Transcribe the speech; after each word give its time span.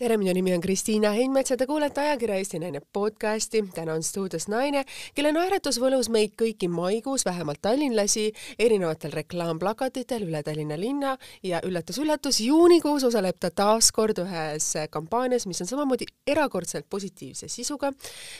tere, 0.00 0.16
minu 0.16 0.32
nimi 0.32 0.54
on 0.56 0.62
Kristiina 0.64 1.10
Heinmets 1.12 1.52
ja 1.52 1.56
te 1.60 1.66
kuulete 1.68 2.00
ajakirja 2.00 2.38
Eesti 2.40 2.58
Naine 2.58 2.80
podcasti. 2.92 3.60
täna 3.74 3.92
on 3.92 4.02
stuudios 4.02 4.46
naine, 4.48 4.84
kelle 5.14 5.28
naeratus 5.36 5.76
võlus 5.76 6.08
meid 6.08 6.32
kõiki 6.40 6.70
maikuus, 6.72 7.26
vähemalt 7.28 7.60
tallinlasi, 7.60 8.30
erinevatel 8.58 9.12
reklaamplakatitel 9.12 10.24
üle 10.24 10.40
Tallinna 10.42 10.78
linna 10.80 11.10
ja 11.44 11.60
üllatus-üllatus, 11.68 12.38
juunikuus 12.40 13.04
osaleb 13.04 13.36
ta 13.40 13.50
taas 13.50 13.90
kord 13.92 14.22
ühes 14.22 14.70
kampaanias, 14.90 15.44
mis 15.46 15.60
on 15.60 15.68
samamoodi 15.68 16.08
erakordselt 16.26 16.88
positiivse 16.88 17.50
sisuga. 17.52 17.92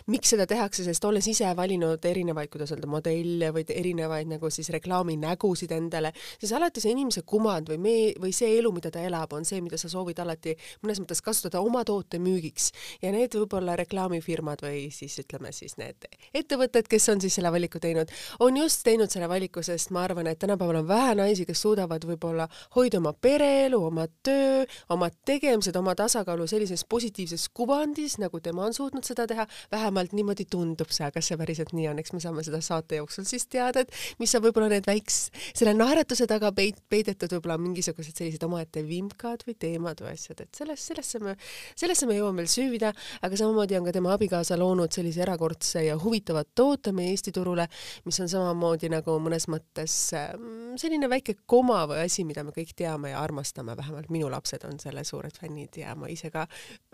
miks 0.07 0.33
seda 0.33 0.47
tehakse, 0.47 0.85
sest 0.85 1.05
olles 1.05 1.29
ise 1.29 1.53
valinud 1.57 2.05
erinevaid, 2.05 2.49
kuidas 2.49 2.73
öelda, 2.73 2.89
modelle 2.89 3.53
või 3.53 3.67
erinevaid 3.69 4.33
nagu 4.33 4.51
siis 4.51 4.73
reklaaminägusid 4.73 5.77
endale, 5.77 6.15
siis 6.39 6.57
alati 6.57 6.80
see 6.80 6.97
inimese 6.97 7.23
kuvand 7.23 7.69
või 7.69 7.79
me 7.79 7.95
või 8.16 8.33
see 8.33 8.56
elu, 8.56 8.73
mida 8.73 8.91
ta 8.91 9.05
elab, 9.05 9.37
on 9.37 9.45
see, 9.45 9.61
mida 9.61 9.77
sa 9.77 9.92
soovid 9.92 10.24
alati 10.24 10.56
mõnes 10.80 11.05
mõttes 11.05 11.20
kasutada 11.20 11.51
kasutada 11.60 11.64
oma 11.64 11.84
toote 11.84 12.19
müügiks. 12.19 12.73
Ja 13.02 13.12
need 13.12 13.34
võib-olla 13.34 13.77
reklaamifirmad 13.77 14.62
või 14.62 14.91
siis 14.92 15.19
ütleme 15.20 15.52
siis 15.52 15.77
need 15.78 16.06
ettevõtted, 16.34 16.88
kes 16.88 17.09
on 17.09 17.20
siis 17.20 17.34
selle 17.34 17.50
valiku 17.52 17.80
teinud, 17.80 18.10
on 18.41 18.56
just 18.56 18.83
teinud 18.84 19.10
selle 19.10 19.28
valiku, 19.28 19.62
sest 19.62 19.91
ma 19.91 20.05
arvan, 20.05 20.27
et 20.27 20.38
tänapäeval 20.38 20.80
on 20.83 20.88
vähe 20.88 21.14
naisi, 21.14 21.46
kes 21.46 21.60
suudavad 21.60 22.05
võib-olla 22.05 22.48
hoida 22.77 22.98
oma 22.98 23.12
pereelu, 23.12 23.80
oma 23.84 24.06
töö, 24.23 24.64
oma 24.91 25.10
tegemised, 25.10 25.77
oma 25.77 25.95
tasakaalu 25.95 26.46
sellises 26.46 26.84
positiivses 26.84 27.48
kuvandis, 27.48 28.19
nagu 28.19 28.41
tema 28.41 28.66
on 28.66 28.74
suutnud 28.74 29.05
seda 29.05 29.27
teha, 29.30 29.47
vähemalt 29.72 30.14
niimoodi 30.16 30.47
tundub 30.50 30.91
see, 30.95 31.11
kas 31.14 31.30
see 31.30 31.38
päriselt 31.41 31.74
nii 31.77 31.88
on, 31.91 32.00
eks 32.02 32.14
me 32.14 32.22
saame 32.22 32.45
seda 32.47 32.62
saate 32.64 33.00
jooksul 33.00 33.27
siis 33.28 33.47
teada, 33.50 33.84
et 33.84 34.20
mis 34.20 34.34
on 34.34 34.45
võib-olla 34.45 34.70
need 34.72 34.88
väiks-, 34.88 35.28
selle 35.55 35.74
naeratuse 35.77 36.28
taga 36.30 36.52
peit-, 36.56 36.80
peidetud 36.91 37.36
võib-olla 37.36 37.58
mingisugused 37.61 38.16
sellised 38.16 38.45
omaette 38.47 38.84
vimkad 38.86 39.45
või 39.48 39.56
teemad 39.61 40.05
või 40.05 40.14
asjad, 40.14 40.45
et 40.45 40.61
sellest, 40.61 40.91
sellesse 40.91 41.20
me 41.24 41.36
sellesse 41.78 42.08
me 42.08 42.19
jõuame 42.19 42.42
veel 42.42 42.50
süüvida, 42.50 42.92
aga 43.22 43.38
samamoodi 43.38 43.78
on 43.78 43.88
ka 43.88 43.94
tema 43.96 44.14
abikaasa 44.16 44.58
loonud 44.60 44.92
sellise 44.94 45.24
erakordse 45.24 45.84
ja 45.86 45.96
huvitava 46.00 46.44
toote 46.44 46.92
meie 46.96 47.10
Eesti 47.14 47.33
turule, 47.34 47.66
mis 48.06 48.20
on 48.22 48.30
samamoodi 48.30 48.91
nagu 48.92 49.16
mõnes 49.22 49.46
mõttes 49.50 49.96
mm, 50.14 50.77
selline 50.80 51.08
väike 51.11 51.36
koma 51.50 51.83
või 51.91 52.05
asi, 52.05 52.24
mida 52.28 52.44
me 52.46 52.55
kõik 52.55 52.72
teame 52.78 53.12
ja 53.14 53.20
armastame, 53.22 53.77
vähemalt 53.77 54.11
minu 54.12 54.30
lapsed 54.33 54.64
on 54.68 54.78
selle 54.83 55.05
suured 55.06 55.36
fännid 55.36 55.80
ja 55.80 55.94
ma 55.98 56.11
ise 56.12 56.30
ka 56.33 56.46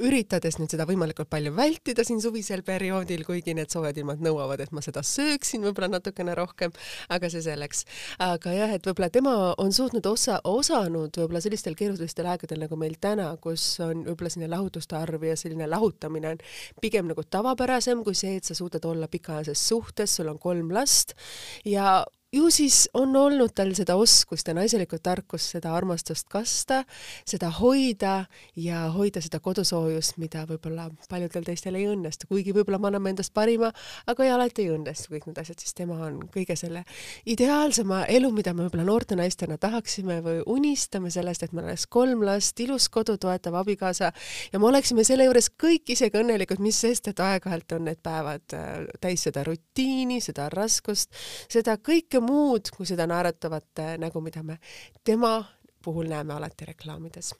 üritades 0.02 0.58
nüüd 0.60 0.72
seda 0.72 0.86
võimalikult 0.88 1.30
palju 1.32 1.52
vältida 1.56 2.04
siin 2.06 2.20
suvisel 2.22 2.62
perioodil, 2.66 3.24
kuigi 3.26 3.54
need 3.56 3.72
soojad 3.72 3.96
ilmad 4.00 4.22
nõuavad, 4.24 4.62
et 4.62 4.72
ma 4.76 4.82
seda 4.84 5.02
sööksin 5.06 5.64
võib-olla 5.66 5.90
natukene 5.96 6.34
rohkem, 6.38 6.74
aga 7.12 7.30
see 7.32 7.44
selleks. 7.44 7.84
aga 8.22 8.52
jah, 8.54 8.74
et 8.76 8.86
võib-olla 8.86 9.10
tema 9.12 9.34
on 9.62 9.72
suutnud 9.72 10.06
osa, 10.10 10.40
osanud 10.44 11.16
võib-olla 11.16 11.42
sellistel 11.44 11.76
keerulistel 11.78 12.28
aegadel 12.30 12.64
nagu 12.64 12.78
meil 12.80 12.96
täna, 13.00 13.28
kus 13.42 13.64
on 13.84 14.04
võib-olla 14.06 14.32
selline 14.36 14.52
lahutuste 14.52 14.96
arv 14.96 15.24
ja 15.24 15.36
selline 15.36 15.66
lahutamine 15.70 16.34
on 16.34 16.42
pigem 16.80 17.08
nagu 17.08 17.24
tavapärasem 17.24 18.04
kui 18.04 18.14
see, 18.14 18.36
et 18.36 18.44
sa 18.44 18.54
suudad 18.54 18.84
olla 18.84 19.08
pikaajalises 19.08 19.68
suhtes, 19.68 20.16
sul 20.16 20.28
on 20.28 20.38
kolm 20.38 20.72
last 20.74 21.16
ja 21.64 22.04
ju 22.36 22.50
siis 22.52 22.86
on 22.94 23.16
olnud 23.16 23.54
tal 23.56 23.72
seda 23.76 23.96
oskust 23.96 24.48
ja 24.48 24.54
naiselikku 24.56 24.98
tarkust 25.02 25.54
seda 25.56 25.72
armastust 25.76 26.28
kasta, 26.32 26.82
seda 27.28 27.50
hoida 27.58 28.26
ja 28.60 28.86
hoida 28.94 29.22
seda 29.24 29.40
kodusoojust, 29.40 30.16
mida 30.20 30.44
võib-olla 30.48 30.88
paljudel 31.10 31.46
teistel 31.46 31.78
ei 31.78 31.86
õnnestu, 31.90 32.28
kuigi 32.28 32.54
võib-olla 32.56 32.80
me 32.82 32.90
anname 32.90 33.14
endast 33.14 33.32
parima, 33.36 33.70
aga 34.06 34.26
ei 34.26 34.32
alati 34.34 34.66
ei 34.66 34.72
õnnestu 34.74 35.14
kõik 35.14 35.28
need 35.30 35.40
asjad, 35.42 35.60
siis 35.62 35.76
tema 35.76 35.98
on 36.08 36.20
kõige 36.32 36.56
selle 36.58 36.84
ideaalsema 37.28 38.04
elu, 38.12 38.30
mida 38.36 38.54
me 38.54 38.66
võib-olla 38.66 38.86
noorte 38.88 39.18
naistena 39.18 39.58
tahaksime 39.60 40.20
või 40.24 40.42
unistame 40.56 41.10
sellest, 41.14 41.46
et 41.46 41.56
meil 41.56 41.70
oleks 41.70 41.86
kolm 41.90 42.24
last, 42.26 42.60
ilus 42.60 42.90
kodu, 42.92 43.16
toetav 43.20 43.56
abikaasa 43.62 44.12
ja 44.52 44.60
me 44.60 44.70
oleksime 44.70 45.04
selle 45.06 45.28
juures 45.28 45.48
kõik 45.62 45.94
isegi 45.96 46.20
õnnelikud, 46.20 46.60
mis 46.64 46.80
sest, 46.84 47.08
et 47.12 47.22
aeg-ajalt 47.22 47.78
on 47.78 47.88
need 47.90 48.02
päevad 48.04 48.56
äh, 48.56 48.84
täis 49.00 49.24
seda 49.26 49.44
rutiini, 49.46 50.20
seda 50.24 50.50
raskust, 50.52 51.14
seda 51.52 51.78
kõike 51.80 52.20
muud 52.26 52.70
kui 52.74 52.88
seda 52.88 53.06
naeratavat 53.06 53.84
nägu, 54.02 54.20
mida 54.24 54.42
me 54.42 54.58
tema 55.04 55.38
puhul 55.86 56.10
näeme 56.10 56.34
alati 56.34 56.66
reklaamides. 56.72 57.34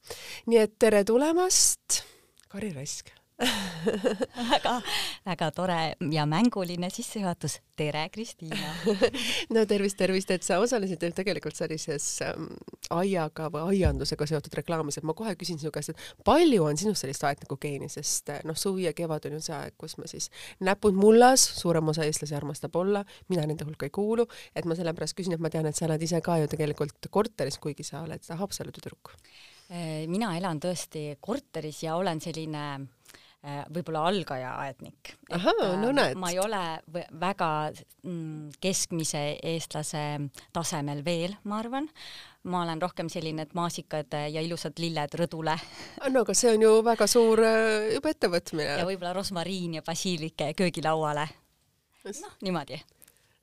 nii 0.47 0.59
et 0.63 0.79
tere 0.79 1.05
tulemast, 1.05 2.03
Kari 2.49 2.73
Rask 2.73 3.11
väga, 4.53 4.81
väga 5.25 5.51
tore 5.53 5.95
ja 6.13 6.25
mänguline 6.27 6.89
sissejuhatus. 6.91 7.61
tere, 7.77 8.09
Kristiina 8.09 8.71
no 9.55 9.67
tervist, 9.69 9.99
tervist, 10.01 10.31
et 10.33 10.43
sa 10.43 10.57
osalesid 10.65 11.03
tegelikult 11.13 11.59
sellises 11.59 12.07
ähm, 12.25 12.47
aiaga 12.97 13.51
või 13.53 13.75
aiandusega 13.75 14.27
seotud 14.31 14.57
reklaamis, 14.57 14.97
et 14.97 15.05
ma 15.05 15.13
kohe 15.13 15.35
küsin 15.37 15.61
sinu 15.61 15.75
käest, 15.75 15.93
et 15.93 16.25
palju 16.25 16.65
on 16.65 16.81
sinust 16.81 17.05
sellist 17.05 17.27
aedniku 17.29 17.59
geeni, 17.61 17.91
sest 17.93 18.33
äh, 18.33 18.41
noh, 18.49 18.57
suvi 18.57 18.87
ja 18.89 18.95
kevad 18.97 19.29
on 19.29 19.37
ju 19.37 19.43
see 19.45 19.57
aeg, 19.59 19.77
kus 19.77 19.99
me 20.01 20.09
siis 20.09 20.31
näpud 20.65 20.97
mullas, 20.97 21.45
suurem 21.61 21.93
osa 21.93 22.09
eestlasi 22.09 22.39
armastab 22.41 22.81
olla, 22.81 23.05
mina 23.29 23.45
nende 23.45 23.69
hulka 23.69 23.91
ei 23.91 23.93
kuulu, 23.93 24.25
et 24.57 24.65
ma 24.65 24.79
sellepärast 24.79 25.19
küsin, 25.19 25.37
et 25.37 25.45
ma 25.45 25.53
tean, 25.53 25.69
et 25.69 25.77
sa 25.77 25.85
oled 25.91 26.09
ise 26.09 26.25
ka 26.25 26.41
ju 26.41 26.49
tegelikult 26.57 27.13
korteris, 27.13 27.61
kuigi 27.61 27.85
sa 27.85 28.07
oled 28.09 28.33
Haapsalu 28.41 28.73
tüdruk. 28.73 29.13
Äh, 29.69 30.07
mina 30.09 30.33
elan 30.39 30.63
tõesti 30.63 31.11
korteris 31.21 31.85
ja 31.85 32.01
olen 32.01 32.25
selline 32.25 32.65
võib-olla 33.71 34.07
algaja 34.11 34.55
aednik. 34.65 35.13
ahaa, 35.31 35.77
no 35.79 35.91
äh, 35.91 35.95
näed. 35.95 36.19
ma 36.19 36.31
ei 36.33 36.41
ole 36.43 36.63
väga 37.21 37.51
mm, 38.03 38.57
keskmise 38.63 39.23
eestlase 39.43 40.03
tasemel 40.53 41.05
veel, 41.07 41.37
ma 41.45 41.61
arvan. 41.63 41.89
ma 42.51 42.63
olen 42.63 42.83
rohkem 42.83 43.11
selline, 43.13 43.47
et 43.47 43.55
maasikad 43.55 44.19
ja 44.33 44.43
ilusad 44.43 44.79
lilled 44.83 45.15
rõdule. 45.21 45.57
no 46.11 46.25
aga 46.27 46.35
see 46.35 46.57
on 46.57 46.67
ju 46.67 46.75
väga 46.87 47.07
suur 47.11 47.45
äh, 47.47 47.95
juba 47.95 48.15
ettevõtmine. 48.15 48.69
ja 48.83 48.89
võib-olla 48.89 49.15
rosmariin 49.17 49.79
ja 49.79 49.87
basiilik 49.87 50.49
köögilauale. 50.57 51.29
noh, 52.07 52.37
niimoodi 52.43 52.83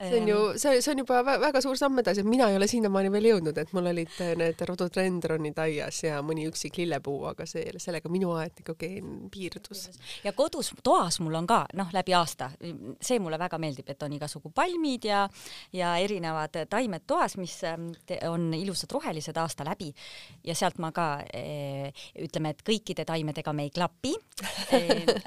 see 0.09 0.21
on 0.21 0.31
ju, 0.31 0.39
see, 0.61 0.81
see 0.81 0.93
on 0.93 1.03
juba 1.03 1.21
väga 1.25 1.61
suur 1.63 1.79
samm 1.79 2.01
edasi, 2.03 2.23
et 2.23 2.29
mina 2.29 2.49
ei 2.51 2.57
ole 2.59 2.67
sinnamaani 2.69 3.11
veel 3.13 3.29
jõudnud, 3.31 3.57
et 3.59 3.73
mul 3.75 3.91
olid 3.93 4.19
äh, 4.23 4.33
need 4.39 4.63
rododendronid 4.69 5.59
aias 5.65 6.03
ja 6.05 6.21
mõni 6.25 6.47
üksik 6.49 6.77
lillepuu, 6.81 7.23
aga 7.31 7.47
see, 7.49 7.65
sellega 7.81 8.11
minu 8.13 8.33
aednikogeen 8.39 9.29
piirdus. 9.33 9.87
ja 10.23 10.33
kodus, 10.37 10.73
toas 10.83 11.19
mul 11.23 11.39
on 11.41 11.49
ka, 11.49 11.63
noh, 11.79 11.91
läbi 11.95 12.15
aasta, 12.17 12.51
see 13.01 13.19
mulle 13.23 13.39
väga 13.41 13.59
meeldib, 13.61 13.89
et 13.93 14.03
on 14.05 14.17
igasugu 14.17 14.53
palmid 14.55 15.07
ja, 15.09 15.23
ja 15.73 15.95
erinevad 16.01 16.63
taimed 16.69 17.05
toas, 17.07 17.37
mis 17.37 17.55
ähm, 17.67 17.91
on 18.29 18.53
ilusad 18.53 18.91
rohelised 18.91 19.37
aasta 19.37 19.65
läbi. 19.67 19.91
Ja 20.43 20.55
sealt 20.57 20.79
ma 20.81 20.91
ka 20.95 21.07
e, 21.33 21.91
ütleme, 22.25 22.53
et 22.53 22.63
kõikide 22.65 23.05
taimedega 23.07 23.53
me 23.55 23.67
ei 23.67 23.73
klapi. 23.73 24.13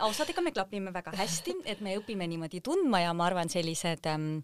Osadega 0.09 0.45
me 0.45 0.53
klapime 0.55 0.93
väga 0.95 1.15
hästi, 1.17 1.57
et 1.69 1.83
me 1.85 1.97
õpime 2.01 2.29
niimoodi 2.31 2.63
tundma 2.65 3.03
ja 3.05 3.15
ma 3.17 3.29
arvan, 3.31 3.51
sellised 3.53 4.07
ähm, 4.11 4.41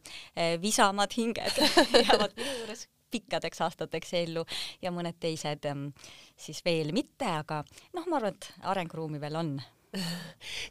visamad 0.63 1.15
hinged 1.17 1.61
jäävad 2.07 2.35
minu 2.37 2.57
juures 2.63 2.89
pikkadeks 3.13 3.61
aastateks 3.61 4.15
ellu 4.23 4.45
ja 4.83 4.91
mõned 4.95 5.19
teised 5.21 5.69
siis 6.37 6.63
veel 6.65 6.95
mitte, 6.97 7.29
aga 7.29 7.61
noh, 7.93 8.07
ma 8.09 8.19
arvan, 8.19 8.39
et 8.39 8.69
arenguruumi 8.73 9.21
veel 9.21 9.37
on 9.37 9.55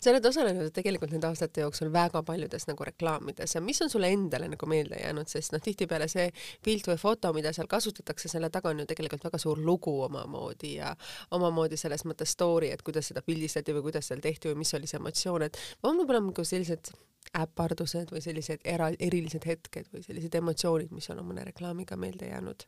sa 0.02 0.10
oled 0.10 0.26
osalenud 0.26 0.72
tegelikult 0.74 1.12
nende 1.14 1.28
aastate 1.30 1.62
jooksul 1.62 1.92
väga 1.94 2.24
paljudes 2.26 2.66
nagu 2.70 2.86
reklaamides 2.88 3.54
ja 3.56 3.62
mis 3.62 3.82
on 3.86 3.92
sulle 3.94 4.10
endale 4.10 4.48
nagu 4.50 4.70
meelde 4.70 4.98
jäänud, 4.98 5.30
sest 5.30 5.54
noh, 5.54 5.62
tihtipeale 5.62 6.08
see 6.12 6.28
pilt 6.66 6.90
või 6.90 6.98
foto, 7.02 7.30
mida 7.36 7.54
seal 7.54 7.70
kasutatakse, 7.70 8.32
selle 8.32 8.50
taga 8.54 8.72
on 8.74 8.82
ju 8.82 8.88
tegelikult 8.90 9.28
väga 9.30 9.42
suur 9.42 9.62
lugu 9.62 9.94
omamoodi 10.08 10.74
ja 10.80 10.96
omamoodi 11.38 11.78
selles 11.78 12.06
mõttes 12.10 12.34
story, 12.34 12.72
et 12.74 12.82
kuidas 12.82 13.12
seda 13.12 13.22
pildistati 13.26 13.76
või 13.78 13.86
kuidas 13.90 14.10
seal 14.10 14.24
tehti 14.24 14.50
või 14.50 14.64
mis 14.64 14.74
oli 14.78 14.90
see 14.90 14.98
emotsioon, 15.02 15.48
et 15.48 15.62
on 15.84 16.02
võib-olla 16.02 16.24
nagu 16.26 16.46
sellised 16.48 16.94
äpardused 17.38 18.10
või 18.12 18.24
sellised 18.26 18.66
era-, 18.66 18.90
erilised 19.00 19.46
hetked 19.46 19.94
või 19.94 20.02
sellised 20.06 20.34
emotsioonid, 20.42 20.90
mis 20.96 21.10
on 21.14 21.22
mõne 21.26 21.46
reklaamiga 21.48 22.00
meelde 22.00 22.34
jäänud? 22.34 22.66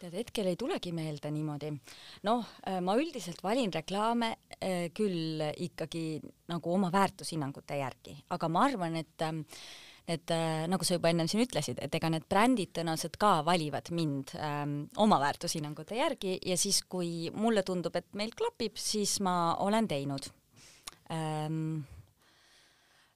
Tead, 0.00 0.16
hetkel 0.16 0.48
ei 0.50 0.56
tulegi 0.60 0.92
meelde 0.96 1.30
niimoodi. 1.34 1.74
noh, 2.28 2.48
äh, 2.68 2.80
ma 2.84 2.96
üldiselt 3.00 3.42
valin 3.44 3.72
reklaame 3.74 4.32
äh, 4.56 4.88
küll 4.96 5.44
ikkagi 5.66 6.20
nagu 6.50 6.74
oma 6.74 6.90
väärtushinnangute 6.92 7.78
järgi, 7.80 8.16
aga 8.30 8.48
ma 8.48 8.66
arvan, 8.68 8.98
et 9.00 9.26
ähm, 9.26 9.44
et 10.10 10.32
äh, 10.34 10.66
nagu 10.70 10.84
sa 10.86 10.96
juba 10.96 11.10
ennem 11.12 11.28
siin 11.30 11.44
ütlesid, 11.44 11.78
et 11.82 11.94
ega 11.94 12.10
need 12.10 12.26
brändid 12.30 12.72
tõenäoliselt 12.74 13.18
ka 13.20 13.36
valivad 13.46 13.92
mind 13.94 14.34
ähm, 14.40 14.74
oma 14.98 15.20
väärtushinnangute 15.22 15.98
järgi 15.98 16.38
ja 16.46 16.56
siis, 16.58 16.82
kui 16.90 17.30
mulle 17.34 17.62
tundub, 17.66 17.94
et 17.96 18.08
meil 18.18 18.34
klapib, 18.36 18.78
siis 18.80 19.18
ma 19.22 19.54
olen 19.62 19.86
teinud 19.90 20.26
ähm, 21.14 21.82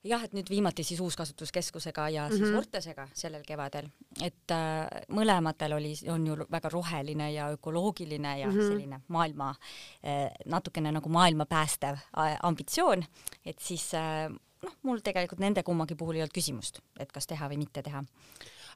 jah, 0.04 0.24
et 0.24 0.34
nüüd 0.36 0.50
viimati 0.50 0.84
siis 0.84 1.00
Uuskasutuskeskusega 1.00 2.08
ja 2.08 2.28
siis 2.28 2.40
mm 2.40 2.46
-hmm. 2.46 2.58
Ortesega 2.58 3.08
sellel 3.14 3.42
kevadel, 3.46 3.88
et 4.22 4.50
äh, 4.50 5.02
mõlematel 5.08 5.76
oli, 5.76 5.94
on 6.12 6.26
ju 6.26 6.36
väga 6.50 6.68
roheline 6.68 7.32
ja 7.32 7.48
ökoloogiline 7.50 8.38
ja 8.40 8.46
mm 8.46 8.52
-hmm. 8.52 8.68
selline 8.68 9.00
maailma 9.08 9.50
äh,, 9.50 10.30
natukene 10.46 10.92
nagu 10.92 11.08
maailma 11.08 11.46
päästev 11.46 11.94
äh, 12.18 12.38
ambitsioon, 12.42 13.04
et 13.46 13.58
siis 13.58 13.94
äh, 13.94 14.30
noh, 14.62 14.76
mul 14.82 14.98
tegelikult 14.98 15.40
nende 15.40 15.62
kummagi 15.62 15.94
puhul 15.94 16.14
ei 16.14 16.22
olnud 16.22 16.34
küsimust, 16.34 16.80
et 16.98 17.12
kas 17.12 17.26
teha 17.26 17.48
või 17.48 17.56
mitte 17.56 17.82
teha 17.82 18.04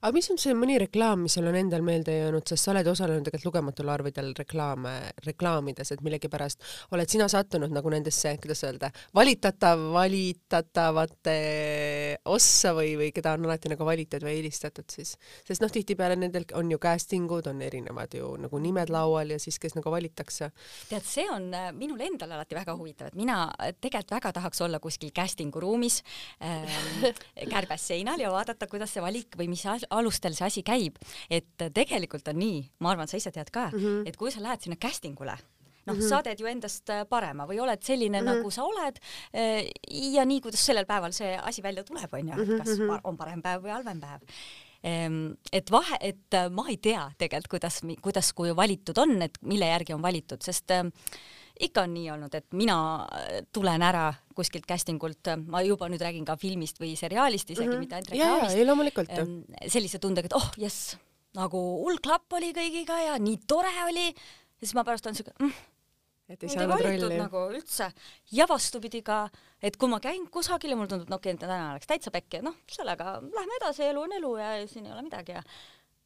aga 0.00 0.12
mis 0.14 0.28
on 0.32 0.38
see 0.40 0.54
mõni 0.56 0.78
reklaam, 0.80 1.24
mis 1.26 1.34
sul 1.38 1.48
on 1.50 1.56
endal 1.58 1.82
meelde 1.86 2.14
jäänud, 2.14 2.46
sest 2.48 2.66
sa 2.66 2.72
oled 2.72 2.86
osalenud 2.90 3.26
tegelikult 3.26 3.48
lugematul 3.48 3.90
arvidel 3.92 4.30
reklaame, 4.38 4.94
reklaamides, 5.26 5.92
et 5.94 6.02
millegipärast 6.04 6.62
oled 6.94 7.10
sina 7.10 7.28
sattunud 7.30 7.72
nagu 7.74 7.90
nendesse, 7.92 8.34
kuidas 8.42 8.62
öelda, 8.68 8.90
valitatav, 9.16 9.82
valitatavate 9.94 11.36
ossa 12.30 12.74
või, 12.76 12.94
või 13.00 13.10
keda 13.14 13.34
on 13.38 13.48
alati 13.48 13.72
nagu 13.72 13.86
valitud 13.88 14.24
või 14.26 14.38
eelistatud 14.38 14.88
siis. 14.92 15.16
sest 15.46 15.64
noh, 15.64 15.72
tihtipeale 15.72 16.16
nendel 16.18 16.46
on 16.58 16.70
ju 16.72 16.78
casting 16.82 17.30
ud, 17.32 17.50
on 17.50 17.62
erinevad 17.64 18.14
ju 18.14 18.34
nagu 18.40 18.62
nimed 18.62 18.92
laual 18.94 19.34
ja 19.34 19.40
siis, 19.42 19.58
kes 19.58 19.76
nagu 19.78 19.90
valitakse. 19.92 20.50
tead, 20.88 21.06
see 21.06 21.26
on 21.30 21.50
äh, 21.54 21.70
minul 21.74 22.00
endal 22.06 22.36
alati 22.38 22.58
väga 22.58 22.76
huvitav, 22.78 23.12
et 23.12 23.18
mina 23.18 23.40
tegelikult 23.80 24.16
väga 24.18 24.32
tahaks 24.38 24.60
olla 24.64 24.78
kuskil 24.82 25.10
casting'u 25.14 25.60
ruumis 25.62 26.02
äh, 26.44 26.78
kärbes 27.52 27.88
seinal 27.90 28.20
ja 28.20 28.30
vaadata, 28.32 28.68
kuidas 28.70 28.94
see 28.94 29.02
valik 29.04 29.36
või 29.38 29.50
mis 29.52 29.64
alustel 29.90 30.36
see 30.36 30.46
asi 30.46 30.64
käib, 30.66 30.98
et 31.30 31.68
tegelikult 31.74 32.28
on 32.32 32.38
nii, 32.40 32.60
ma 32.84 32.92
arvan, 32.94 33.10
sa 33.10 33.20
ise 33.20 33.32
tead 33.34 33.50
ka 33.54 33.68
mm, 33.70 33.78
-hmm. 33.78 34.08
et 34.08 34.16
kui 34.16 34.32
sa 34.34 34.42
lähed 34.42 34.64
sinna 34.64 34.76
casting 34.76 35.18
ule, 35.20 35.36
noh 35.86 35.94
mm 35.94 36.00
-hmm., 36.00 36.08
sa 36.08 36.22
teed 36.22 36.40
ju 36.40 36.46
endast 36.46 36.90
äh, 36.90 37.04
parema 37.08 37.46
või 37.46 37.60
oled 37.60 37.82
selline 37.82 38.20
mm, 38.20 38.26
-hmm. 38.26 38.36
nagu 38.36 38.50
sa 38.50 38.64
oled 38.64 39.00
äh, 39.34 39.70
ja 40.12 40.24
nii, 40.24 40.40
kuidas 40.40 40.66
sellel 40.66 40.86
päeval 40.86 41.12
see 41.12 41.36
asi 41.36 41.62
välja 41.62 41.84
tuleb, 41.84 42.12
onju, 42.12 42.42
et 42.42 42.58
kas 42.58 42.78
mhm. 42.78 43.00
on 43.04 43.16
parem 43.16 43.42
päev 43.42 43.62
või 43.62 43.70
halvem 43.70 44.00
päev 44.00 44.20
ehm, 44.82 45.32
et 45.52 45.70
vahe, 45.70 45.96
et 46.00 46.34
äh, 46.34 46.50
ma 46.50 46.68
ei 46.68 46.76
tea 46.76 47.10
tegelikult, 47.18 47.50
kuidas, 47.50 47.80
kuidas, 48.02 48.32
kui 48.32 48.56
valitud 48.56 48.98
on, 48.98 49.22
et 49.22 49.38
mille 49.42 49.66
järgi 49.66 49.94
on 49.94 50.02
valitud, 50.02 50.42
sest 50.42 50.70
äh, 50.70 50.84
ikka 51.66 51.84
on 51.86 51.94
nii 51.94 52.10
olnud, 52.14 52.34
et 52.38 52.46
mina 52.56 52.78
äh, 53.04 53.40
tulen 53.54 53.82
ära 53.84 54.10
kuskilt 54.36 54.66
casting 54.68 55.02
ult, 55.02 55.30
ma 55.46 55.62
juba 55.66 55.88
nüüd 55.90 56.02
räägin 56.04 56.26
ka 56.28 56.36
filmist 56.38 56.78
või 56.80 56.94
seriaalist 56.98 57.50
isegi 57.50 57.66
mm, 57.66 57.72
-hmm. 57.74 57.86
mitte 57.86 57.98
ainult 57.98 58.12
reklaamist. 58.14 58.56
ei, 58.56 58.66
loomulikult. 58.66 59.16
sellise 59.66 59.98
tundega, 60.02 60.30
et 60.30 60.36
oh 60.38 60.50
jess, 60.60 60.96
nagu 61.38 61.58
hull 61.84 61.98
klapp 62.04 62.38
oli 62.38 62.52
kõigiga 62.56 63.00
ja 63.04 63.18
nii 63.18 63.40
tore 63.46 63.74
oli. 63.88 64.06
ja 64.12 64.62
siis 64.62 64.74
ma 64.78 64.84
pärast 64.86 65.06
olen 65.06 65.18
siuke 65.18 65.34
mm, 65.38 65.52
et 66.28 66.42
ei 66.42 66.54
saanud 66.54 66.84
rolli. 66.86 67.18
nagu 67.18 67.44
üldse 67.56 67.90
ja 68.32 68.46
vastupidi 68.48 69.02
ka, 69.02 69.28
et 69.62 69.76
kui 69.76 69.90
ma 69.90 70.00
käin 70.00 70.28
kusagil 70.30 70.70
ja 70.70 70.76
mulle 70.76 70.92
tundub, 70.92 71.10
no 71.10 71.18
okei 71.18 71.34
okay,, 71.34 71.46
täna 71.46 71.74
läks 71.74 71.90
täitsa 71.90 72.14
pekki, 72.14 72.42
noh, 72.46 72.54
sellega 72.70 73.18
lähme 73.22 73.60
edasi, 73.62 73.88
elu 73.90 74.06
on 74.06 74.16
elu 74.20 74.36
ja 74.38 74.54
siin 74.70 74.86
ei 74.86 74.92
ole 74.92 75.02
midagi 75.02 75.34
ja 75.34 75.42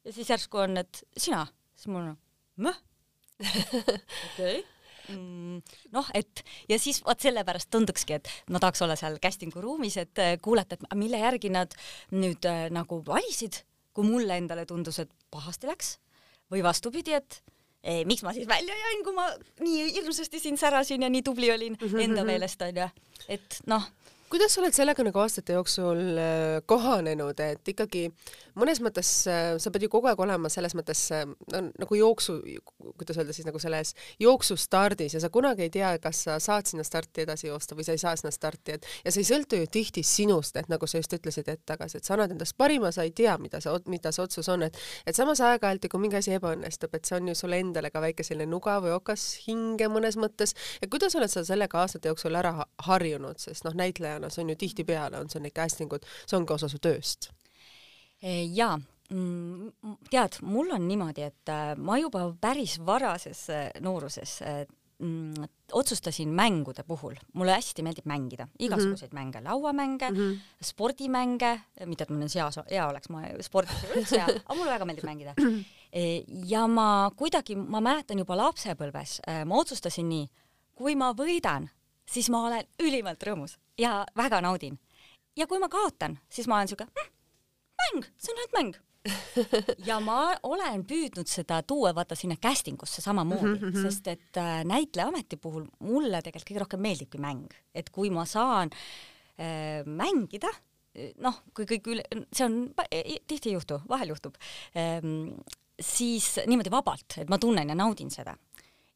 ja 0.03 0.11
siis 0.11 0.29
järsku 0.29 0.57
on, 0.57 0.77
et 0.77 1.03
sina, 1.15 1.45
siis 1.75 1.87
mul 1.93 2.09
on, 2.09 2.17
mõh, 2.65 2.79
okei 4.33 4.59
okay 4.59 4.72
noh, 5.11 6.09
et 6.13 6.43
ja 6.69 6.79
siis 6.79 7.01
vot 7.05 7.19
sellepärast 7.19 7.69
tundukski, 7.73 8.19
et 8.19 8.29
ma 8.53 8.61
tahaks 8.63 8.83
olla 8.85 8.95
seal 8.99 9.19
casting'u 9.23 9.63
ruumis, 9.63 9.97
et 10.01 10.21
äh, 10.21 10.35
kuulata, 10.41 10.77
et 10.77 10.97
mille 10.99 11.19
järgi 11.19 11.51
nad 11.53 11.75
nüüd 12.15 12.45
äh, 12.49 12.67
nagu 12.73 13.01
valisid, 13.07 13.63
kui 13.93 14.07
mulle 14.07 14.37
endale 14.39 14.65
tundus, 14.69 15.01
et 15.03 15.11
pahasti 15.33 15.69
läks 15.69 15.97
või 16.53 16.63
vastupidi, 16.65 17.15
et 17.17 17.41
eh, 17.83 18.03
miks 18.09 18.23
ma 18.25 18.33
siis 18.35 18.47
välja 18.49 18.75
jäin, 18.77 19.03
kui 19.05 19.15
ma 19.17 19.27
nii 19.61 19.91
hirmsasti 19.97 20.41
siin 20.41 20.57
särasin 20.57 21.05
ja 21.05 21.11
nii 21.11 21.23
tubli 21.25 21.51
olin 21.53 21.77
mhm, 21.79 21.99
enda 21.99 22.23
mhm. 22.23 22.31
meelest 22.31 22.61
onju, 22.65 22.89
et 23.27 23.61
noh 23.69 23.89
kuidas 24.33 24.55
sa 24.55 24.63
oled 24.63 24.73
sellega 24.73 25.03
nagu 25.05 25.19
aastate 25.21 25.53
jooksul 25.53 25.99
äh, 26.17 26.55
kohanenud, 26.65 27.37
et 27.43 27.69
ikkagi 27.69 28.07
mõnes 28.57 28.79
mõttes 28.81 29.09
äh, 29.29 29.51
sa 29.61 29.69
pead 29.69 29.85
ju 29.85 29.89
kogu 29.93 30.09
aeg 30.09 30.21
olema 30.25 30.49
selles 30.49 30.73
mõttes 30.73 31.03
äh, 31.13 31.27
no, 31.53 31.59
nagu 31.77 31.97
jooksu, 31.99 32.39
kuidas 32.97 33.19
öelda 33.21 33.35
siis 33.35 33.45
nagu 33.45 33.61
selles 33.61 33.91
jooksustardis 34.23 35.13
ja 35.13 35.21
sa 35.21 35.29
kunagi 35.33 35.67
ei 35.67 35.73
tea, 35.75 35.91
kas 36.01 36.23
sa 36.25 36.39
saad 36.41 36.65
sinna 36.65 36.85
starti 36.87 37.27
edasi 37.27 37.51
joosta 37.51 37.77
või 37.77 37.85
sa 37.85 37.93
ei 37.93 38.01
saa 38.01 38.15
sinna 38.17 38.31
starti, 38.33 38.79
et 38.79 38.87
ja 39.05 39.13
see 39.13 39.21
ei 39.21 39.29
sõltu 39.29 39.59
ju 39.61 39.69
tihti 39.77 40.01
sinust, 40.07 40.57
et 40.57 40.71
nagu 40.71 40.89
sa 40.89 40.97
just 41.03 41.13
ütlesid 41.13 41.53
hetk 41.53 41.67
tagasi, 41.69 42.01
et 42.01 42.09
sa 42.09 42.17
annad 42.17 42.33
endast 42.33 42.57
parima, 42.57 42.89
sa 42.95 43.05
ei 43.05 43.13
tea, 43.13 43.37
mida 43.37 43.61
see, 43.61 43.77
mida 43.93 44.09
see 44.15 44.25
otsus 44.25 44.49
on, 44.49 44.65
et 44.65 44.81
et 45.05 45.13
samas 45.13 45.43
aeg-ajalt, 45.45 45.85
kui 45.93 46.01
mingi 46.01 46.17
asi 46.17 46.33
ebaõnnestub, 46.39 46.97
et 46.97 47.05
see 47.05 47.19
on 47.19 47.29
ju 47.29 47.37
sulle 47.37 47.61
endale 47.61 47.93
ka 47.93 48.01
väike 48.01 48.25
selline 48.25 48.49
nuga 48.49 48.79
või 48.81 48.97
okas 48.97 49.29
hinge 49.45 49.93
mõnes 49.93 50.17
mõttes, 50.17 50.57
et 50.81 50.89
kuidas 50.89 51.13
oled 51.21 51.29
sa 51.29 51.45
sellega 51.45 51.85
aastate 51.85 52.09
jooksul 52.09 52.41
ära 52.41 52.57
harjunud, 52.89 53.37
sest 53.37 53.69
noh, 53.69 53.77
näitlejana 53.77 54.22
näitlejana, 54.23 54.33
see 54.33 54.43
on 54.43 54.49
ju 54.49 54.55
tihtipeale 54.55 55.19
on 55.19 55.29
see 55.29 55.41
need 55.41 55.55
casting 55.55 55.93
ud, 55.93 56.05
see 56.25 56.37
ongi 56.37 56.53
osa 56.53 56.69
su 56.69 56.79
tööst. 56.79 57.31
E, 58.23 58.43
jaa, 58.55 58.77
mm, 59.11 59.97
tead, 60.11 60.39
mul 60.41 60.71
on 60.73 60.87
niimoodi, 60.87 61.25
et 61.27 61.51
äh, 61.51 61.73
ma 61.77 61.97
juba 61.99 62.29
päris 62.41 62.79
varases 62.79 63.49
äh, 63.51 63.67
nooruses 63.83 64.37
äh, 64.41 64.63
mm, 65.03 65.49
otsustasin 65.73 66.31
mängude 66.31 66.85
puhul, 66.87 67.17
mulle 67.33 67.57
hästi 67.57 67.83
meeldib 67.83 68.07
mängida, 68.07 68.47
igasuguseid 68.59 69.11
mm 69.11 69.17
-hmm. 69.17 69.25
mänge, 69.25 69.43
lauamänge 69.43 70.09
mm, 70.09 70.17
-hmm. 70.17 70.39
spordimänge, 70.61 71.61
mitte 71.85 72.03
et 72.03 72.09
mul 72.09 72.23
nüüd 72.23 72.35
hea, 72.35 72.49
hea 72.69 72.87
oleks, 72.87 73.09
ma 73.09 73.23
spordis 73.41 73.83
ei 73.83 73.89
ole 73.89 74.01
üldse 74.01 74.19
hea, 74.19 74.27
aga 74.45 74.55
mulle 74.55 74.71
väga 74.71 74.85
meeldib 74.85 75.05
mängida. 75.05 75.33
E, 75.91 76.23
ja 76.53 76.67
ma 76.67 77.11
kuidagi, 77.15 77.55
ma 77.55 77.81
mäletan 77.81 78.19
juba 78.19 78.37
lapsepõlves, 78.37 79.19
ma 79.45 79.55
otsustasin 79.55 80.09
nii, 80.09 80.29
kui 80.75 80.95
ma 80.95 81.11
võidan, 81.11 81.69
siis 82.05 82.29
ma 82.29 82.45
olen 82.47 82.65
ülimalt 82.79 83.23
rõõmus 83.23 83.57
ja 83.79 84.05
väga 84.17 84.41
naudin. 84.41 84.79
ja 85.37 85.47
kui 85.47 85.59
ma 85.59 85.69
kaotan, 85.69 86.19
siis 86.29 86.47
ma 86.47 86.59
olen 86.59 86.67
siuke 86.71 86.85
hm, 86.85 87.13
mäng, 87.81 88.09
see 88.17 88.33
on 88.33 88.41
ainult 88.41 88.57
mäng 88.57 88.75
ja 89.89 89.97
ma 89.99 90.19
olen 90.47 90.85
püüdnud 90.87 91.27
seda 91.27 91.59
tuua 91.67 91.91
vaata 91.95 92.15
sinna 92.15 92.37
casting 92.39 92.79
usse 92.83 93.01
samamoodi 93.03 93.59
mm, 93.59 93.71
-hmm. 93.71 93.81
sest 93.81 94.07
et 94.07 94.37
äh, 94.37 94.61
näitlejaameti 94.63 95.37
puhul 95.37 95.65
mulle 95.79 96.21
tegelikult 96.21 96.49
kõige 96.51 96.63
rohkem 96.63 96.85
meeldibki 96.85 97.19
mäng, 97.19 97.49
et 97.75 97.89
kui 97.89 98.09
ma 98.09 98.25
saan 98.25 98.71
äh, 98.71 99.83
mängida, 99.85 100.53
noh, 101.19 101.41
kui 101.53 101.65
kõik 101.65 101.89
üle, 101.89 102.05
see 102.31 102.45
on 102.45 102.57
tihti 103.27 103.49
ei 103.49 103.57
juhtu, 103.57 103.81
vahel 103.89 104.13
juhtub 104.13 104.37
ähm,, 104.77 105.33
siis 105.81 106.37
niimoodi 106.47 106.71
vabalt, 106.71 107.17
et 107.17 107.29
ma 107.29 107.37
tunnen 107.41 107.69
ja 107.69 107.75
naudin 107.75 108.11
seda 108.13 108.37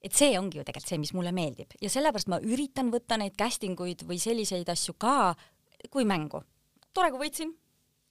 et 0.07 0.15
see 0.15 0.33
ongi 0.39 0.59
ju 0.59 0.65
tegelikult 0.65 0.91
see, 0.93 0.99
mis 1.01 1.13
mulle 1.15 1.33
meeldib 1.35 1.75
ja 1.83 1.91
sellepärast 1.91 2.31
ma 2.31 2.39
üritan 2.43 2.91
võtta 2.93 3.19
neid 3.19 3.35
casting 3.39 3.79
uid 3.83 4.05
või 4.07 4.19
selliseid 4.21 4.69
asju 4.71 4.95
ka 4.99 5.35
kui 5.93 6.05
mängu. 6.07 6.41
tore, 6.93 7.11
kui 7.13 7.27
võitsin, 7.27 7.53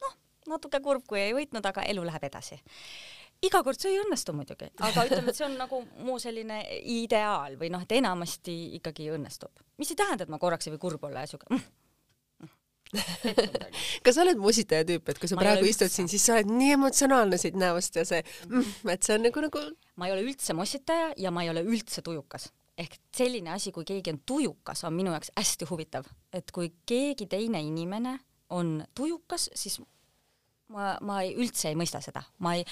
noh, 0.02 0.16
natuke 0.54 0.80
kurb, 0.84 1.06
kui 1.08 1.20
ei 1.20 1.34
võitnud, 1.34 1.64
aga 1.66 1.84
elu 1.90 2.04
läheb 2.06 2.26
edasi. 2.28 2.60
iga 3.42 3.62
kord 3.62 3.80
see 3.80 3.92
ei 3.94 4.02
õnnestu 4.04 4.32
muidugi, 4.36 4.70
aga 4.80 5.06
ütleme, 5.08 5.32
et 5.32 5.38
see 5.38 5.46
on 5.48 5.56
nagu 5.58 5.82
mu 6.04 6.18
selline 6.22 6.62
ideaal 6.80 7.58
või 7.60 7.72
noh, 7.72 7.82
et 7.82 7.96
enamasti 7.98 8.76
ikkagi 8.78 9.10
õnnestub, 9.16 9.64
mis 9.80 9.90
ei 9.92 9.98
tähenda, 9.98 10.24
et 10.24 10.32
ma 10.32 10.40
korraks 10.42 10.68
ei 10.68 10.76
või 10.76 10.84
kurb 10.86 11.08
olla 11.08 11.24
ja 11.24 11.32
siuke 11.32 11.50
mm, 11.50 11.66
kas 14.04 14.14
sa 14.14 14.22
oled 14.22 14.38
musitaja 14.40 14.86
tüüp, 14.86 15.10
et 15.10 15.18
kui 15.20 15.30
sa 15.30 15.38
ma 15.38 15.44
praegu 15.46 15.66
istud 15.68 15.90
siin, 15.92 16.10
siis 16.10 16.22
sa 16.26 16.36
oled 16.36 16.52
nii 16.52 16.76
emotsionaalne 16.76 17.38
siit 17.40 17.58
näost 17.58 17.98
ja 17.98 18.04
see 18.08 18.22
mm,, 18.22 18.92
et 18.92 19.06
see 19.06 19.16
on 19.16 19.26
nagu, 19.26 19.42
nagu 19.48 19.64
ma 19.98 20.08
ei 20.08 20.14
ole 20.14 20.22
üldse 20.28 20.54
mossitaja 20.56 21.10
ja 21.20 21.32
ma 21.34 21.44
ei 21.44 21.50
ole 21.52 21.64
üldse 21.66 22.04
tujukas. 22.06 22.50
ehk 22.76 22.98
selline 23.16 23.50
asi, 23.54 23.72
kui 23.72 23.86
keegi 23.88 24.12
on 24.12 24.22
tujukas, 24.28 24.84
on 24.84 24.94
minu 24.94 25.14
jaoks 25.14 25.32
hästi 25.36 25.68
huvitav, 25.70 26.08
et 26.32 26.50
kui 26.52 26.70
keegi 26.86 27.26
teine 27.32 27.62
inimene 27.64 28.18
on 28.52 28.82
tujukas, 28.94 29.48
siis 29.56 29.80
ma, 30.68 30.94
ma 31.00 31.20
ei, 31.24 31.32
üldse 31.40 31.70
ei 31.70 31.78
mõista 31.78 32.02
seda, 32.04 32.22
ma 32.44 32.54
ei, 32.58 32.64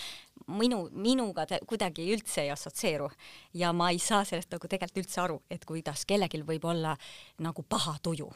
minu, 0.61 0.85
minuga 0.93 1.47
ta 1.49 1.59
kuidagi 1.67 2.07
üldse 2.13 2.45
ei 2.45 2.53
assotsieeru. 2.53 3.09
Ja 3.57 3.73
ma 3.73 3.91
ei 3.95 3.99
saa 4.03 4.27
sellest 4.29 4.53
nagu 4.53 4.69
tegelikult 4.69 5.05
üldse 5.05 5.23
aru, 5.25 5.41
et 5.51 5.65
kuidas 5.65 6.05
kellelgi 6.07 6.43
võib 6.45 6.69
olla 6.69 6.95
nagu 7.43 7.65
paha 7.67 7.97
tuju 8.05 8.29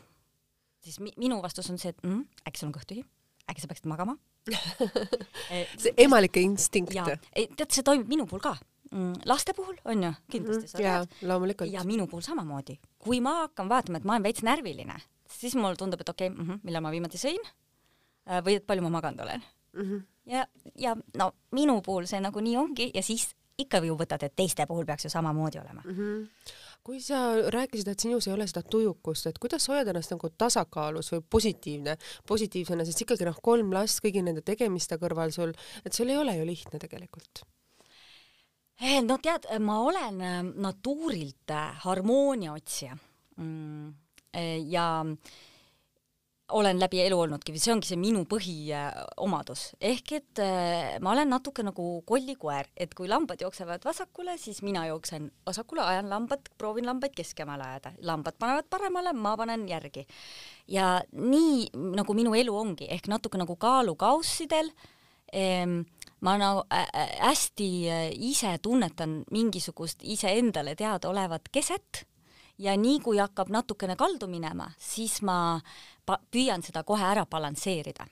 siis 0.84 1.00
mi 1.00 1.12
minu 1.16 1.40
vastus 1.42 1.70
on 1.70 1.78
see, 1.78 1.92
et 1.94 2.02
mm, 2.04 2.24
äkki 2.48 2.60
sul 2.60 2.70
on 2.70 2.74
kõht 2.76 2.88
tühi, 2.90 3.04
äkki 3.50 3.64
sa 3.64 3.70
peaksid 3.70 3.90
magama 3.90 4.16
see 5.82 5.92
emalike 6.00 6.40
instinkt. 6.40 6.94
tead, 6.94 7.68
see 7.68 7.84
toimub 7.84 8.08
minu 8.10 8.26
puhul 8.28 8.42
ka 8.44 8.54
mm,. 8.90 9.24
laste 9.28 9.54
puhul 9.56 9.76
on 9.84 10.06
ju, 10.08 10.12
kindlasti 10.32 10.64
mm, 10.64 10.72
sa 10.72 10.78
tead. 10.78 11.16
loomulikult. 11.28 11.72
ja 11.72 11.84
minu 11.84 12.06
puhul 12.06 12.24
samamoodi. 12.24 12.78
kui 12.98 13.20
ma 13.24 13.42
hakkan 13.44 13.68
vaatama, 13.68 14.00
et 14.00 14.08
ma 14.08 14.16
olen 14.16 14.28
veits 14.28 14.44
närviline, 14.46 15.00
siis 15.38 15.56
mulle 15.58 15.76
tundub, 15.76 16.00
et 16.00 16.08
okei 16.08 16.28
okay, 16.28 16.36
mm, 16.36 16.50
-hmm, 16.50 16.60
millal 16.62 16.84
ma 16.84 16.94
viimati 16.94 17.20
sõin 17.20 17.42
äh, 17.44 18.40
või 18.44 18.58
et 18.60 18.66
palju 18.66 18.86
ma 18.86 18.94
maganud 18.98 19.26
olen 19.26 19.42
mm. 19.72 19.82
-hmm. 19.82 20.06
ja, 20.26 20.46
ja 20.76 20.96
no 21.16 21.32
minu 21.52 21.80
puhul 21.82 22.06
see 22.06 22.20
nagu 22.20 22.40
nii 22.40 22.56
ongi 22.56 22.90
ja 22.94 23.02
siis 23.02 23.34
ikka 23.58 23.82
ju 23.82 23.96
võtad, 23.98 24.22
et 24.22 24.36
teiste 24.36 24.66
puhul 24.66 24.86
peaks 24.86 25.04
ju 25.04 25.10
samamoodi 25.10 25.58
olema 25.58 25.82
mm. 25.84 25.94
-hmm 25.96 26.56
kui 26.88 27.02
sa 27.04 27.18
rääkisid, 27.52 27.90
et 27.92 28.00
sinus 28.00 28.30
ei 28.30 28.32
ole 28.32 28.46
seda 28.48 28.62
tujukust, 28.64 29.26
et 29.28 29.36
kuidas 29.42 29.66
sa 29.66 29.74
hoiad 29.74 29.90
ennast 29.92 30.14
nagu 30.14 30.30
tasakaalus 30.40 31.12
või 31.12 31.20
positiivne, 31.36 31.98
positiivsena, 32.30 32.86
sest 32.88 33.04
ikkagi 33.04 33.26
noh, 33.28 33.36
kolm 33.44 33.74
last 33.76 34.00
kõigi 34.00 34.22
nende 34.24 34.40
tegemiste 34.46 34.96
kõrval 34.96 35.34
sul, 35.34 35.52
et 35.84 35.92
sul 35.92 36.08
ei 36.08 36.16
ole 36.16 36.38
ju 36.38 36.46
lihtne 36.48 36.80
tegelikult. 36.80 37.42
Eh, 38.80 39.02
no 39.04 39.18
tead, 39.20 39.50
ma 39.60 39.82
olen 39.84 40.22
äh, 40.24 40.40
natuurilt 40.64 41.52
äh, 41.52 41.76
harmoonia 41.84 42.54
otsija. 42.56 42.96
Mm, 43.36 43.92
eh, 44.32 44.56
ja 44.72 44.88
olen 46.52 46.80
läbi 46.80 47.00
elu 47.04 47.18
olnudki 47.20 47.52
või 47.52 47.60
see 47.60 47.72
ongi 47.74 47.88
see 47.90 47.98
minu 48.00 48.22
põhiomadus, 48.28 49.64
ehk 49.84 50.12
et 50.16 50.40
äh, 50.42 50.96
ma 51.04 51.12
olen 51.12 51.28
natuke 51.32 51.64
nagu 51.66 51.88
kollikoer, 52.08 52.70
et 52.76 52.94
kui 52.96 53.08
lambad 53.10 53.42
jooksevad 53.44 53.84
vasakule, 53.84 54.38
siis 54.40 54.62
mina 54.64 54.86
jooksen 54.88 55.28
vasakule, 55.46 55.84
ajan 55.84 56.08
lambad, 56.08 56.48
proovin 56.58 56.88
lambaid 56.88 57.16
keskemale 57.16 57.66
ajada, 57.68 57.92
lambad 58.08 58.38
panevad 58.40 58.68
paremale, 58.70 59.12
ma 59.12 59.36
panen 59.36 59.66
järgi. 59.68 60.06
ja 60.68 60.98
nii 61.12 61.68
nagu 61.96 62.16
minu 62.16 62.34
elu 62.34 62.56
ongi, 62.56 62.88
ehk 62.88 63.08
natuke 63.08 63.40
nagu 63.40 63.56
kaalukaussidel 63.56 64.72
ehm, 65.32 65.80
ma 66.24 66.36
nagu 66.40 66.64
äh, 66.72 66.88
hästi 67.20 67.70
äh, 67.88 68.04
ise 68.12 68.56
tunnetan 68.62 69.22
mingisugust 69.30 70.00
iseendale 70.02 70.74
teadaolevat 70.76 71.52
keset 71.52 72.06
ja 72.58 72.76
nii 72.76 73.00
kui 73.04 73.18
hakkab 73.18 73.50
natukene 73.54 73.96
kaldu 73.96 74.28
minema, 74.30 74.70
siis 74.78 75.20
ma 75.22 75.60
püüan 76.32 76.64
seda 76.64 76.84
kohe 76.84 77.04
ära 77.04 77.26
balansseerida 77.30 78.06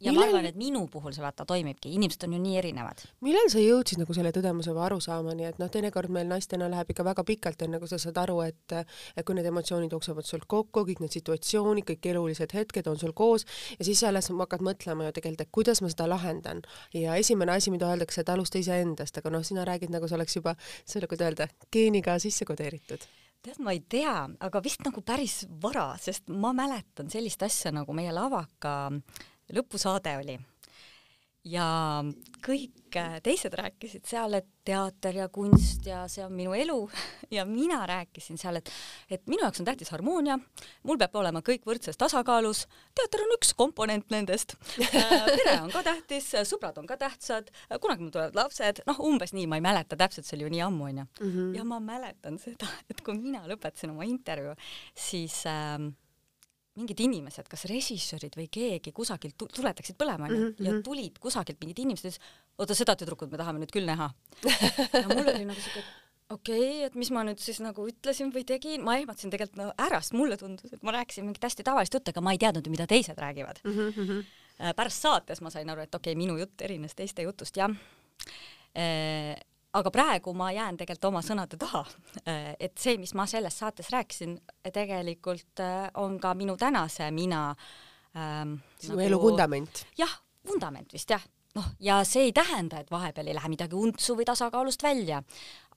ja 0.00 0.12
millal... 0.12 0.30
ma 0.30 0.38
arvan, 0.38 0.48
et 0.48 0.58
minu 0.58 0.84
puhul 0.90 1.14
see 1.14 1.22
vaata 1.24 1.46
toimibki, 1.48 1.92
inimesed 1.96 2.26
on 2.26 2.36
ju 2.36 2.40
nii 2.42 2.56
erinevad. 2.60 3.04
millal 3.24 3.50
sa 3.52 3.62
jõudsid 3.62 4.00
nagu 4.00 4.16
selle 4.16 4.32
tõdemuse 4.34 4.74
või 4.74 4.84
arusaamani, 4.86 5.48
et 5.50 5.60
noh, 5.60 5.70
teinekord 5.72 6.12
meil 6.14 6.28
naistena 6.30 6.68
läheb 6.72 6.92
ikka 6.94 7.06
väga 7.06 7.24
pikalt, 7.28 7.64
enne 7.66 7.80
kui 7.82 7.90
sa 7.90 7.98
saad 8.00 8.20
aru, 8.24 8.40
et 8.46 8.76
et 8.76 9.26
kui 9.26 9.36
need 9.36 9.48
emotsioonid 9.50 9.92
jooksevad 9.94 10.28
sul 10.28 10.44
kokku, 10.48 10.86
kõik 10.90 11.02
need 11.04 11.16
situatsioonid, 11.16 11.86
kõik 11.90 12.10
elulised 12.14 12.54
hetked 12.56 12.88
on 12.90 13.00
sul 13.00 13.12
koos 13.16 13.46
ja 13.78 13.86
siis 13.86 14.02
alles 14.08 14.30
hakkad 14.32 14.64
mõtlema 14.64 15.08
ju 15.08 15.16
tegelikult, 15.18 15.46
et 15.46 15.54
kuidas 15.54 15.82
ma 15.84 15.90
seda 15.92 16.08
lahendan. 16.10 16.62
ja 16.94 17.16
esimene 17.16 17.52
asi, 17.52 17.70
mida 17.74 17.90
öeldakse, 17.90 18.22
et 18.22 18.32
alusta 18.32 18.58
iseendast, 18.58 19.18
aga 19.18 19.30
noh, 19.30 19.44
sina 19.44 19.64
räägid 19.64 19.92
nagu 19.92 20.08
see 20.08 20.18
oleks 20.18 20.36
juba, 20.36 20.56
selle, 20.84 21.08
kuidas 21.10 21.28
öelda, 21.30 21.48
geeniga 21.72 22.18
sisse 22.18 22.44
kodeeritud 22.44 23.04
tead, 23.44 23.60
ma 23.64 23.74
ei 23.76 23.82
tea, 23.88 24.16
aga 24.46 24.62
vist 24.64 24.82
nagu 24.86 25.02
päris 25.04 25.42
vara, 25.62 25.92
sest 26.00 26.32
ma 26.32 26.54
mäletan 26.56 27.12
sellist 27.12 27.42
asja 27.44 27.72
nagu 27.74 27.96
meie 27.96 28.12
lavaka 28.14 28.74
lõpusaade 29.54 30.16
oli 30.22 30.38
ja 31.44 31.66
kõik 32.44 32.96
äh, 32.96 33.18
teised 33.24 33.52
rääkisid 33.56 34.06
seal, 34.08 34.36
et 34.38 34.46
teater 34.64 35.16
ja 35.18 35.26
kunst 35.32 35.84
ja 35.84 36.04
see 36.08 36.24
on 36.24 36.32
minu 36.36 36.54
elu. 36.56 36.78
Ja 37.34 37.42
mina 37.48 37.80
rääkisin 37.88 38.38
seal, 38.38 38.60
et, 38.60 38.68
et 39.10 39.24
minu 39.26 39.42
jaoks 39.42 39.58
on 39.58 39.66
tähtis 39.66 39.88
harmoonia, 39.90 40.36
mul 40.86 40.98
peab 41.00 41.16
olema 41.18 41.40
kõik 41.42 41.64
võrdses 41.66 41.98
tasakaalus, 41.98 42.60
teater 42.94 43.24
on 43.24 43.32
üks 43.34 43.50
komponent 43.58 44.12
nendest, 44.14 44.54
äh, 44.84 45.24
pere 45.32 45.56
on 45.64 45.72
ka 45.72 45.82
tähtis, 45.82 46.28
sõbrad 46.46 46.78
on 46.78 46.86
ka 46.86 46.98
tähtsad, 47.00 47.50
kunagi 47.82 48.04
mul 48.04 48.12
tulevad 48.14 48.38
lapsed, 48.38 48.84
noh, 48.86 49.00
umbes 49.08 49.34
nii, 49.34 49.48
ma 49.50 49.58
ei 49.58 49.64
mäleta 49.66 49.98
täpselt, 49.98 50.28
see 50.28 50.36
oli 50.38 50.46
ju 50.46 50.52
nii 50.54 50.62
ammu 50.68 50.86
onju. 50.92 51.06
-hmm. 51.18 51.50
ja 51.58 51.64
ma 51.66 51.80
mäletan 51.82 52.38
seda, 52.38 52.70
et 52.90 53.02
kui 53.02 53.18
mina 53.18 53.42
lõpetasin 53.50 53.90
oma 53.90 54.06
intervjuu, 54.06 54.54
siis 54.94 55.42
äh, 55.50 55.90
mingid 56.78 57.00
inimesed, 57.04 57.48
kas 57.50 57.66
režissöörid 57.70 58.34
või 58.38 58.48
keegi 58.52 58.92
kusagilt 58.94 59.36
tuletaksid 59.38 59.98
põlema 60.00 60.28
onju 60.28 60.38
mm 60.38 60.46
-hmm. 60.46 60.64
ja 60.66 60.72
mhm. 60.72 60.82
tulid 60.86 61.18
kusagilt 61.22 61.60
mingid 61.62 61.84
inimesed 61.84 62.08
ja 62.08 62.14
ütlesid, 62.14 62.32
oota 62.58 62.74
seda 62.74 62.96
tüdrukut 62.98 63.30
me 63.30 63.38
tahame 63.38 63.62
nüüd 63.62 63.74
küll 63.74 63.86
näha. 63.86 64.10
ja 65.02 65.06
mul 65.08 65.22
oli 65.22 65.44
nagu 65.46 65.60
siuke, 65.60 65.84
okei 66.30 66.58
okay,, 66.58 66.82
et 66.88 66.94
mis 66.98 67.10
ma 67.14 67.24
nüüd 67.26 67.38
siis 67.42 67.60
nagu 67.62 67.86
ütlesin 67.88 68.32
või 68.34 68.44
tegin, 68.48 68.82
ma 68.82 68.96
ehmatasin 68.98 69.30
tegelikult 69.30 69.60
no 69.60 69.70
ära, 69.78 70.00
sest 70.00 70.16
mulle 70.18 70.38
tundus, 70.40 70.72
et 70.72 70.82
ma 70.82 70.96
rääkisin 70.98 71.28
mingit 71.28 71.44
hästi 71.44 71.66
tavalist 71.66 71.94
juttu, 71.94 72.10
aga 72.10 72.24
ma 72.24 72.34
ei 72.34 72.42
teadnud 72.42 72.66
ju, 72.66 72.74
mida 72.74 72.86
teised 72.90 73.18
räägivad 73.18 73.62
mm. 73.64 73.92
-hmm. 73.94 74.74
pärast 74.74 75.02
saates 75.02 75.40
ma 75.40 75.50
sain 75.50 75.70
aru, 75.70 75.86
et 75.86 75.94
okei 75.94 76.12
okay,, 76.12 76.18
minu 76.18 76.38
jutt 76.38 76.62
erines 76.62 76.94
teiste 76.94 77.22
jutust, 77.22 77.56
jah 77.56 77.70
äh, 78.76 79.38
aga 79.74 79.90
praegu 79.90 80.34
ma 80.36 80.50
jään 80.54 80.78
tegelikult 80.78 81.10
oma 81.10 81.22
sõnade 81.24 81.58
taha. 81.60 81.84
Äh, 82.28 82.52
et 82.62 82.78
see, 82.80 82.98
mis 83.00 83.14
ma 83.18 83.26
selles 83.30 83.58
saates 83.58 83.90
rääkisin, 83.94 84.36
tegelikult 84.72 85.62
äh, 85.62 85.88
on 86.00 86.18
ka 86.22 86.34
minu 86.38 86.56
tänase 86.60 87.10
mina 87.14 87.48
ähm, 88.16 88.58
sinu 88.78 88.98
nagu, 88.98 89.06
elu 89.08 89.22
vundament. 89.22 89.86
jah, 89.98 90.20
vundament 90.46 90.92
vist 90.94 91.10
jah, 91.10 91.22
noh, 91.58 91.66
ja 91.82 92.00
see 92.06 92.28
ei 92.28 92.32
tähenda, 92.36 92.82
et 92.82 92.90
vahepeal 92.90 93.30
ei 93.30 93.36
lähe 93.36 93.50
midagi 93.50 93.78
untsu 93.78 94.16
või 94.18 94.26
tasakaalust 94.28 94.82
välja, 94.82 95.22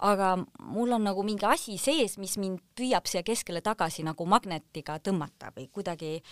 aga 0.06 0.36
mul 0.62 0.94
on 0.98 1.08
nagu 1.10 1.26
mingi 1.26 1.48
asi 1.50 1.78
sees, 1.82 2.18
mis 2.22 2.38
mind 2.42 2.62
püüab 2.78 3.10
siia 3.10 3.24
keskele 3.26 3.64
tagasi 3.66 4.06
nagu 4.06 4.30
magnetiga 4.30 5.00
tõmmata 5.02 5.54
või 5.56 5.70
kuidagi 5.74 6.18
äh, 6.20 6.32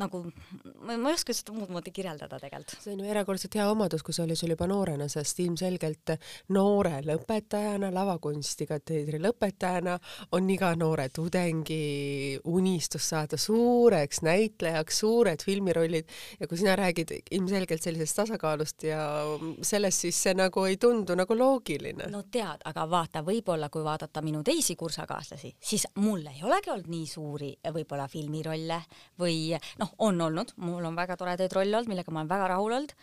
nagu 0.00 0.22
ma, 0.26 0.96
ma 0.96 1.10
ei 1.10 1.14
oska 1.14 1.34
seda 1.36 1.54
muud 1.56 1.72
moodi 1.72 1.92
kirjeldada 1.94 2.38
tegelikult. 2.42 2.78
see 2.82 2.94
on 2.94 3.02
ju 3.04 3.10
erakordselt 3.10 3.56
hea 3.58 3.66
omadus, 3.70 4.04
kui 4.06 4.14
see 4.14 4.24
oli 4.24 4.36
sul 4.38 4.54
juba 4.54 4.68
noorena, 4.70 5.08
sest 5.10 5.40
ilmselgelt 5.42 6.14
noore 6.54 7.00
lõpetajana, 7.06 7.90
lavakunstikateedri 7.94 9.20
lõpetajana 9.22 9.96
on 10.36 10.50
iga 10.50 10.72
noore 10.78 11.08
tudengi 11.14 12.38
unistus 12.50 13.08
saada 13.12 13.38
suureks 13.40 14.22
näitlejaks, 14.26 15.00
suured 15.02 15.44
filmirollid 15.44 16.08
ja 16.40 16.48
kui 16.48 16.60
sina 16.60 16.76
räägid 16.78 17.12
ilmselgelt 17.30 17.82
sellisest 17.82 18.20
tasakaalust 18.22 18.86
ja 18.88 19.02
sellest, 19.62 20.06
siis 20.06 20.22
see 20.26 20.34
nagu 20.36 20.64
ei 20.68 20.76
tundu 20.80 21.16
nagu 21.18 21.36
loogiline. 21.36 22.10
no 22.10 22.22
tead, 22.30 22.64
aga 22.70 22.86
vaata, 22.90 23.24
võib-olla 23.26 23.70
kui 23.72 23.84
vaadata 23.84 24.22
minu 24.24 24.42
teisi 24.46 24.76
kursakaaslasi, 24.76 25.54
siis 25.60 25.86
mul 26.00 26.24
ei 26.30 26.42
olegi 26.46 26.70
olnud 26.72 26.90
nii 26.90 27.06
suuri 27.06 27.50
võib-olla 27.74 28.08
filmirolle 28.10 28.80
või 29.20 29.56
noh, 29.80 29.94
on 29.98 30.20
olnud, 30.20 30.54
mul 30.60 30.84
on 30.84 30.98
väga 30.98 31.16
toredaid 31.20 31.56
rolle 31.56 31.78
olnud, 31.78 31.90
millega 31.90 32.12
ma 32.12 32.22
olen 32.22 32.32
väga 32.34 32.52
rahul 32.54 32.76
olnud, 32.78 32.94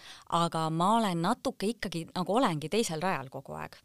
aga 0.42 0.68
ma 0.70 0.94
olen 1.00 1.26
natuke 1.26 1.74
ikkagi 1.74 2.08
nagu 2.14 2.40
olengi 2.40 2.70
teisel 2.72 3.04
rajal 3.04 3.30
kogu 3.34 3.58
aeg 3.58 3.80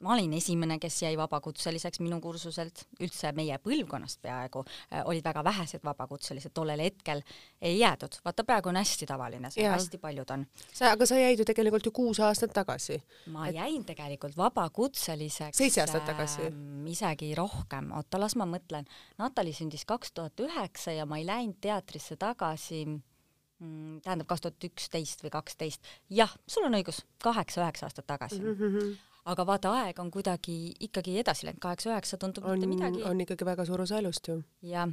ma 0.00 0.14
olin 0.14 0.32
esimene, 0.32 0.78
kes 0.80 1.02
jäi 1.02 1.16
vabakutseliseks 1.18 2.00
minu 2.00 2.20
kursuselt, 2.24 2.84
üldse 3.02 3.32
meie 3.36 3.58
põlvkonnast 3.62 4.20
peaaegu 4.24 4.62
äh, 4.64 5.02
olid 5.04 5.24
väga 5.24 5.44
vähesed 5.44 5.84
vabakutselised, 5.84 6.52
tollel 6.56 6.80
hetkel 6.84 7.22
ei 7.60 7.78
jäädud, 7.78 8.20
vaata 8.24 8.44
praegu 8.48 8.72
on 8.72 8.80
hästi 8.80 9.08
tavaline 9.10 9.50
hästi 9.50 10.00
paljud 10.00 10.32
on. 10.32 10.46
sa, 10.72 10.94
aga 10.94 11.06
sa 11.06 11.18
jäid 11.20 11.42
ju 11.42 11.44
tegelikult 11.48 11.86
ju 11.86 11.92
kuus 11.92 12.20
aastat 12.24 12.54
tagasi. 12.56 13.00
ma 13.34 13.48
et... 13.48 13.54
jäin 13.60 13.84
tegelikult 13.84 14.36
vabakutseliseks 14.36 15.58
seitse 15.58 15.84
aastat 15.84 16.08
tagasi 16.08 16.48
äh,. 16.48 16.56
isegi 16.90 17.34
rohkem, 17.34 17.92
oota, 17.96 18.20
las 18.20 18.36
ma 18.40 18.46
mõtlen. 18.48 18.88
Natali 19.18 19.52
sündis 19.56 19.84
kaks 19.88 20.12
tuhat 20.16 20.40
üheksa 20.40 20.96
ja 20.96 21.06
ma 21.06 21.20
ei 21.20 21.26
läinud 21.28 21.60
teatrisse 21.60 22.16
tagasi 22.20 22.86
mm, 22.86 24.00
tähendab 24.04 24.30
kaks 24.32 24.46
tuhat 24.46 24.68
üksteist 24.70 25.24
või 25.24 25.34
kaksteist, 25.36 25.92
jah, 26.08 26.32
sul 26.48 26.66
on 26.68 26.80
õigus, 26.80 27.04
kaheksa-üheksa 27.22 27.90
aastat 27.90 28.08
tagasi 28.08 28.40
mm. 28.40 28.58
-hmm 28.58 28.98
aga 29.24 29.46
vaata, 29.46 29.72
aeg 29.84 29.98
on 30.00 30.10
kuidagi 30.10 30.72
ikkagi 30.88 31.18
edasi 31.20 31.46
läinud, 31.46 31.60
kaheksa-üheksa 31.62 32.18
tundub 32.20 32.44
on, 32.44 32.58
mitte 32.58 32.70
midagi. 32.70 33.02
on 33.04 33.20
ikkagi 33.20 33.44
väga 33.44 33.64
suur 33.68 33.84
osa 33.84 33.98
elust 33.98 34.28
ju. 34.28 34.40
jah, 34.62 34.88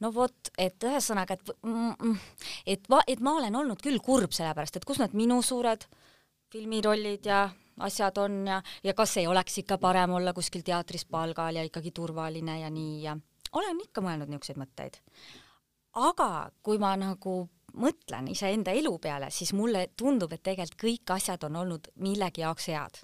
no 0.00 0.12
vot, 0.14 0.52
et 0.58 0.84
ühesõnaga, 0.84 1.34
et 1.34 1.50
et 2.66 2.90
va-, 2.90 3.04
et 3.06 3.20
ma 3.20 3.36
olen 3.40 3.56
olnud 3.62 3.82
küll 3.82 3.98
kurb 4.04 4.32
sellepärast, 4.36 4.76
et 4.76 4.86
kus 4.86 5.02
need 5.02 5.16
minu 5.18 5.40
suured 5.42 5.86
filmirollid 6.50 7.26
ja 7.26 7.48
asjad 7.80 8.18
on 8.18 8.46
ja, 8.46 8.62
ja 8.84 8.94
kas 8.94 9.16
ei 9.16 9.26
oleks 9.26 9.58
ikka 9.62 9.78
parem 9.78 10.12
olla 10.18 10.34
kuskil 10.36 10.62
teatris 10.66 11.06
palgal 11.08 11.56
ja 11.56 11.64
ikkagi 11.64 11.92
turvaline 11.96 12.60
ja 12.60 12.70
nii 12.70 13.02
ja 13.02 13.16
olen 13.56 13.80
ikka 13.84 14.02
mõelnud 14.04 14.30
niisuguseid 14.30 14.60
mõtteid. 14.60 15.00
aga 15.94 16.50
kui 16.62 16.78
ma 16.78 16.94
nagu 16.96 17.48
mõtlen 17.80 18.28
iseenda 18.30 18.74
elu 18.74 18.98
peale, 18.98 19.30
siis 19.30 19.52
mulle 19.54 19.88
tundub, 19.96 20.32
et 20.32 20.42
tegelikult 20.42 20.82
kõik 20.82 21.14
asjad 21.14 21.44
on 21.46 21.56
olnud 21.62 21.88
millegi 22.02 22.42
jaoks 22.42 22.66
head 22.68 23.02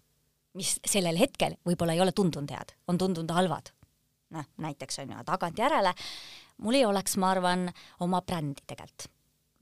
mis 0.56 0.76
sellel 0.88 1.18
hetkel 1.20 1.58
võib-olla 1.66 1.96
ei 1.96 2.00
ole 2.00 2.14
tundunud 2.16 2.50
head, 2.50 2.72
on 2.88 2.98
tundunud 2.98 3.34
halvad. 3.36 3.72
noh, 4.34 4.46
näiteks 4.58 4.98
on 5.04 5.12
ju, 5.12 5.24
tagantjärele 5.24 5.92
mul 6.64 6.74
ei 6.74 6.84
oleks, 6.84 7.16
ma 7.20 7.30
arvan, 7.30 7.68
oma 8.00 8.22
brändi 8.26 8.64
tegelikult, 8.66 9.06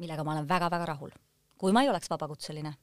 millega 0.00 0.24
ma 0.24 0.32
olen 0.36 0.48
väga-väga 0.48 0.86
rahul, 0.94 1.12
kui 1.58 1.72
ma 1.72 1.82
ei 1.84 1.90
oleks 1.92 2.10
vabakutseline 2.10 2.74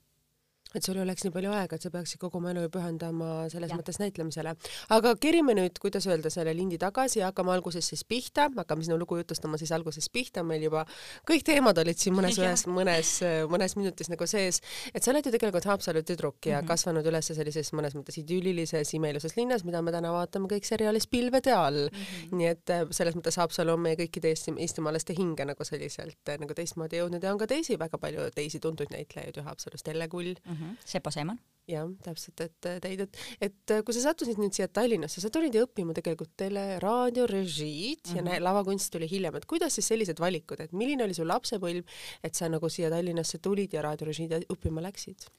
et 0.75 0.85
sul 0.85 0.95
ei 0.95 1.03
oleks 1.03 1.25
nii 1.25 1.33
palju 1.35 1.51
aega, 1.51 1.75
et 1.75 1.85
sa 1.85 1.91
peaksid 1.91 2.19
kogu 2.21 2.39
oma 2.39 2.51
elu 2.53 2.63
pühendama 2.71 3.29
selles 3.51 3.73
ja. 3.73 3.77
mõttes 3.79 3.99
näitlemisele. 3.99 4.53
aga 4.95 5.13
kerime 5.19 5.55
nüüd, 5.57 5.79
kuidas 5.83 6.07
öelda, 6.07 6.31
selle 6.33 6.53
lindi 6.55 6.79
tagasi 6.81 7.19
ja 7.19 7.31
hakkame 7.31 7.51
alguses 7.55 7.87
siis 7.91 8.03
pihta, 8.07 8.47
hakkame 8.55 8.85
sinu 8.87 8.97
lugu 9.01 9.19
jutustama 9.19 9.59
siis 9.59 9.73
alguses 9.75 10.07
pihta, 10.09 10.43
meil 10.47 10.63
juba 10.67 10.85
kõik 11.27 11.43
teemad 11.47 11.81
olid 11.83 11.99
siin 11.99 12.15
mõnes 12.15 12.39
ühes, 12.41 12.65
mõnes, 12.71 13.13
mõnes 13.51 13.75
minutis 13.79 14.11
nagu 14.11 14.27
sees, 14.29 14.61
et 14.93 15.03
sa 15.03 15.11
oled 15.11 15.27
ju 15.27 15.33
tegelikult 15.35 15.67
Haapsalu 15.67 16.05
tüdruk 16.07 16.39
ja 16.45 16.57
mm 16.57 16.63
-hmm. 16.63 16.71
kasvanud 16.71 17.11
üles 17.11 17.31
sellises 17.31 17.73
mõnes 17.75 17.95
mõttes 17.97 18.17
idüllilises 18.23 18.93
imeiluses 18.95 19.35
linnas, 19.35 19.65
mida 19.67 19.81
me 19.81 19.91
täna 19.91 20.11
vaatame 20.11 20.47
kõik 20.47 20.67
seriaalis 20.67 21.07
Pilvede 21.07 21.53
all 21.53 21.89
mm. 21.89 21.99
-hmm. 21.99 22.37
nii 22.37 22.47
et 22.47 22.69
äh, 22.69 22.87
selles 22.91 23.15
mõttes 23.15 23.37
Haapsalu 23.37 23.73
on 23.73 23.79
meie 23.79 23.95
kõikide 23.95 24.31
Eesti, 24.31 24.53
eestimaalaste 24.57 25.13
hinge 25.17 25.45
nagu 25.45 25.63
selliselt 25.63 26.29
äh, 26.29 26.39
nagu 26.39 26.53
teistmoodi 26.53 26.97
jõudnud 26.97 27.23
ja 27.23 27.33
on 27.33 27.37
ka 27.37 27.47
teisi 27.47 27.79
väga 27.79 27.97
palju 27.97 28.31
teisi 28.35 28.59
tuntud 28.59 28.87
näitlejaid 28.91 29.37
ju 29.37 29.43
Haapsalus, 29.43 29.83
Telle 29.83 30.07
Kull 30.07 30.35
mm. 30.45 30.53
-hmm 30.53 30.60
-hmm. 30.61 30.77
Sepo 30.85 31.11
Seeman. 31.11 31.39
jah, 31.71 31.87
täpselt, 32.03 32.41
et 32.41 32.67
teid, 32.83 32.99
et, 33.05 33.17
et 33.39 33.73
kui 33.85 33.93
sa 33.95 34.01
sattusid 34.09 34.39
nüüd 34.41 34.51
siia 34.51 34.67
Tallinnasse, 34.67 35.21
sa 35.21 35.29
tulid 35.31 35.53
ju 35.55 35.61
õppima 35.63 35.93
tegelikult 35.95 36.33
tele, 36.35 36.79
raadiorežiid 36.83 38.01
mm 38.01 38.11
-hmm. 38.11 38.17
ja 38.17 38.23
mhm. 38.23 38.43
lavakunst 38.43 38.91
tuli 38.91 39.07
hiljem, 39.07 39.35
et 39.35 39.45
kuidas 39.45 39.75
siis 39.75 39.87
sellised 39.87 40.19
valikud, 40.19 40.59
et 40.59 40.73
milline 40.73 41.03
oli 41.03 41.13
su 41.13 41.23
lapsepõlv, 41.23 41.85
et 42.23 42.35
sa 42.35 42.49
nagu 42.49 42.69
siia 42.69 42.89
Tallinnasse 42.89 43.37
tulid 43.37 43.73
ja 43.73 43.81
raadiorežiid 43.81 44.49
õppima 44.49 44.81
läksid? 44.81 45.29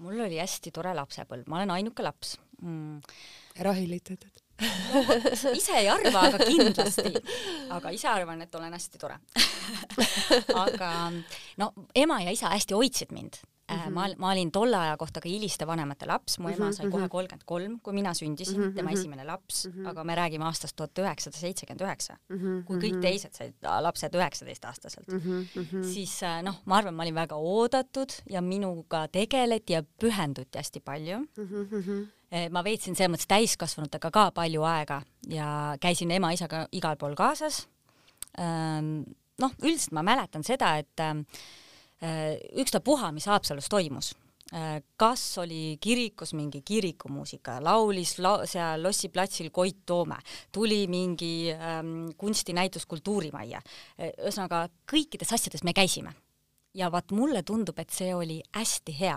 mul 0.00 0.20
oli 0.20 0.38
hästi 0.40 0.72
tore 0.74 0.94
lapsepõlv, 0.96 1.44
ma 1.46 1.60
olen 1.60 1.74
ainuke 1.76 2.02
laps 2.02 2.38
mm.. 2.62 3.00
rahilitatud 3.66 4.40
no, 4.60 5.02
ise 5.56 5.76
ei 5.78 5.88
arva, 5.92 6.26
aga 6.28 6.40
kindlasti. 6.44 7.12
aga 7.76 7.92
ise 7.96 8.08
arvan, 8.10 8.42
et 8.44 8.54
olen 8.54 8.76
hästi 8.76 9.00
tore 9.00 9.18
aga 10.64 10.90
no 11.60 11.72
ema 11.94 12.20
ja 12.24 12.34
isa 12.36 12.52
hästi 12.54 12.76
hoidsid 12.76 13.14
mind 13.16 13.40
mm. 13.70 13.80
-hmm. 13.80 13.94
ma, 13.94 14.06
ma 14.18 14.30
olin 14.32 14.50
tolle 14.52 14.76
aja 14.76 14.96
kohta 14.96 15.20
ka 15.20 15.28
hiliste 15.28 15.66
vanemate 15.66 16.06
laps, 16.06 16.38
mu 16.38 16.48
ema 16.48 16.70
sai 16.72 16.90
kohe 16.90 17.08
kolmkümmend 17.08 17.46
kolm, 17.46 17.78
kui 17.82 17.94
mina 17.94 18.14
sündisin 18.14 18.58
mm, 18.58 18.64
-hmm. 18.64 18.74
tema 18.74 18.90
esimene 18.90 19.24
laps 19.24 19.66
mm, 19.66 19.72
-hmm. 19.72 19.88
aga 19.88 20.04
me 20.04 20.14
räägime 20.14 20.44
aastast 20.44 20.76
tuhat 20.76 20.98
üheksasada 20.98 21.40
seitsekümmend 21.40 21.80
üheksa. 21.86 22.16
kui 22.66 22.76
kõik 22.76 23.00
teised 23.00 23.34
said 23.34 23.54
lapsed 23.80 24.14
üheksateistaastaselt 24.14 25.08
mm, 25.08 25.18
-hmm. 25.18 25.84
siis 25.92 26.22
äh, 26.22 26.42
noh, 26.42 26.60
ma 26.64 26.76
arvan, 26.76 26.94
ma 26.94 27.02
olin 27.02 27.14
väga 27.14 27.36
oodatud 27.36 28.12
ja 28.30 28.42
minuga 28.42 29.08
tegeleti 29.08 29.72
ja 29.72 29.82
pühenduti 29.82 30.58
hästi 30.58 30.80
palju 30.80 31.18
mm. 31.18 31.66
-hmm 31.70 32.06
ma 32.50 32.64
veetsin 32.64 32.94
selles 32.94 33.10
mõttes 33.10 33.26
täiskasvanutega 33.26 34.10
ka 34.10 34.30
palju 34.30 34.62
aega 34.62 35.02
ja 35.28 35.76
käisin 35.80 36.10
ema-isaga 36.10 36.68
igal 36.72 36.96
pool 36.96 37.14
kaasas. 37.14 37.68
Ähm, 38.38 39.02
noh, 39.38 39.50
üldiselt 39.62 39.92
ma 39.92 40.02
mäletan 40.02 40.44
seda, 40.44 40.76
et 40.78 41.00
ähm, 41.00 41.18
Äh, 41.20 41.68
ükstapuha, 42.00 43.12
mis 43.12 43.26
Haapsalus 43.28 43.68
toimus, 43.68 44.14
äh, 44.54 44.80
kas 44.96 45.38
oli 45.38 45.76
kirikus 45.80 46.32
mingi 46.34 46.62
kirikumuusika, 46.64 47.58
laulis 47.64 48.18
la 48.18 48.46
seal 48.48 48.82
Lossi 48.82 49.10
platsil 49.12 49.50
Koit 49.50 49.84
Toome, 49.86 50.16
tuli 50.52 50.86
mingi 50.88 51.52
ähm, 51.52 52.10
kunstinäitus 52.16 52.86
Kultuurimajja, 52.86 53.60
äh, 53.60 54.12
ühesõnaga 54.16 54.66
kõikides 54.90 55.34
asjades 55.36 55.64
me 55.64 55.76
käisime. 55.76 56.14
Ja 56.74 56.86
vaat 56.92 57.10
mulle 57.10 57.42
tundub, 57.42 57.78
et 57.82 57.90
see 57.90 58.12
oli 58.14 58.38
hästi 58.54 58.94
hea 58.94 59.16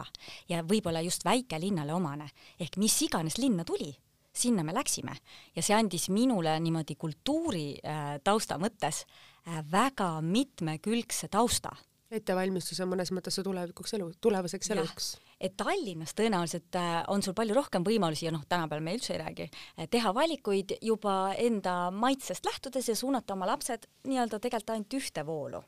ja 0.49 0.63
võib-olla 0.65 1.03
just 1.05 1.21
väikelinnale 1.25 1.93
omane, 1.93 2.31
ehk 2.59 2.79
mis 2.81 2.95
iganes 3.05 3.37
linna 3.37 3.63
tuli, 3.63 3.91
sinna 4.33 4.63
me 4.65 4.73
läksime. 4.73 5.13
Ja 5.55 5.61
see 5.61 5.77
andis 5.77 6.09
minule 6.09 6.57
niimoodi 6.59 6.97
kultuuri 6.97 7.67
äh, 7.77 8.17
tausta 8.23 8.57
mõttes 8.57 9.05
äh, 9.05 9.61
väga 9.71 10.17
mitmekülgse 10.25 11.29
tausta 11.29 11.75
ettevalmistus 12.17 12.79
on 12.83 12.91
mõnes 12.93 13.11
mõttes 13.15 13.35
su 13.37 13.43
tulevikuks 13.45 13.95
elu, 13.97 14.09
tulevaseks 14.21 14.71
eluks. 14.75 15.09
et 15.41 15.55
Tallinnas 15.57 16.13
tõenäoliselt 16.17 16.77
äh, 16.79 16.91
on 17.11 17.23
sul 17.25 17.35
palju 17.37 17.55
rohkem 17.57 17.85
võimalusi 17.85 18.27
ja 18.27 18.33
noh, 18.35 18.45
tänapäeval 18.49 18.83
me 18.85 18.95
üldse 18.97 19.15
ei 19.15 19.21
räägi, 19.21 19.49
äh, 19.49 19.89
teha 19.91 20.13
valikuid 20.15 20.77
juba 20.81 21.33
enda 21.39 21.91
maitsest 21.91 22.45
lähtudes 22.45 22.89
ja 22.89 22.95
suunata 22.95 23.37
oma 23.37 23.49
lapsed 23.49 23.87
nii-öelda 24.09 24.39
tegelikult 24.39 24.75
ainult 24.75 24.99
ühte 24.99 25.25
voolu. 25.25 25.63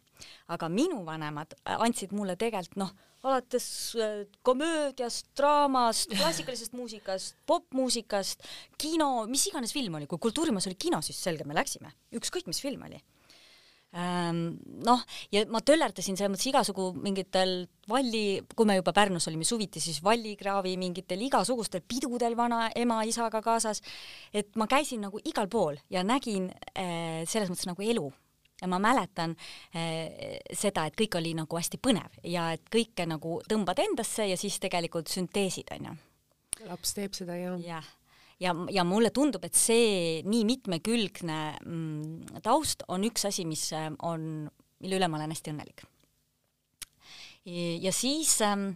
aga 0.48 0.70
minu 0.70 1.02
vanemad 1.06 1.58
äh, 1.58 1.82
andsid 1.82 2.14
mulle 2.16 2.38
tegelikult 2.40 2.80
noh, 2.80 2.94
alates 3.25 3.96
komöödiast, 4.46 5.32
draamast, 5.38 6.14
klassikalisest 6.20 6.74
muusikast, 6.78 7.36
popmuusikast, 7.46 8.46
kino, 8.78 9.25
mis 9.28 9.48
iganes 9.50 9.74
film 9.74 9.98
oli, 9.98 10.08
kui 10.08 10.22
Kultuurimajas 10.22 10.70
oli 10.70 10.78
kino, 10.80 11.02
siis 11.02 11.20
selge, 11.24 11.44
me 11.44 11.58
läksime, 11.58 11.92
ükskõik 12.14 12.48
mis 12.48 12.62
film 12.62 12.86
oli 12.86 13.02
noh, 13.96 15.04
ja 15.32 15.46
ma 15.52 15.62
töllerdasin 15.64 16.18
selles 16.18 16.34
mõttes 16.34 16.50
igasugu 16.50 16.90
mingitel 17.00 17.64
valli, 17.88 18.42
kui 18.56 18.68
me 18.68 18.75
juba 18.80 18.94
Pärnus 18.96 19.30
olime 19.30 19.48
suviti, 19.48 19.80
siis 19.84 20.02
vallikraavi 20.04 20.75
mingitel 20.82 21.22
igasugustel 21.28 21.84
pidudel 21.88 22.36
vanaema-isaga 22.38 23.42
kaasas, 23.46 23.82
et 24.34 24.52
ma 24.60 24.68
käisin 24.68 25.06
nagu 25.08 25.22
igal 25.24 25.48
pool 25.52 25.80
ja 25.94 26.04
nägin 26.04 26.50
äh, 26.75 27.24
selles 27.30 27.52
mõttes 27.52 27.70
nagu 27.70 27.86
elu 27.86 28.12
ja 28.62 28.68
ma 28.72 28.80
mäletan 28.84 29.36
äh, 29.75 30.40
seda, 30.52 30.88
et 30.88 30.98
kõik 31.00 31.20
oli 31.20 31.36
nagu 31.38 31.60
hästi 31.60 31.80
põnev 31.80 32.20
ja 32.24 32.50
et 32.56 32.68
kõike 32.72 33.08
nagu 33.08 33.40
tõmbad 33.48 33.80
endasse 33.84 34.28
ja 34.28 34.40
siis 34.40 34.60
tegelikult 34.64 35.12
sünteesid 35.12 35.72
onju. 35.75 35.96
laps 36.68 36.96
teeb 36.98 37.16
seda 37.16 37.38
jah. 37.40 37.60
jah 37.64 37.94
ja, 38.42 38.54
ja 38.72 38.86
mulle 38.88 39.12
tundub, 39.15 39.44
et 39.48 39.58
see 39.58 40.22
nii 40.27 40.46
mitmekülgne 40.48 41.42
mm, 41.63 42.39
taust 42.46 42.86
on 42.92 43.06
üks 43.08 43.27
asi, 43.30 43.46
mis 43.48 43.68
äh, 43.75 43.92
on, 44.06 44.46
mille 44.84 45.00
üle 45.00 45.10
ma 45.12 45.20
olen 45.20 45.36
hästi 45.36 45.54
õnnelik. 45.54 45.86
ja 47.46 47.92
siis 47.94 48.39
ähm, 48.42 48.72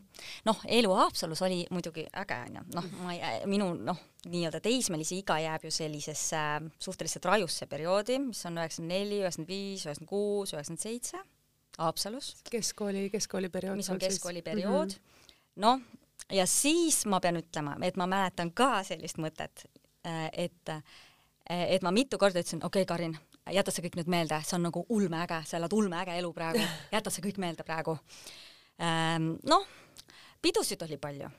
noh, 0.46 0.60
elu 0.70 0.92
Haapsalus 0.94 1.42
oli 1.42 1.64
muidugi 1.74 2.06
äge 2.22 2.38
onju, 2.46 2.66
noh, 2.76 2.90
ma 3.02 3.16
ei, 3.16 3.40
minu 3.50 3.72
noh, 3.74 3.98
nii-öelda 4.30 4.62
teismelise 4.62 5.18
iga 5.18 5.40
jääb 5.42 5.66
ju 5.66 5.74
sellisesse 5.74 6.38
äh, 6.38 6.70
suhteliselt 6.80 7.26
rajusse 7.26 7.66
perioodi, 7.72 8.20
mis 8.30 8.46
on 8.46 8.62
üheksakümmend 8.62 8.96
neli, 8.96 9.24
üheksakümmend 9.24 9.54
viis, 9.54 9.86
üheksakümmend 9.88 10.14
kuus, 10.14 10.54
üheksakümmend 10.54 10.86
seitse 10.86 11.24
Haapsalus. 11.80 12.36
keskkooli, 12.52 13.08
keskkooliperiood. 13.10 13.80
mis 13.80 13.90
on 13.90 14.00
keskkooliperiood 14.00 14.94
mm 14.94 15.00
-hmm. 15.00 15.64
noh, 15.66 15.82
ja 16.32 16.46
siis 16.50 17.04
ma 17.10 17.20
pean 17.24 17.40
ütlema, 17.40 17.76
et 17.86 17.98
ma 17.98 18.08
mäletan 18.10 18.52
ka 18.56 18.84
sellist 18.88 19.20
mõtet, 19.22 19.66
äh, 20.06 20.30
et, 20.34 20.70
äh, 20.70 21.66
et 21.76 21.86
ma 21.86 21.92
mitu 21.96 22.18
korda 22.18 22.42
ütlesin, 22.44 22.64
okei 22.64 22.86
okay,, 22.86 22.90
Karin, 22.90 23.18
jäta 23.52 23.74
see 23.74 23.86
kõik 23.88 24.00
nüüd 24.00 24.12
meelde, 24.12 24.42
see 24.46 24.58
on 24.60 24.68
nagu 24.70 24.86
ulmeäge, 24.90 25.42
sa 25.50 25.58
elad 25.58 25.74
ulmeäge 25.74 26.18
elu 26.20 26.34
praegu, 26.34 26.64
jäta 26.96 27.14
see 27.14 27.26
kõik 27.26 27.42
meelde 27.42 27.66
praegu. 27.68 27.98
Ähm, 28.80 29.34
noh, 29.50 29.68
pidusid 30.42 30.82
oli 30.88 30.98
palju 31.02 31.30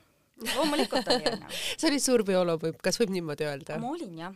loomulikult 0.55 1.07
oli 1.07 1.27
onju. 1.31 1.49
sa 1.77 1.87
olid 1.89 2.03
suur 2.03 2.23
bioloog, 2.27 2.65
kas 2.83 2.99
võib 3.01 3.13
niimoodi 3.15 3.47
öelda? 3.47 3.77
ma 3.81 3.91
olin 3.93 4.17
jah. 4.23 4.35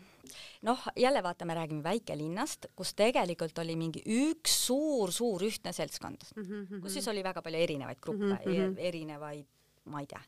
noh, 0.68 0.88
jälle 1.00 1.24
vaata, 1.26 1.48
me 1.50 1.58
räägime 1.58 1.84
väikelinnast, 1.86 2.70
kus 2.78 2.94
tegelikult 2.98 3.58
oli 3.64 3.78
mingi 3.80 4.04
üks 4.06 4.56
suur-suur 4.68 5.48
ühtne 5.48 5.74
seltskond 5.76 6.28
mm, 6.36 6.46
-hmm. 6.46 6.82
kus 6.84 6.98
siis 7.00 7.08
oli 7.12 7.24
väga 7.26 7.42
palju 7.46 7.62
erinevaid 7.68 8.02
gruppe 8.02 8.34
mm, 8.34 8.40
-hmm. 8.44 8.78
erinevaid 8.78 9.48
ma 9.92 10.02
ei 10.04 10.10
tea, 10.10 10.22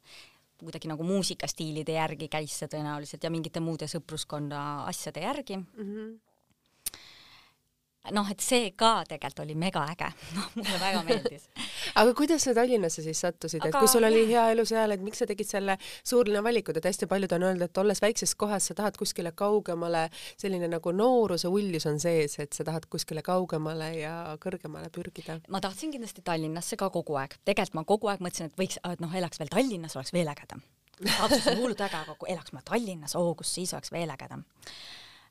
kuidagi 0.61 0.89
nagu 0.89 1.05
muusikastiilide 1.05 1.97
järgi 1.97 2.29
käis 2.33 2.55
see 2.59 2.69
tõenäoliselt 2.71 3.23
ja 3.23 3.33
mingite 3.33 3.61
muude 3.63 3.89
sõpruskonna 3.91 4.63
asjade 4.89 5.25
järgi 5.25 5.57
mm. 5.57 5.83
-hmm 5.83 6.15
noh, 8.15 8.27
et 8.31 8.43
see 8.43 8.71
ka 8.77 9.01
tegelikult 9.07 9.41
oli 9.43 9.55
megaäge, 9.59 10.09
noh 10.37 10.47
mulle 10.55 10.79
väga 10.81 11.03
meeldis. 11.07 11.47
Aga 11.99 12.13
kuidas 12.17 12.45
sa 12.47 12.53
Tallinnasse 12.57 13.03
siis 13.05 13.19
sattusid, 13.23 13.65
et 13.67 13.75
kui 13.77 13.89
sul 13.91 14.07
oli 14.07 14.25
hea 14.29 14.47
elu 14.53 14.65
seal, 14.67 14.93
et 14.95 15.03
miks 15.03 15.21
sa 15.23 15.27
tegid 15.29 15.49
selle 15.49 15.77
suurlinna 15.81 16.43
valikud, 16.45 16.77
et 16.77 16.87
hästi 16.89 17.09
paljud 17.09 17.35
on 17.37 17.47
öelnud, 17.49 17.67
et 17.67 17.81
olles 17.81 18.01
väikses 18.03 18.35
kohas, 18.39 18.69
sa 18.69 18.77
tahad 18.77 18.97
kuskile 18.99 19.33
kaugemale, 19.37 20.07
selline 20.39 20.69
nagu 20.71 20.93
nooruse 20.95 21.51
uljus 21.51 21.87
on 21.89 21.99
sees, 22.03 22.37
et 22.43 22.57
sa 22.57 22.67
tahad 22.67 22.87
kuskile 22.91 23.23
kaugemale 23.25 23.91
ja 24.01 24.15
kõrgemale 24.43 24.91
pürgida. 24.93 25.39
ma 25.49 25.61
tahtsin 25.63 25.93
kindlasti 25.95 26.25
Tallinnasse 26.25 26.79
ka 26.79 26.91
kogu 26.93 27.17
aeg, 27.21 27.37
tegelikult 27.45 27.81
ma 27.81 27.87
kogu 27.87 28.11
aeg 28.11 28.23
mõtlesin, 28.23 28.51
et 28.51 28.59
võiks, 28.59 28.79
et 28.83 29.03
noh, 29.03 29.13
elaks 29.13 29.41
veel 29.41 29.51
Tallinnas, 29.53 29.95
oleks 29.99 30.13
veel 30.15 30.29
ägedam. 30.31 30.63
Haapsalus 30.97 31.51
on 31.51 31.59
hullult 31.61 31.81
äge, 31.85 31.99
aga 31.99 32.15
kui 32.17 32.31
elaks 32.33 32.55
ma 32.55 32.63
Tallinnas, 32.65 33.13
oo, 33.19 33.35
kus 33.37 33.51
siis 33.59 33.73
oleks 33.77 33.91
veel 33.93 34.09
ägedam 34.09 34.45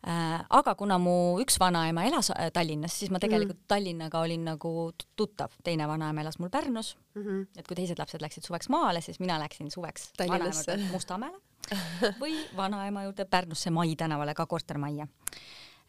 aga 0.04 0.74
kuna 0.78 0.98
mu 1.02 1.38
üks 1.42 1.58
vanaema 1.60 2.04
elas 2.06 2.30
äh, 2.30 2.50
Tallinnas, 2.54 2.98
siis 3.00 3.10
ma 3.10 3.20
tegelikult 3.22 3.58
mm. 3.58 3.68
Tallinnaga 3.68 4.20
olin 4.20 4.44
nagu 4.46 4.92
tuttav, 5.16 5.54
teine 5.64 5.88
vanaema 5.88 6.22
elas 6.22 6.38
mul 6.38 6.50
Pärnus 6.50 6.96
mm. 7.14 7.22
-hmm. 7.22 7.46
et 7.56 7.66
kui 7.66 7.76
teised 7.76 7.98
lapsed 7.98 8.22
läksid 8.22 8.44
suveks 8.44 8.68
maale, 8.68 9.00
siis 9.00 9.20
mina 9.20 9.38
läksin 9.38 9.70
suveks 9.70 10.12
vanaema 10.18 10.78
Mustamäele 10.92 11.40
või 12.22 12.36
vanaema 12.56 13.02
juurde 13.02 13.24
Pärnusse 13.24 13.70
Mai 13.70 13.96
tänavale 13.96 14.34
ka 14.34 14.46
kortermajja, 14.46 15.06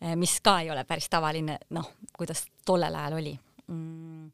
äh, 0.04 0.16
mis 0.16 0.42
ka 0.42 0.60
ei 0.62 0.72
ole 0.72 0.84
päris 0.84 1.10
tavaline, 1.10 1.60
noh, 1.70 1.92
kuidas 2.18 2.46
tollel 2.66 2.96
ajal 2.96 3.14
oli 3.14 3.40
mm 3.68 4.32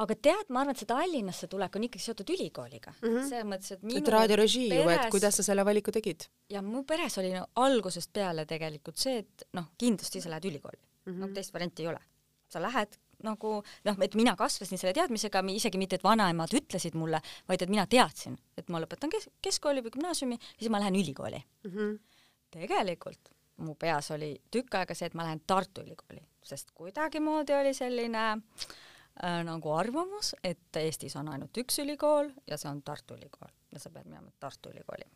aga 0.00 0.16
tead, 0.16 0.48
ma 0.54 0.62
arvan, 0.62 0.74
et 0.74 0.82
see 0.82 0.88
Tallinnasse 0.88 1.48
tulek 1.50 1.76
on 1.76 1.84
ikkagi 1.86 2.04
seotud 2.04 2.32
ülikooliga 2.34 2.92
mm. 2.92 3.08
-hmm. 3.08 3.28
selles 3.28 3.48
mõttes, 3.52 3.74
et 3.74 3.82
minu 3.82 4.00
et 4.00 4.08
raadiorežii 4.14 4.68
peres... 4.72 4.84
ju, 4.84 4.94
et 4.94 5.14
kuidas 5.16 5.36
sa 5.36 5.46
selle 5.46 5.64
valiku 5.66 5.92
tegid? 5.92 6.26
ja 6.50 6.62
mu 6.62 6.84
peres 6.88 7.18
oli 7.18 7.32
no, 7.34 7.46
algusest 7.64 8.12
peale 8.12 8.46
tegelikult 8.46 8.96
see, 8.96 9.18
et 9.24 9.46
noh, 9.58 9.70
kindlasti 9.78 10.20
sa 10.20 10.32
lähed 10.32 10.50
ülikooli 10.52 10.80
mm. 10.80 11.12
-hmm. 11.12 11.20
no 11.20 11.28
teist 11.34 11.54
varianti 11.54 11.82
ei 11.82 11.88
ole. 11.88 12.00
sa 12.48 12.62
lähed 12.62 12.96
nagu 13.22 13.62
noh, 13.84 13.96
et 14.00 14.14
mina 14.14 14.36
kasvasin 14.36 14.78
selle 14.78 14.94
teadmisega, 14.96 15.42
isegi 15.52 15.78
mitte, 15.78 15.96
et 15.96 16.04
vanaemad 16.04 16.54
ütlesid 16.56 16.94
mulle, 16.96 17.20
vaid 17.48 17.62
et 17.62 17.68
mina 17.68 17.86
teadsin, 17.86 18.38
et 18.56 18.68
ma 18.68 18.80
lõpetan 18.80 19.10
kes 19.10 19.28
keskkooli 19.42 19.84
või 19.84 19.92
gümnaasiumi 19.98 20.38
ja 20.38 20.58
siis 20.58 20.70
ma 20.70 20.80
lähen 20.80 20.96
ülikooli 20.96 21.42
mm. 21.64 21.70
-hmm. 21.70 21.98
tegelikult 22.50 23.34
mu 23.56 23.74
peas 23.74 24.10
oli 24.10 24.40
tükk 24.50 24.74
aega 24.74 24.94
see, 24.94 25.06
et 25.06 25.14
ma 25.14 25.24
lähen 25.24 25.42
Tartu 25.46 25.82
Ülikooli, 25.82 26.22
sest 26.42 26.70
kuidagimoodi 26.74 27.52
oli 27.52 27.74
selline 27.74 28.22
äh, 28.32 28.40
äh, 29.24 29.40
nagu 29.46 29.72
arvamus, 29.76 30.34
et 30.44 30.76
Eestis 30.80 31.16
on 31.20 31.30
ainult 31.32 31.56
üks 31.62 31.80
ülikool 31.82 32.30
ja 32.48 32.58
see 32.60 32.70
on 32.70 32.82
Tartu 32.86 33.16
Ülikool 33.18 33.50
ja 33.72 33.80
sa 33.82 33.92
pead 33.92 34.08
minema 34.08 34.30
Tartu 34.40 34.72
Ülikooli 34.72 35.06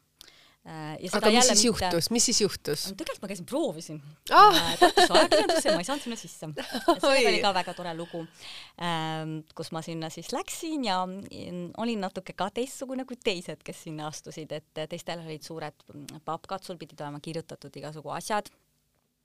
äh,. 0.65 0.97
aga 1.13 1.31
mis 1.31 1.49
siis 1.49 1.65
mitte... 1.65 1.67
juhtus, 1.67 2.11
mis 2.15 2.27
siis 2.31 2.41
juhtus? 2.41 2.85
tegelikult 2.97 3.25
ma 3.25 3.31
käisin, 3.33 3.49
proovisin 3.49 4.03
ah! 4.31 4.59
äh, 4.59 4.75
Tartus 4.81 5.15
ajakirjandusse 5.15 5.69
ja 5.69 5.77
ma 5.77 5.85
ei 5.85 5.89
saanud 5.89 6.07
sinna 6.07 6.19
sisse. 6.21 6.51
see 7.05 7.29
oli 7.31 7.41
ka 7.45 7.55
väga 7.57 7.77
tore 7.77 7.95
lugu 7.99 8.25
ähm,, 8.81 9.39
kus 9.57 9.73
ma 9.77 9.85
sinna 9.85 10.13
siis 10.13 10.33
läksin 10.37 10.85
ja 10.89 11.01
olin 11.05 12.05
natuke 12.05 12.37
ka 12.37 12.51
teistsugune 12.55 13.09
kui 13.09 13.21
teised, 13.21 13.65
kes 13.65 13.87
sinna 13.89 14.09
astusid, 14.13 14.53
et 14.53 14.85
teistel 14.89 15.25
olid 15.25 15.45
suured 15.45 15.89
pappkad, 16.25 16.65
sul 16.65 16.81
pidid 16.81 17.01
olema 17.01 17.21
kirjutatud 17.25 17.83
igasugu 17.83 18.13
asjad 18.17 18.53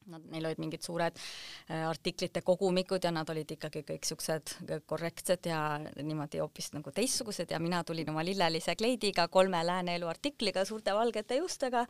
Nad, 0.10 0.26
neil 0.34 0.48
olid 0.50 0.62
mingid 0.62 0.86
suured 0.86 1.17
äh, 1.19 1.86
artiklite 1.88 2.41
kogumikud 2.45 3.04
ja 3.06 3.12
nad 3.13 3.30
olid 3.30 3.56
ikkagi 3.56 3.84
kõik 3.88 4.08
siuksed 4.10 4.56
korrektsed 4.89 5.50
ja 5.50 5.62
niimoodi 5.80 6.41
hoopis 6.43 6.72
nagu 6.76 6.93
teistsugused 6.95 7.52
ja 7.52 7.60
mina 7.62 7.84
tulin 7.88 8.10
oma 8.12 8.24
lillelise 8.26 8.76
kleidiga, 8.80 9.28
kolme 9.32 9.62
lääneelu 9.65 10.10
artikliga, 10.10 10.65
suurte 10.65 10.93
valgete 10.95 11.39
juustega 11.39 11.86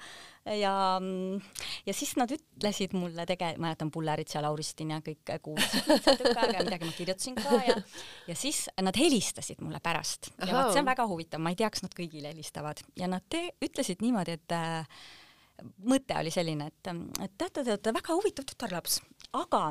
ja, 0.60 0.74
ja 1.86 1.96
siis 1.96 2.16
nad 2.20 2.32
ütlesid 2.36 2.96
mulle 2.98 3.26
tege-, 3.30 3.56
mäletan 3.62 3.92
Pullerit 3.92 4.36
ja 4.36 4.44
Lauristin 4.46 4.96
ja 4.96 5.02
kõik 5.06 5.36
kuulsid 5.46 5.90
tükk 6.20 6.36
aega 6.36 6.60
ja 6.60 6.66
midagi 6.68 6.90
ma 6.90 6.98
kirjutasin 6.98 7.40
ka 7.40 7.64
ja 7.68 7.80
ja 8.28 8.36
siis 8.36 8.68
nad 8.82 8.98
helistasid 8.98 9.62
mulle 9.62 9.80
pärast. 9.84 10.32
Ja 10.40 10.52
vot 10.54 10.74
see 10.74 10.84
on 10.84 10.90
väga 10.90 11.08
huvitav, 11.10 11.42
ma 11.44 11.54
ei 11.54 11.60
tea, 11.60 11.70
kas 11.74 11.84
nad 11.86 11.96
kõigile 11.96 12.32
helistavad. 12.34 12.82
Ja 13.00 13.10
nad 13.12 13.26
te, 13.30 13.50
ütlesid 13.66 14.04
niimoodi, 14.06 14.38
et 14.40 14.56
äh, 14.56 15.02
mõte 15.90 16.18
oli 16.20 16.32
selline, 16.34 16.70
et, 16.72 16.90
et 17.24 17.38
teate, 17.38 17.64
te 17.64 17.70
olete 17.74 17.94
väga 17.96 18.18
huvitav 18.18 18.48
tütarlaps, 18.50 19.00
aga 19.40 19.64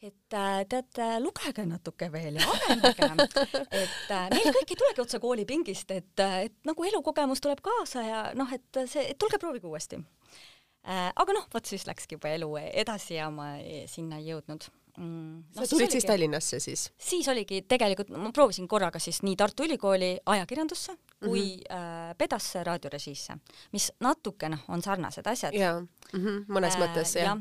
et 0.00 0.34
äh, 0.34 0.62
teate, 0.68 1.06
lugege 1.20 1.66
natuke 1.68 2.08
veel 2.12 2.38
ja 2.40 2.46
arendage, 2.54 3.08
et 3.82 4.12
äh, 4.14 4.30
meil 4.32 4.48
kõik 4.56 4.72
ei 4.72 4.78
tulegi 4.80 5.04
otse 5.04 5.20
koolipingist, 5.20 5.92
et, 5.92 6.14
äh, 6.24 6.46
et 6.48 6.56
nagu 6.68 6.86
elukogemus 6.88 7.42
tuleb 7.44 7.60
kaasa 7.64 8.04
ja 8.06 8.22
noh, 8.38 8.48
et 8.56 8.82
see, 8.86 9.10
et 9.12 9.20
tulge 9.20 9.40
proovige 9.42 9.68
uuesti. 9.68 10.00
aga 10.88 11.34
noh, 11.36 11.44
vot 11.52 11.66
siis 11.68 11.84
läkski 11.84 12.16
juba 12.16 12.30
elu 12.32 12.54
edasi 12.56 13.18
ja 13.18 13.28
ma 13.30 13.52
sinna 13.92 14.16
ei 14.16 14.30
jõudnud 14.30 14.70
mm.. 14.96 15.42
sa 15.54 15.64
no, 15.64 15.68
tulid 15.70 15.94
siis 15.94 16.06
Tallinnasse 16.08 16.60
siis? 16.60 16.86
siis 16.98 17.28
oligi 17.28 17.62
tegelikult, 17.68 18.10
ma 18.16 18.32
proovisin 18.34 18.68
korraga 18.68 18.98
siis 19.02 19.22
nii 19.26 19.36
Tartu 19.36 19.66
Ülikooli 19.66 20.12
ajakirjandusse 20.26 20.96
kui 21.24 21.44
mm 21.56 21.62
-hmm. 21.62 22.10
äh, 22.10 22.16
Pedasse 22.18 22.64
raadiorežiisse, 22.64 23.36
mis 23.72 23.92
natuke 24.00 24.48
noh, 24.48 24.64
on 24.68 24.82
sarnased 24.82 25.26
asjad. 25.26 25.54
jaa 25.54 25.80
mm, 25.80 25.88
-hmm. 26.12 26.44
mõnes 26.48 26.74
äh, 26.74 26.80
mõttes 26.82 27.14
jah 27.16 27.24
ja. 27.24 27.36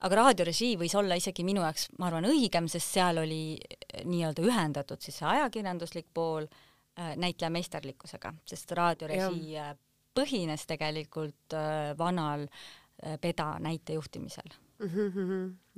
aga 0.00 0.16
raadiorežii 0.16 0.76
võis 0.76 0.98
olla 0.98 1.14
isegi 1.14 1.44
minu 1.44 1.60
jaoks, 1.60 1.88
ma 1.98 2.06
arvan, 2.06 2.24
õigem, 2.24 2.68
sest 2.68 2.92
seal 2.98 3.18
oli 3.18 3.58
äh, 3.58 4.04
nii-öelda 4.04 4.42
ühendatud 4.42 5.00
siis 5.00 5.18
see 5.18 5.28
ajakirjanduslik 5.28 6.06
pool 6.14 6.46
äh, 6.46 7.16
näitleja 7.16 7.50
meisterlikkusega, 7.50 8.34
sest 8.44 8.72
raadiorežii 8.72 9.58
äh, 9.58 9.76
põhines 10.14 10.66
tegelikult 10.68 11.56
äh, 11.56 11.92
vanal 11.98 12.46
äh, 12.46 13.18
Peda 13.20 13.56
näitejuhtimisel. 13.58 14.52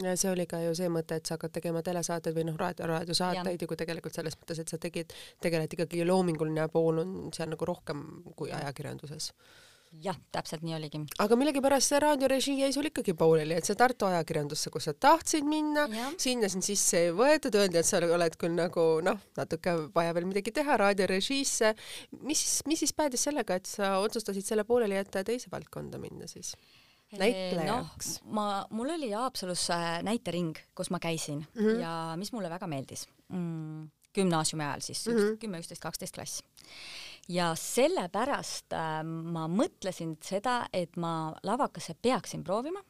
Ja 0.04 0.14
see 0.16 0.30
oli 0.30 0.46
ka 0.50 0.60
ju 0.64 0.74
see 0.76 0.88
mõte, 0.92 1.18
et 1.20 1.26
sa 1.26 1.36
hakkad 1.36 1.52
tegema 1.58 1.82
telesaateid 1.84 2.36
või 2.36 2.46
noh, 2.48 2.56
raadio, 2.60 2.88
raadiosaateid 2.90 3.62
ju 3.62 3.68
kui 3.70 3.80
tegelikult 3.80 4.16
selles 4.16 4.38
mõttes, 4.40 4.62
et 4.62 4.72
sa 4.72 4.80
tegid, 4.80 5.12
tegeled 5.44 5.76
ikkagi 5.76 6.06
loominguline 6.08 6.66
pool 6.72 7.02
on 7.04 7.14
seal 7.36 7.52
nagu 7.52 7.68
rohkem 7.68 8.02
kui 8.38 8.52
ajakirjanduses 8.54 9.32
jah, 10.02 10.16
täpselt 10.34 10.64
nii 10.66 10.74
oligi. 10.76 11.00
aga 11.22 11.36
millegipärast 11.38 11.92
see 11.92 12.00
raadiorežii 12.02 12.56
jäi 12.62 12.72
sul 12.74 12.88
ikkagi 12.88 13.14
pooleli, 13.18 13.56
et 13.58 13.68
see 13.68 13.76
Tartu 13.78 14.08
ajakirjandusse, 14.08 14.72
kus 14.74 14.88
sa 14.88 14.94
tahtsid 15.06 15.46
minna, 15.48 15.86
sinna 16.20 16.50
sind 16.50 16.66
sisse 16.66 17.04
ei 17.06 17.12
võetud, 17.14 17.54
öeldi, 17.60 17.78
et 17.80 17.88
sa 17.88 18.00
oled 18.02 18.38
küll 18.40 18.56
nagu 18.56 18.86
noh, 19.06 19.20
natuke 19.38 19.76
vaja 19.94 20.14
veel 20.16 20.28
midagi 20.30 20.54
teha 20.54 20.78
raadiorežiisse. 20.80 21.74
mis 22.22 22.44
mis 22.66 22.84
siis 22.84 22.94
päädis 22.96 23.28
sellega, 23.28 23.60
et 23.60 23.70
sa 23.70 23.98
otsustasid 24.02 24.46
selle 24.46 24.64
pooleli 24.64 24.98
jätta 24.98 25.22
ja 25.22 25.30
teise 25.30 25.52
valdkonda 25.52 26.00
minna 26.02 26.30
siis? 26.30 26.54
Näitlejaks 27.20 28.14
no,? 28.22 28.32
ma, 28.36 28.46
mul 28.70 28.94
oli 28.96 29.10
Haapsalus 29.12 29.68
äh, 29.74 29.98
näitering, 30.06 30.54
kus 30.74 30.90
ma 30.90 31.00
käisin 31.02 31.42
mm 31.42 31.60
-hmm. 31.60 31.80
ja 31.80 32.14
mis 32.20 32.32
mulle 32.32 32.50
väga 32.50 32.66
meeldis 32.66 33.06
mm,, 33.28 33.90
gümnaasiumi 34.14 34.64
ajal 34.64 34.80
siis 34.80 35.06
mm 35.06 35.14
-hmm., 35.14 35.36
kümme, 35.38 35.58
üksteist, 35.58 35.82
kaksteist 35.82 36.14
klass. 36.14 36.42
ja 37.28 37.54
sellepärast 37.54 38.72
äh, 38.72 39.04
ma 39.04 39.46
mõtlesin 39.48 40.16
seda, 40.22 40.66
et 40.72 40.96
ma 40.96 41.34
lavakasse 41.42 41.94
peaksin 41.94 42.44
proovima 42.44 42.80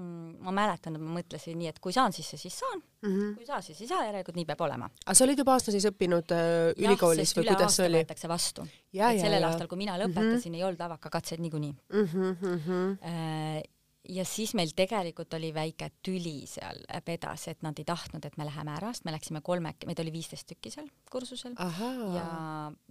ma 0.00 0.52
mäletan, 0.56 0.96
et 0.96 1.02
ma 1.02 1.18
mõtlesin 1.18 1.58
nii, 1.60 1.68
et 1.68 1.78
kui 1.82 1.92
saan 1.92 2.14
sisse, 2.16 2.38
siis 2.40 2.54
saan 2.62 2.78
mm, 2.78 3.10
-hmm. 3.10 3.34
kui 3.34 3.44
ei 3.44 3.46
saa, 3.46 3.60
siis 3.60 3.80
ei 3.80 3.88
saa, 3.90 4.04
järelikult 4.06 4.36
nii 4.36 4.46
peab 4.48 4.60
olema. 4.64 4.88
aga 5.04 5.14
sa 5.14 5.24
olid 5.24 5.38
juba 5.38 5.52
aasta 5.52 5.74
siis 5.74 5.84
õppinud 5.90 6.32
äh, 6.32 6.72
ülikoolis 6.76 7.36
või 7.36 7.48
kuidas 7.50 7.76
see 7.76 7.90
oli? 7.90 8.00
võetakse 8.00 8.28
vastu. 8.28 8.66
sellel 8.92 9.40
ja. 9.42 9.50
aastal, 9.50 9.68
kui 9.68 9.78
mina 9.78 9.98
lõpetasin 10.00 10.24
mm, 10.24 10.40
-hmm. 10.40 10.56
ei 10.56 10.64
olnud 10.64 10.80
lavakakatseid 10.80 11.40
niikuinii 11.44 11.74
mm. 11.92 12.08
-hmm. 12.08 13.68
Äh, 14.02 14.14
ja 14.14 14.24
siis 14.24 14.54
meil 14.54 14.72
tegelikult 14.76 15.34
oli 15.34 15.52
väike 15.54 15.90
tüli 16.02 16.46
seal 16.46 16.82
pedas, 17.04 17.46
et 17.48 17.62
nad 17.62 17.78
ei 17.78 17.84
tahtnud, 17.86 18.24
et 18.24 18.36
me 18.38 18.46
läheme 18.46 18.74
ära, 18.74 18.92
sest 18.92 19.06
me 19.06 19.14
läksime 19.14 19.42
kolmek-, 19.44 19.86
meid 19.86 20.00
oli 20.02 20.12
viisteist 20.12 20.46
tükki 20.50 20.72
seal 20.74 20.88
kursusel 21.10 21.54
Ahaa. 21.56 22.08
ja 22.16 22.26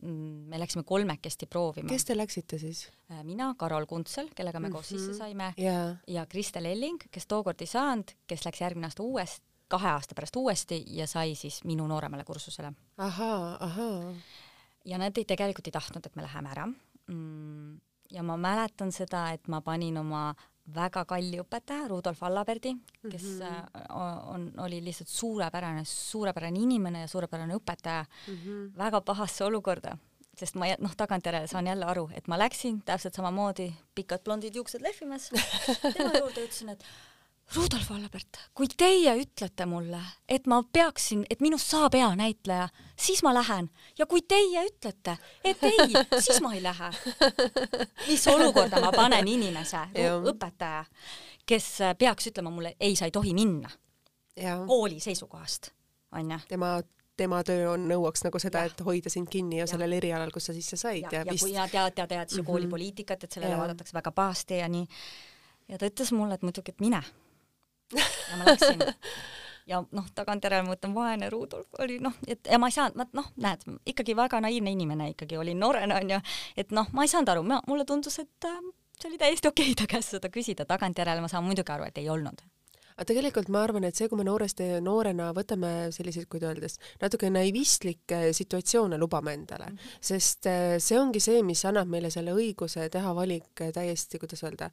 mm, 0.02 0.47
me 0.52 0.60
läksime 0.60 0.84
kolmekesti 0.88 1.47
proovima. 1.52 1.89
kes 1.89 2.06
te 2.06 2.17
läksite 2.17 2.60
siis? 2.62 2.88
Äh, 3.12 3.24
mina, 3.28 3.54
Karol 3.58 3.86
Kuntsel, 3.86 4.30
kellega 4.36 4.60
me 4.60 4.67
mm 4.67 4.71
-hmm. 4.71 4.76
koos 4.76 4.89
sisse 4.89 5.13
saime 5.13 5.54
yeah. 5.60 5.97
ja 6.08 6.26
Kristel 6.26 6.65
Elling, 6.65 7.02
kes 7.12 7.28
tookord 7.28 7.62
ei 7.62 7.67
saanud, 7.67 8.12
kes 8.28 8.45
läks 8.45 8.62
järgmine 8.62 8.88
aasta 8.88 9.04
uuesti, 9.04 9.45
kahe 9.67 9.89
aasta 9.89 10.15
pärast 10.15 10.36
uuesti 10.36 10.84
ja 10.88 11.08
sai 11.08 11.36
siis 11.36 11.63
minu 11.63 11.88
nooremale 11.88 12.24
kursusele. 12.24 12.74
ahaa, 12.97 13.58
ahaa. 13.60 14.13
ja 14.86 14.97
nad 14.97 15.17
ei, 15.17 15.26
tegelikult 15.26 15.67
ei 15.67 15.71
tahtnud, 15.71 16.06
et 16.06 16.15
me 16.15 16.21
läheme 16.21 16.50
ära 16.50 16.67
mm 17.08 17.80
ja 18.12 18.24
ma 18.24 18.38
mäletan 18.38 18.91
seda, 18.91 19.30
et 19.36 19.47
ma 19.52 19.62
panin 19.62 19.97
oma 20.02 20.32
väga 20.76 21.04
kalli 21.06 21.39
õpetaja, 21.41 21.88
Rudolf 21.89 22.24
Allaberdi, 22.24 22.76
kes 23.10 23.24
mm 23.24 23.41
-hmm. 23.41 24.30
on, 24.34 24.52
oli 24.58 24.84
lihtsalt 24.84 25.10
suurepärane, 25.10 25.84
suurepärane 25.86 26.60
inimene 26.60 27.02
ja 27.02 27.08
suurepärane 27.08 27.56
õpetaja 27.56 28.06
mm, 28.06 28.36
-hmm. 28.36 28.78
väga 28.78 29.02
pahasse 29.02 29.43
olukorda, 29.43 29.97
sest 30.38 30.56
ma 30.56 30.65
noh, 30.80 30.95
tagantjärele 30.95 31.47
saan 31.47 31.67
jälle 31.67 31.86
aru, 31.86 32.10
et 32.13 32.28
ma 32.28 32.38
läksin 32.38 32.82
täpselt 32.82 33.13
samamoodi, 33.13 33.74
pikad 33.95 34.24
blondid 34.24 34.56
juuksed 34.56 34.82
lehvimas, 34.82 35.30
tema 35.97 36.13
juurde 36.19 36.45
ütlesin, 36.45 36.69
et 36.69 36.86
Rudolf 37.56 37.90
Allabert, 37.92 38.38
kui 38.56 38.70
teie 38.80 39.12
ütlete 39.20 39.66
mulle, 39.68 40.00
et 40.30 40.46
ma 40.48 40.62
peaksin, 40.64 41.26
et 41.30 41.42
minust 41.44 41.68
saab 41.74 41.98
hea 42.00 42.08
näitleja, 42.16 42.70
siis 42.96 43.20
ma 43.26 43.34
lähen 43.36 43.68
ja 44.00 44.06
kui 44.08 44.22
teie 44.24 44.64
ütlete, 44.70 45.18
et 45.44 45.64
ei, 45.68 45.92
siis 46.24 46.40
ma 46.44 46.54
ei 46.56 46.62
lähe. 46.64 46.92
mis 48.08 48.24
olukorda 48.32 48.80
ma 48.84 48.94
panen 48.96 49.28
inimese, 49.28 49.84
õpetaja, 50.32 50.86
kes 51.46 51.68
peaks 52.00 52.32
ütlema 52.32 52.54
mulle, 52.54 52.76
ei, 52.80 52.96
sa 52.96 53.10
ei 53.10 53.12
tohi 53.12 53.34
minna. 53.36 53.70
kooli 54.68 55.00
seisukohast, 55.04 55.74
onju. 56.16 56.40
tema 56.48 56.78
tema 57.20 57.42
töö 57.44 57.68
on, 57.74 57.84
nõuaks 57.90 58.24
nagu 58.26 58.40
seda, 58.42 58.64
et 58.66 58.80
hoida 58.82 59.12
sind 59.12 59.28
kinni 59.30 59.60
ja, 59.60 59.66
ja 59.68 59.74
sellel 59.74 59.92
erialal, 59.94 60.32
kus 60.34 60.48
sa 60.50 60.56
sisse 60.56 60.80
said 60.80 61.04
ja, 61.04 61.20
ja, 61.20 61.26
ja 61.26 61.34
vist... 61.36 61.44
kui 61.44 61.52
ja 61.54 61.68
tead, 61.70 61.94
tead, 62.00 62.10
tead 62.10 62.38
ju 62.38 62.46
koolipoliitikat, 62.48 63.28
et 63.28 63.36
sellele 63.36 63.54
ja. 63.54 63.60
vaadatakse 63.60 63.94
väga 63.94 64.14
pahasti 64.16 64.58
ja 64.58 64.70
nii. 64.72 64.88
ja 65.70 65.78
ta 65.78 65.92
ütles 65.92 66.14
mulle, 66.16 66.40
et 66.40 66.48
muidugi, 66.48 66.74
et 66.74 66.82
mine 66.82 67.04
ja 67.97 68.39
ma 68.39 68.49
läksin. 68.51 68.84
Ja 69.69 69.77
noh, 69.93 70.08
tagantjärele 70.17 70.65
ma 70.65 70.73
mõtlen, 70.73 70.93
vaene 70.95 71.30
Rudolf 71.30 71.77
oli 71.80 71.99
noh, 72.01 72.15
et 72.27 72.49
ja 72.49 72.58
ma 72.60 72.67
ei 72.67 72.73
saanud, 72.75 72.97
ma 72.97 73.06
noh, 73.15 73.27
näed, 73.45 73.62
ikkagi 73.88 74.15
väga 74.17 74.41
naiivne 74.43 74.73
inimene 74.73 75.12
ikkagi 75.13 75.38
olin 75.38 75.62
noorena 75.62 75.99
onju, 76.01 76.17
et 76.58 76.73
noh, 76.75 76.89
ma 76.97 77.06
ei 77.06 77.12
saanud 77.12 77.30
aru, 77.32 77.45
mulle 77.69 77.86
tundus, 77.88 78.17
et 78.19 78.49
äh, 78.49 78.58
see 78.97 79.12
oli 79.12 79.21
täiesti 79.21 79.51
okei 79.51 79.69
okay 79.71 79.77
ta 79.84 79.88
käest 79.91 80.17
seda 80.17 80.34
küsida, 80.34 80.65
tagantjärele 80.67 81.21
ma 81.23 81.30
saan 81.32 81.45
muidugi 81.45 81.71
aru, 81.71 81.88
et 81.88 82.01
ei 82.01 82.10
olnud 82.10 82.41
aga 82.95 83.08
tegelikult 83.08 83.49
ma 83.54 83.63
arvan, 83.65 83.86
et 83.88 83.97
see, 83.97 84.10
kui 84.12 84.19
me 84.19 84.25
nooresti, 84.27 84.67
noorena 84.84 85.32
võtame 85.36 85.91
selliseid, 85.95 86.27
kuidas 86.32 86.51
öeldes, 86.51 86.77
natuke 87.01 87.30
naivistlikke 87.32 88.32
situatsioone 88.36 88.99
lubame 89.01 89.34
endale. 89.38 89.69
Mm, 89.71 89.77
-hmm. 89.77 89.97
sest 90.12 90.45
äh, 90.49 90.77
see 90.80 90.99
ongi 90.99 91.19
see, 91.19 91.43
mis 91.43 91.63
annab 91.65 91.88
meile 91.88 92.10
selle 92.10 92.34
õiguse 92.36 92.89
teha 92.89 93.15
valik 93.15 93.63
täiesti, 93.73 94.19
kuidas 94.19 94.43
öelda, 94.43 94.71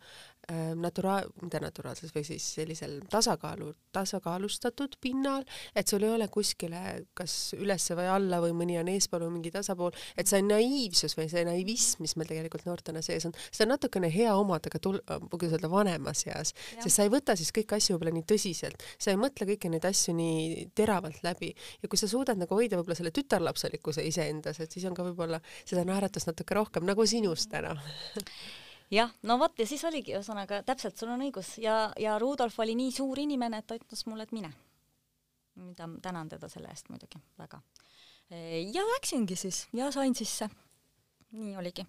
äh, 0.51 0.75
natura-, 0.75 1.23
mitte 1.43 1.61
naturaalses 1.61 2.15
või 2.15 2.25
siis 2.25 2.55
sellisel 2.55 3.01
tasakaalu, 3.11 3.73
tasakaalustatud 3.93 4.99
pinnal, 5.01 5.45
et 5.75 5.89
sul 5.89 6.03
ei 6.03 6.11
ole 6.11 6.29
kuskile 6.29 7.07
kas 7.15 7.55
ülesse 7.57 7.97
või 7.99 8.09
alla 8.11 8.41
või 8.41 8.53
mõni 8.57 8.79
on 8.81 8.89
eespool 8.89 9.27
või 9.27 9.39
mingi 9.39 9.51
tasapool, 9.55 9.93
et 10.17 10.27
see 10.27 10.43
naiivsus 10.43 11.17
või 11.19 11.29
see 11.29 11.45
naivism, 11.45 12.03
mis 12.03 12.17
meil 12.17 12.29
tegelikult 12.29 12.67
noortena 12.69 13.03
sees 13.03 13.27
on, 13.29 13.37
seda 13.51 13.69
on 13.69 13.75
natukene 13.77 14.11
hea 14.13 14.35
omada 14.37 14.71
ka 14.73 14.81
tul-, 14.83 15.03
kuidas 15.31 15.57
öelda, 15.57 15.71
vanemas 15.73 16.25
eas, 16.27 16.55
sest 16.79 16.95
sa 16.95 17.07
ei 17.07 17.13
võta 17.13 17.37
siis 17.39 17.53
kõiki 17.55 17.77
asju 17.79 17.97
võib-olla 17.97 18.08
nii 18.15 18.27
tõsiselt, 18.29 18.85
sa 18.99 19.13
ei 19.13 19.19
mõtle 19.21 19.47
kõiki 19.49 19.71
neid 19.73 19.85
asju 19.89 20.15
nii 20.17 20.69
teravalt 20.79 21.23
läbi 21.27 21.51
ja 21.83 21.91
kui 21.91 22.01
sa 22.01 22.09
suudad 22.11 22.41
nagu 22.41 22.55
hoida 22.59 22.79
võib-olla 22.79 22.99
selle 22.99 23.13
tütarlapselikkuse 23.15 24.05
iseendas, 24.09 24.61
et 24.61 24.73
siis 24.73 24.87
on 24.89 24.97
ka 24.97 25.07
võib-olla 25.07 25.41
seda 25.65 25.85
naeratust 25.89 26.31
natuke 26.31 26.57
rohkem 26.59 26.89
nagu 26.89 27.07
sinus 27.07 27.49
täna 27.51 27.77
jah, 28.99 29.13
no 29.23 29.39
vot 29.41 29.59
ja 29.59 29.67
siis 29.69 29.85
oligi 29.89 30.15
ühesõnaga 30.17 30.63
täpselt, 30.67 30.97
sul 30.99 31.13
on 31.13 31.27
õigus 31.27 31.57
ja, 31.63 31.89
ja 32.01 32.17
Rudolf 32.21 32.59
oli 32.65 32.77
nii 32.79 32.95
suur 32.95 33.21
inimene, 33.21 33.61
et 33.63 33.69
ta 33.69 33.79
ütles 33.79 34.05
mulle, 34.09 34.29
et 34.29 34.35
mine. 34.37 34.53
mida 35.59 35.89
tänan 36.03 36.29
teda 36.29 36.49
selle 36.49 36.71
eest 36.71 36.89
muidugi 36.89 37.21
väga. 37.39 37.61
ja 38.31 38.85
läksingi 38.95 39.37
siis 39.37 39.67
ja 39.73 39.91
sain 39.93 40.15
sisse. 40.15 40.49
nii 41.33 41.57
oligi 41.57 41.87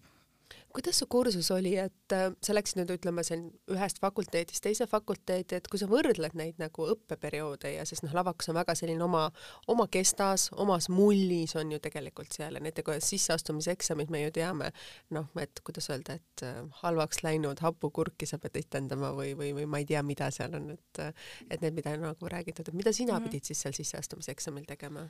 kuidas 0.73 0.99
su 0.99 1.07
kursus 1.07 1.51
oli, 1.51 1.75
et 1.77 2.13
äh, 2.13 2.29
sa 2.43 2.53
läksid 2.53 2.79
nüüd 2.79 2.93
ütleme 2.93 3.23
siin 3.25 3.47
ühest 3.73 3.99
fakulteedist 4.01 4.63
teise 4.63 4.87
fakulteeti, 4.89 5.57
et 5.57 5.67
kui 5.71 5.81
sa 5.81 5.87
võrdled 5.89 6.35
neid 6.37 6.59
nagu 6.61 6.87
õppeperioode 6.93 7.73
ja 7.75 7.85
siis 7.89 8.03
noh, 8.05 8.13
lavakas 8.15 8.51
on 8.51 8.59
väga 8.59 8.75
selline 8.77 9.03
oma, 9.05 9.25
oma 9.67 9.87
kestas, 9.91 10.49
omas 10.57 10.89
mullis 10.93 11.55
on 11.59 11.73
ju 11.73 11.81
tegelikult 11.83 12.35
seal 12.35 12.57
ja 12.57 12.63
näiteks 12.63 13.09
sisseastumiseksamid 13.09 14.13
me 14.13 14.23
ju 14.25 14.33
teame, 14.39 14.71
noh, 15.15 15.29
et 15.41 15.63
kuidas 15.65 15.89
öelda, 15.93 16.19
et 16.19 16.45
äh, 16.45 16.61
halvaks 16.83 17.23
läinud 17.25 17.63
hapukurki 17.65 18.29
sa 18.29 18.41
pead 18.41 18.61
etendama 18.61 19.13
või, 19.17 19.33
või, 19.39 19.53
või 19.57 19.69
ma 19.69 19.81
ei 19.81 19.89
tea, 19.89 20.03
mida 20.05 20.29
seal 20.33 20.55
on, 20.59 20.71
et 20.77 21.03
et 21.49 21.61
need, 21.63 21.73
mida 21.77 21.95
nagu 21.97 22.29
räägitud, 22.29 22.67
et 22.67 22.77
mida 22.77 22.91
sina 22.93 23.13
mm 23.13 23.17
-hmm. 23.19 23.29
pidid 23.29 23.49
siis 23.49 23.61
seal 23.61 23.73
sisseastumiseksamil 23.73 24.65
tegema? 24.67 25.07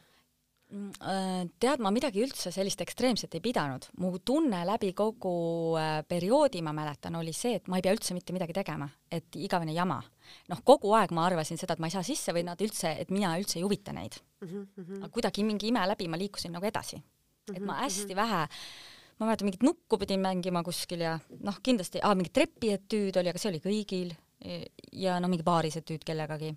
Mm, 0.70 0.90
äh, 1.02 1.48
tead, 1.58 1.82
ma 1.82 1.90
midagi 1.90 2.22
üldse 2.22 2.52
sellist 2.54 2.84
ekstreemset 2.84 3.34
ei 3.34 3.42
pidanud. 3.42 3.88
mu 3.98 4.12
tunne 4.22 4.60
läbi 4.70 4.92
kogu 4.94 5.32
äh, 5.82 6.04
perioodi, 6.06 6.62
ma 6.62 6.76
mäletan, 6.78 7.18
oli 7.18 7.34
see, 7.34 7.56
et 7.58 7.66
ma 7.72 7.80
ei 7.80 7.86
pea 7.86 7.96
üldse 7.96 8.14
mitte 8.14 8.36
midagi 8.36 8.54
tegema, 8.54 8.86
et 9.10 9.34
igavene 9.34 9.74
jama. 9.74 9.98
noh, 10.54 10.62
kogu 10.62 10.94
aeg 10.94 11.10
ma 11.18 11.26
arvasin 11.26 11.58
seda, 11.58 11.74
et 11.74 11.82
ma 11.82 11.90
ei 11.90 11.96
saa 11.96 12.06
sisse 12.06 12.36
või 12.38 12.46
nad 12.46 12.62
üldse, 12.62 12.94
et 13.02 13.10
mina 13.10 13.34
üldse 13.42 13.58
ei 13.58 13.66
huvita 13.66 13.96
neid 13.98 14.20
mm. 14.46 14.48
-hmm. 14.78 15.02
aga 15.02 15.10
kuidagi 15.10 15.44
mingi 15.44 15.72
ime 15.74 15.88
läbi 15.90 16.08
ma 16.08 16.22
liikusin 16.22 16.54
nagu 16.54 16.66
edasi 16.66 16.98
mm. 16.98 17.02
-hmm. 17.02 17.56
et 17.58 17.66
ma 17.66 17.74
mhm, 17.74 17.82
hästi 17.82 18.06
mm 18.06 18.12
-hmm. 18.12 18.16
vähe 18.22 18.48
ma 19.18 19.26
mäletan, 19.26 19.46
mingit 19.46 19.64
nukku 19.64 19.98
pidin 19.98 20.22
mängima 20.22 20.64
kuskil 20.64 21.02
ja 21.02 21.20
noh, 21.42 21.58
kindlasti, 21.64 22.00
mingit 22.16 22.34
trepietüüd 22.34 23.18
oli, 23.18 23.30
aga 23.30 23.40
see 23.40 23.50
oli 23.50 23.60
kõigil 23.60 24.14
ja 24.94 25.20
no 25.20 25.28
mingi 25.28 25.44
baarisetüüd 25.44 26.06
kellegagi 26.06 26.54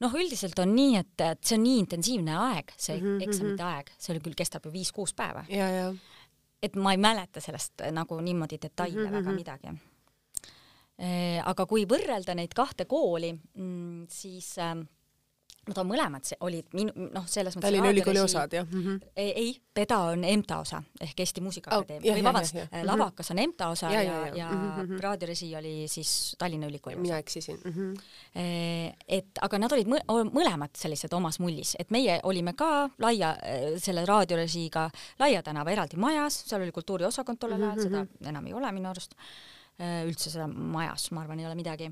noh, 0.00 0.16
üldiselt 0.18 0.58
on 0.58 0.74
nii, 0.74 0.96
et, 0.98 1.14
et 1.20 1.40
see 1.44 1.58
on 1.58 1.64
nii 1.64 1.78
intensiivne 1.84 2.36
aeg, 2.48 2.74
see 2.76 2.98
mm 2.98 3.06
-hmm. 3.06 3.28
eksamite 3.28 3.62
mhm. 3.62 3.72
aeg, 3.72 3.94
see 3.98 4.20
küll 4.20 4.34
kestab 4.38 4.66
ju 4.66 4.72
viis-kuus 4.72 5.14
päeva. 5.14 5.44
et 6.62 6.76
ma 6.76 6.92
ei 6.92 7.00
mäleta 7.00 7.40
sellest 7.40 7.80
äh, 7.84 7.92
nagu 7.92 8.20
niimoodi 8.20 8.58
detaile 8.62 8.96
mm 9.00 9.06
-hmm. 9.06 9.12
väga 9.12 9.28
mhm. 9.30 9.36
midagi. 9.36 9.68
Äh, 10.94 11.42
aga 11.44 11.66
kui 11.66 11.84
võrrelda 11.90 12.34
neid 12.34 12.54
kahte 12.54 12.84
kooli, 12.84 13.32
mm, 13.54 14.06
siis 14.08 14.58
äh, 14.58 14.76
Nad 15.68 15.78
on 15.80 15.88
mõlemad 15.88 16.28
olid 16.44 16.74
minu, 16.76 16.92
noh, 17.14 17.24
selles 17.30 17.54
mõttes 17.56 17.68
Tallinna 17.68 17.92
Ülikooli 17.92 18.20
osad, 18.20 18.52
jah 18.52 18.66
mm? 18.66 18.82
-hmm. 18.82 19.12
ei, 19.16 19.30
ei, 19.40 19.52
Peda 19.74 19.98
on 20.12 20.24
EMTA 20.24 20.58
osa 20.60 20.82
ehk 21.00 21.20
Eesti 21.24 21.40
Muusikaakadeemia 21.40 22.12
oh, 22.12 22.18
või 22.18 22.24
vabandust, 22.24 22.58
äh, 22.60 22.68
mhm. 22.70 22.86
Lavakas 22.86 23.30
on 23.34 23.40
EMTA 23.42 23.68
osa 23.72 23.90
ja, 23.90 24.02
ja, 24.02 24.18
ja, 24.26 24.36
ja 24.36 24.50
mm 24.50 24.70
-hmm. 24.80 25.00
raadiorežii 25.02 25.56
oli 25.56 25.74
siis 25.88 26.36
Tallinna 26.38 26.66
Ülikooli 26.66 26.96
osa. 26.96 27.02
mina 27.02 27.18
eksisin 27.18 27.60
mm. 27.64 27.72
-hmm. 27.72 28.94
et 29.08 29.40
aga 29.40 29.58
nad 29.58 29.72
olid 29.72 29.88
mõlemad 30.32 30.76
sellised 30.76 31.12
omas 31.12 31.38
mullis, 31.38 31.76
et 31.78 31.90
meie 31.90 32.20
olime 32.22 32.52
ka 32.52 32.90
laia, 32.98 33.30
äh, 33.30 33.78
selle 33.78 34.06
raadiorežiiga 34.06 34.90
Laia 35.18 35.42
tänava 35.42 35.70
eraldi 35.70 35.96
majas, 35.96 36.42
seal 36.48 36.62
oli 36.62 36.72
kultuuriosakond 36.72 37.38
tollel 37.38 37.62
ajal 37.62 37.74
mm, 37.74 37.78
-hmm. 37.78 37.82
seda 37.82 38.04
mhm. 38.04 38.28
enam 38.28 38.46
ei 38.46 38.52
ole 38.52 38.72
minu 38.72 38.88
arust, 38.88 39.14
üldse 40.06 40.30
seda 40.30 40.46
majas, 40.46 41.10
ma 41.10 41.20
arvan, 41.20 41.40
ei 41.40 41.46
ole 41.46 41.54
midagi 41.54 41.90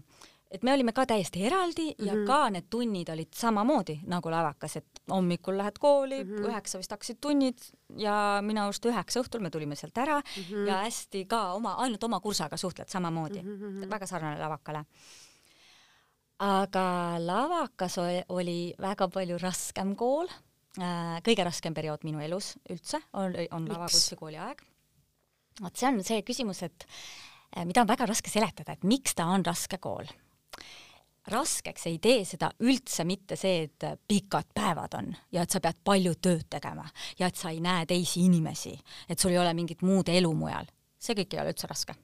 et 0.53 0.65
me 0.67 0.73
olime 0.75 0.93
ka 0.93 1.05
täiesti 1.09 1.47
eraldi 1.47 1.87
mm 1.91 1.95
-hmm. 1.97 2.07
ja 2.07 2.15
mhm. 2.15 2.27
ka 2.27 2.51
need 2.51 2.69
tunnid 2.71 3.09
olid 3.09 3.33
samamoodi 3.35 4.01
nagu 4.07 4.31
lavakas, 4.31 4.77
et 4.77 5.01
hommikul 5.11 5.59
lähed 5.59 5.79
kooli 5.79 6.25
mm, 6.25 6.31
-hmm. 6.31 6.49
üheksa 6.49 6.79
vist 6.79 6.91
hakkasid 6.91 7.19
tunnid 7.21 7.59
ja 7.97 8.39
minu 8.43 8.63
arust 8.63 8.87
üheksa 8.87 9.21
õhtul 9.23 9.41
me 9.41 9.51
tulime 9.51 9.77
sealt 9.77 9.99
ära 9.99 10.21
mm 10.21 10.43
-hmm. 10.43 10.69
ja 10.69 10.77
hästi 10.85 11.25
ka 11.25 11.53
oma, 11.53 11.75
ainult 11.75 12.05
oma 12.05 12.21
kursaga 12.21 12.57
suhtled 12.57 12.89
samamoodi 12.89 13.43
mm, 13.43 13.59
-hmm. 13.59 13.91
väga 13.91 14.07
sarnane 14.07 14.39
lavakale. 14.41 14.85
aga 16.39 17.17
lavakas 17.19 17.97
oli 18.29 18.75
väga 18.81 19.09
palju 19.09 19.39
raskem 19.39 19.97
kool, 19.97 20.27
äh, 20.79 21.21
kõige 21.23 21.45
raskem 21.45 21.75
periood 21.75 22.05
minu 22.05 22.21
elus 22.21 22.59
üldse 22.71 23.01
on, 23.13 23.35
on 23.51 23.69
lavakutsekooli 23.69 24.37
aeg. 24.37 24.63
vot 25.63 25.77
see 25.77 25.89
on 25.89 26.05
see 26.05 26.23
küsimus, 26.23 26.63
et 26.63 26.87
äh, 27.57 27.65
mida 27.65 27.81
on 27.81 27.89
väga 27.89 28.07
raske 28.07 28.31
seletada, 28.31 28.73
et 28.73 28.85
miks 28.85 29.15
ta 29.15 29.25
on 29.27 29.45
raske 29.45 29.79
kool 29.79 30.07
raskeks 31.31 31.87
ei 31.87 31.99
tee 32.03 32.25
seda 32.27 32.51
üldse 32.67 33.05
mitte 33.07 33.37
see, 33.39 33.67
et 33.69 33.85
pikad 34.09 34.51
päevad 34.55 34.97
on 34.99 35.13
ja 35.33 35.45
et 35.45 35.55
sa 35.55 35.61
pead 35.63 35.79
palju 35.85 36.17
tööd 36.23 36.49
tegema 36.51 36.87
ja 37.19 37.29
et 37.31 37.39
sa 37.39 37.53
ei 37.53 37.61
näe 37.63 37.87
teisi 37.87 38.25
inimesi, 38.27 38.75
et 39.09 39.19
sul 39.19 39.35
ei 39.35 39.39
ole 39.39 39.53
mingit 39.55 39.85
muud 39.87 40.11
elu 40.11 40.33
mujal. 40.35 40.67
see 40.99 41.15
kõik 41.19 41.35
ei 41.35 41.41
ole 41.43 41.55
üldse 41.55 41.71
raske. 41.71 41.95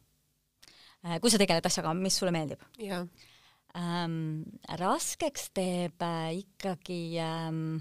Äh, 1.07 1.19
kui 1.23 1.31
sa 1.31 1.39
tegeled 1.39 1.67
asjaga, 1.67 1.93
mis 1.95 2.17
sulle 2.19 2.33
meeldib. 2.35 2.63
Ähm, 3.79 4.43
raskeks 4.81 5.51
teeb 5.55 6.03
äh, 6.03 6.41
ikkagi 6.41 7.19
ähm, 7.23 7.79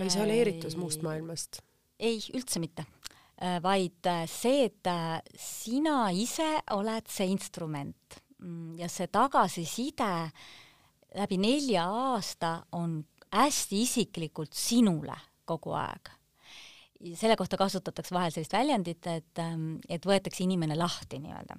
isoleeritus 0.00 0.76
äh, 0.76 0.80
muust 0.80 1.02
maailmast? 1.04 1.60
ei, 1.98 2.20
üldse 2.34 2.60
mitte 2.62 2.86
äh,, 3.36 3.60
vaid 3.62 4.06
äh, 4.08 4.24
see, 4.30 4.68
et 4.70 4.88
äh, 4.88 5.20
sina 5.36 6.10
ise 6.16 6.62
oled 6.72 7.10
see 7.10 7.28
instrument 7.32 8.21
ja 8.78 8.88
see 8.90 9.06
tagasiside 9.12 10.30
läbi 11.14 11.38
nelja 11.40 11.84
aasta 11.86 12.54
on 12.72 13.02
hästi 13.32 13.82
isiklikult 13.82 14.52
sinule 14.52 15.16
kogu 15.44 15.74
aeg. 15.76 16.10
selle 17.18 17.36
kohta 17.36 17.56
kasutatakse 17.58 18.14
vahel 18.14 18.30
sellist 18.30 18.52
väljendit, 18.52 19.06
et, 19.06 19.38
ähm, 19.38 19.76
et 19.88 20.04
võetakse 20.06 20.44
inimene 20.44 20.76
lahti 20.78 21.18
nii-öelda. 21.18 21.56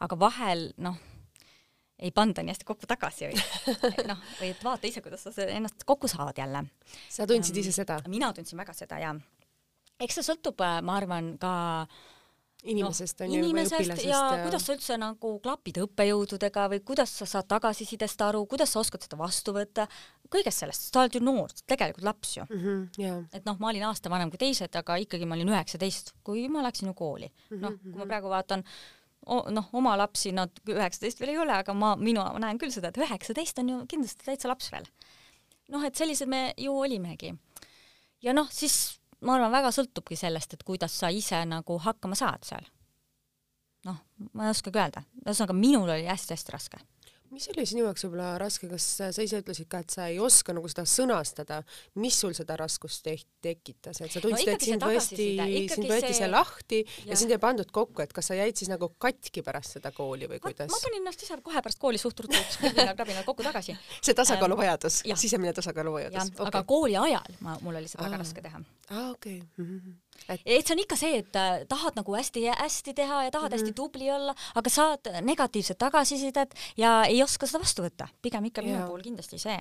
aga 0.00 0.18
vahel 0.18 0.72
noh, 0.76 0.98
ei 1.98 2.10
panda 2.10 2.42
nii 2.42 2.52
hästi 2.52 2.68
kokku 2.68 2.86
tagasi 2.86 3.30
või 3.30 4.04
noh, 4.10 4.20
või 4.40 4.50
et 4.52 4.64
vaata 4.64 4.86
ise, 4.86 5.00
kuidas 5.00 5.24
sa 5.24 5.48
ennast 5.48 5.84
kokku 5.84 6.08
saad 6.08 6.38
jälle. 6.38 6.66
sa 7.08 7.26
tundsid 7.26 7.56
ise 7.56 7.72
seda? 7.72 8.00
mina 8.08 8.32
tundsin 8.32 8.58
väga 8.58 8.76
seda 8.76 8.98
ja 9.00 9.14
eks 10.00 10.20
see 10.20 10.28
sõltub, 10.28 10.60
äh, 10.60 10.82
ma 10.84 11.00
arvan, 11.00 11.36
ka 11.40 11.54
äh, 11.82 12.04
inimesest 12.66 13.20
no, 13.20 13.26
on 13.26 13.32
ju 13.32 13.42
inimesest 13.44 14.04
ja, 14.04 14.18
ja 14.18 14.42
kuidas 14.42 14.66
sa 14.66 14.74
üldse 14.76 14.98
nagu 15.00 15.32
klapid 15.44 15.80
õppejõududega 15.84 16.66
või 16.72 16.82
kuidas 16.86 17.14
sa 17.20 17.28
saad 17.30 17.48
tagasisidest 17.50 18.26
aru, 18.26 18.42
kuidas 18.50 18.74
sa 18.74 18.82
oskad 18.82 19.06
seda 19.06 19.18
vastu 19.20 19.54
võtta, 19.56 19.86
kõigest 20.32 20.64
sellest, 20.64 20.90
sa 20.90 21.04
oled 21.04 21.16
ju 21.18 21.22
noor, 21.24 21.54
tegelikult 21.66 22.06
laps 22.06 22.36
ju 22.36 22.44
mm. 22.48 22.60
-hmm, 22.60 22.84
yeah. 23.00 23.24
et 23.32 23.46
noh, 23.48 23.58
ma 23.62 23.70
olin 23.70 23.88
aasta 23.88 24.12
vanem 24.12 24.32
kui 24.32 24.42
teised, 24.42 24.74
aga 24.76 24.98
ikkagi 25.02 25.28
ma 25.28 25.38
olin 25.38 25.54
üheksateist, 25.54 26.14
kui 26.26 26.48
ma 26.52 26.64
läksin 26.66 26.90
ju 26.90 26.94
kooli 26.94 27.30
-hmm.. 27.30 27.60
noh, 27.62 27.78
kui 27.82 27.94
ma 27.94 28.04
mhm. 28.04 28.12
praegu 28.14 28.32
vaatan 28.32 28.66
noh, 29.26 29.70
oma 29.72 29.96
lapsi, 29.98 30.32
nad 30.34 30.60
üheksateist 30.68 31.20
veel 31.20 31.34
ei 31.34 31.38
ole, 31.42 31.54
aga 31.54 31.74
ma, 31.74 31.94
minu 31.98 32.22
näen 32.42 32.58
küll 32.62 32.74
seda, 32.74 32.92
et 32.92 33.00
üheksateist 33.00 33.58
on 33.62 33.72
ju 33.72 33.80
kindlasti 33.90 34.28
täitsa 34.28 34.50
laps 34.50 34.70
veel. 34.72 34.86
noh, 35.68 35.82
et 35.84 35.98
sellised 35.98 36.28
me 36.30 36.52
ju 36.56 36.74
olimegi. 36.78 37.34
ja 38.22 38.32
noh, 38.32 38.48
siis 38.50 39.00
ma 39.20 39.36
arvan, 39.36 39.52
väga 39.52 39.70
sõltubki 39.74 40.16
sellest, 40.18 40.54
et 40.54 40.64
kuidas 40.66 40.98
sa 41.00 41.10
ise 41.12 41.44
nagu 41.48 41.78
hakkama 41.82 42.18
saad 42.18 42.44
seal. 42.44 42.66
noh, 43.86 43.98
ma 44.34 44.46
ei 44.46 44.50
oskagi 44.50 44.80
öelda, 44.82 45.04
ühesõnaga 45.24 45.54
minul 45.54 45.88
oli 45.94 46.08
hästi-hästi 46.10 46.52
raske 46.52 46.80
mis 47.34 47.48
oli 47.52 47.64
sinu 47.68 47.84
jaoks 47.84 48.04
võib-olla 48.06 48.32
raske, 48.40 48.68
kas 48.70 48.86
sa 48.98 49.08
ise 49.24 49.40
ütlesid 49.42 49.68
ka, 49.70 49.80
et 49.84 49.94
sa 49.94 50.06
ei 50.10 50.18
oska 50.22 50.54
nagu 50.56 50.68
seda 50.70 50.84
sõnastada, 50.88 51.60
mis 52.02 52.18
sul 52.22 52.34
seda 52.36 52.56
raskust 52.60 53.04
te 53.06 53.16
tekitas, 53.44 54.00
et 54.00 54.12
sa 54.12 54.22
tundsid 54.22 54.50
no,, 54.50 54.54
et 54.56 54.66
sind 54.66 54.86
võeti, 54.86 55.28
sind 55.72 55.90
võeti 55.90 56.12
see 56.16 56.30
lahti 56.30 56.80
ja, 56.84 57.12
ja 57.12 57.20
sind 57.20 57.34
ei 57.34 57.40
pandud 57.42 57.70
kokku, 57.74 58.04
et 58.04 58.14
kas 58.16 58.30
sa 58.30 58.38
jäid 58.38 58.56
siis 58.58 58.70
nagu 58.72 58.90
katki 59.02 59.44
pärast 59.46 59.78
seda 59.78 59.92
kooli 59.96 60.30
või 60.30 60.40
kuidas? 60.42 60.70
ma 60.72 60.80
panin 60.82 61.02
ennast 61.02 61.26
ise 61.26 61.38
kohe 61.44 61.62
pärast 61.62 61.82
kooli 61.82 62.00
suht 62.00 62.24
ruttu 62.24 62.40
krabinal 62.96 63.26
kokku 63.26 63.46
tagasi. 63.46 63.76
see 64.00 64.16
tasakaaluvajadus 64.16 65.02
ähm,, 65.06 65.20
sisemine 65.20 65.52
tasakaaluvajadus. 65.56 66.32
Okay. 66.34 66.48
aga 66.50 66.64
kooli 66.68 66.98
ajal 67.00 67.38
ma, 67.44 67.58
mul 67.62 67.82
oli 67.82 67.90
seda 67.90 68.06
väga 68.08 68.22
raske 68.22 68.44
teha. 68.44 68.62
aa, 68.90 69.10
okei. 69.10 69.40
Mhm. 69.56 69.96
Et 70.28 70.66
see 70.66 70.74
on 70.74 70.82
ikka 70.84 70.96
see, 70.96 71.18
et 71.24 71.36
äh, 71.36 71.64
tahad 71.68 71.98
nagu 71.98 72.14
hästi-hästi 72.14 72.94
teha 72.94 73.24
ja 73.24 73.30
tahad 73.30 73.50
mm 73.50 73.56
-hmm. 73.56 73.66
hästi 73.66 73.72
tubli 73.72 74.10
olla, 74.10 74.34
aga 74.54 74.70
saad 74.70 75.12
negatiivset 75.22 75.78
tagasisidet 75.78 76.54
ja 76.76 77.04
ei 77.04 77.16
ei 77.16 77.24
oska 77.24 77.48
seda 77.48 77.64
vastu 77.64 77.84
võtta, 77.86 78.08
pigem 78.22 78.50
ikka 78.50 78.64
minu 78.64 78.84
puhul 78.86 79.04
kindlasti 79.06 79.40
see 79.40 79.58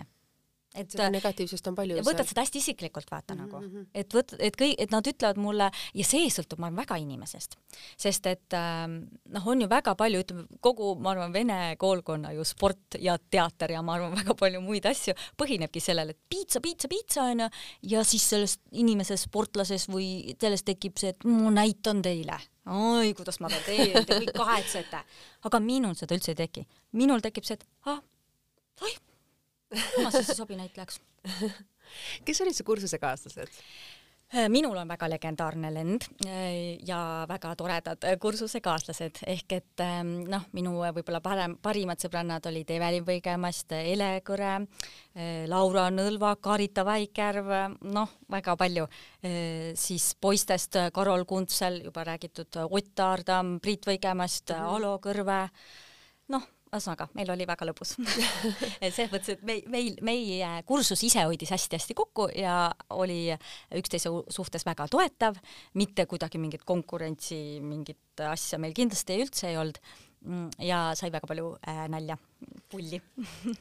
et 0.76 0.92
seda 0.92 1.10
negatiivsust 1.14 1.68
on 1.72 1.78
palju. 1.78 1.98
võtad 2.06 2.28
seda 2.28 2.44
hästi 2.46 2.62
isiklikult, 2.62 3.10
vaata 3.12 3.36
mm 3.36 3.40
-hmm. 3.40 3.52
nagu, 3.52 3.62
mhm. 3.62 3.86
et 3.94 4.14
võt-, 4.14 4.36
et 4.40 4.58
kõik, 4.62 4.76
et 4.78 4.92
nad 4.92 5.08
ütlevad 5.08 5.40
mulle 5.42 5.70
ja 5.94 6.06
see 6.06 6.30
sõltub, 6.30 6.60
ma 6.60 6.68
arvan, 6.68 6.82
väga 6.84 6.98
inimesest, 7.02 7.58
sest 7.98 8.26
et 8.32 8.54
äh, 8.54 8.88
noh, 9.38 9.48
on 9.48 9.62
ju 9.62 9.70
väga 9.70 9.96
palju, 9.96 10.24
ütleme 10.26 10.48
kogu, 10.60 10.96
ma 10.96 11.12
arvan, 11.12 11.34
vene 11.34 11.76
koolkonna 11.78 12.34
ju 12.36 12.44
sport 12.44 13.00
ja 13.00 13.18
teater 13.18 13.72
ja 13.72 13.82
ma 13.82 13.96
arvan, 13.96 14.16
väga 14.16 14.36
palju 14.36 14.62
muid 14.62 14.86
asju 14.86 15.14
põhinebki 15.38 15.82
sellel, 15.82 16.10
et 16.10 16.20
piitsa, 16.30 16.62
piitsa, 16.62 16.88
piitsa 16.88 17.24
onju 17.24 17.50
ja 17.82 18.04
siis 18.04 18.30
sellest 18.30 18.62
inimeses, 18.72 19.28
sportlases 19.30 19.90
või 19.90 20.36
sellest 20.42 20.66
tekib 20.66 20.98
see, 20.98 21.16
et 21.16 21.24
ma 21.24 21.52
näitan 21.52 22.02
teile 22.02 22.40
oi, 22.66 23.14
kuidas 23.14 23.40
ma 23.44 23.50
teen, 23.66 24.06
te 24.06 24.20
kõik 24.20 24.34
kahetsete. 24.36 25.02
aga 25.46 25.60
minul 25.62 25.96
seda 25.98 26.18
üldse 26.18 26.34
ei 26.34 26.40
teki. 26.40 26.66
minul 26.98 27.22
tekib 27.22 27.46
see, 27.46 27.60
et 27.60 27.66
ah, 27.92 28.02
oi, 28.82 28.94
ma 30.04 30.12
siis 30.12 30.34
sobinäitlejaks. 30.38 31.02
kes 32.28 32.42
olid 32.42 32.58
su 32.58 32.64
kursusekaaslased? 32.68 33.62
Äh, 34.34 34.48
minul 34.50 34.74
on 34.82 34.90
väga 34.90 35.06
legendaarne 35.06 35.70
lend 35.70 36.08
äh, 36.26 36.80
ja 36.84 36.98
väga 37.30 37.52
toredad 37.56 38.08
äh, 38.10 38.16
kursusekaaslased 38.18 39.20
ehk 39.30 39.54
et 39.54 39.84
ähm, 39.86 40.24
noh, 40.26 40.48
minu 40.58 40.80
võib-olla 40.82 41.22
parem, 41.22 41.54
parimad 41.62 42.02
sõbrannad 42.02 42.50
olid 42.50 42.74
Evelin 42.74 43.06
Põigemast, 43.06 43.76
Ele 43.78 44.10
Kõre, 44.26 44.56
Laura 45.48 45.86
Nõlva, 45.94 46.34
Karita 46.42 46.84
Vaikärv, 46.88 47.54
noh, 47.86 48.18
väga 48.32 48.58
palju. 48.58 48.88
siis 49.78 50.10
poistest 50.20 50.76
Karol 50.94 51.24
Kuntsel, 51.26 51.84
juba 51.86 52.04
räägitud 52.04 52.58
Ott 52.66 53.00
Aardam, 53.00 53.60
Priit 53.60 53.86
Võigemast 53.86 54.50
mm, 54.50 54.58
-hmm. 54.58 54.76
Alo 54.76 54.98
Kõrve, 55.00 55.40
noh, 56.34 56.50
ühesõnaga, 56.78 57.08
meil 57.18 57.32
oli 57.34 57.48
väga 57.48 57.68
lõbus 57.70 57.96
selles 58.96 59.12
mõttes, 59.12 59.36
et 59.36 59.46
meil, 59.48 59.64
meil, 59.72 60.00
meie 60.06 60.52
kursus 60.68 61.04
ise 61.08 61.26
hoidis 61.26 61.54
hästi-hästi 61.56 61.98
kokku 61.98 62.30
ja 62.36 62.70
oli 62.96 63.20
üksteise 63.76 64.12
suhtes 64.34 64.66
väga 64.68 64.88
toetav, 64.92 65.40
mitte 65.80 66.08
kuidagi 66.10 66.42
mingit 66.42 66.66
konkurentsi, 66.68 67.62
mingit 67.64 68.26
asja 68.26 68.60
meil 68.62 68.76
kindlasti 68.78 69.22
üldse 69.24 69.52
ei 69.52 69.62
olnud. 69.62 69.82
Mm, 70.26 70.48
ja 70.66 70.80
sai 70.98 71.12
väga 71.14 71.28
palju 71.30 71.52
äh, 71.70 71.84
nalja, 71.94 72.16
pulli 72.72 72.98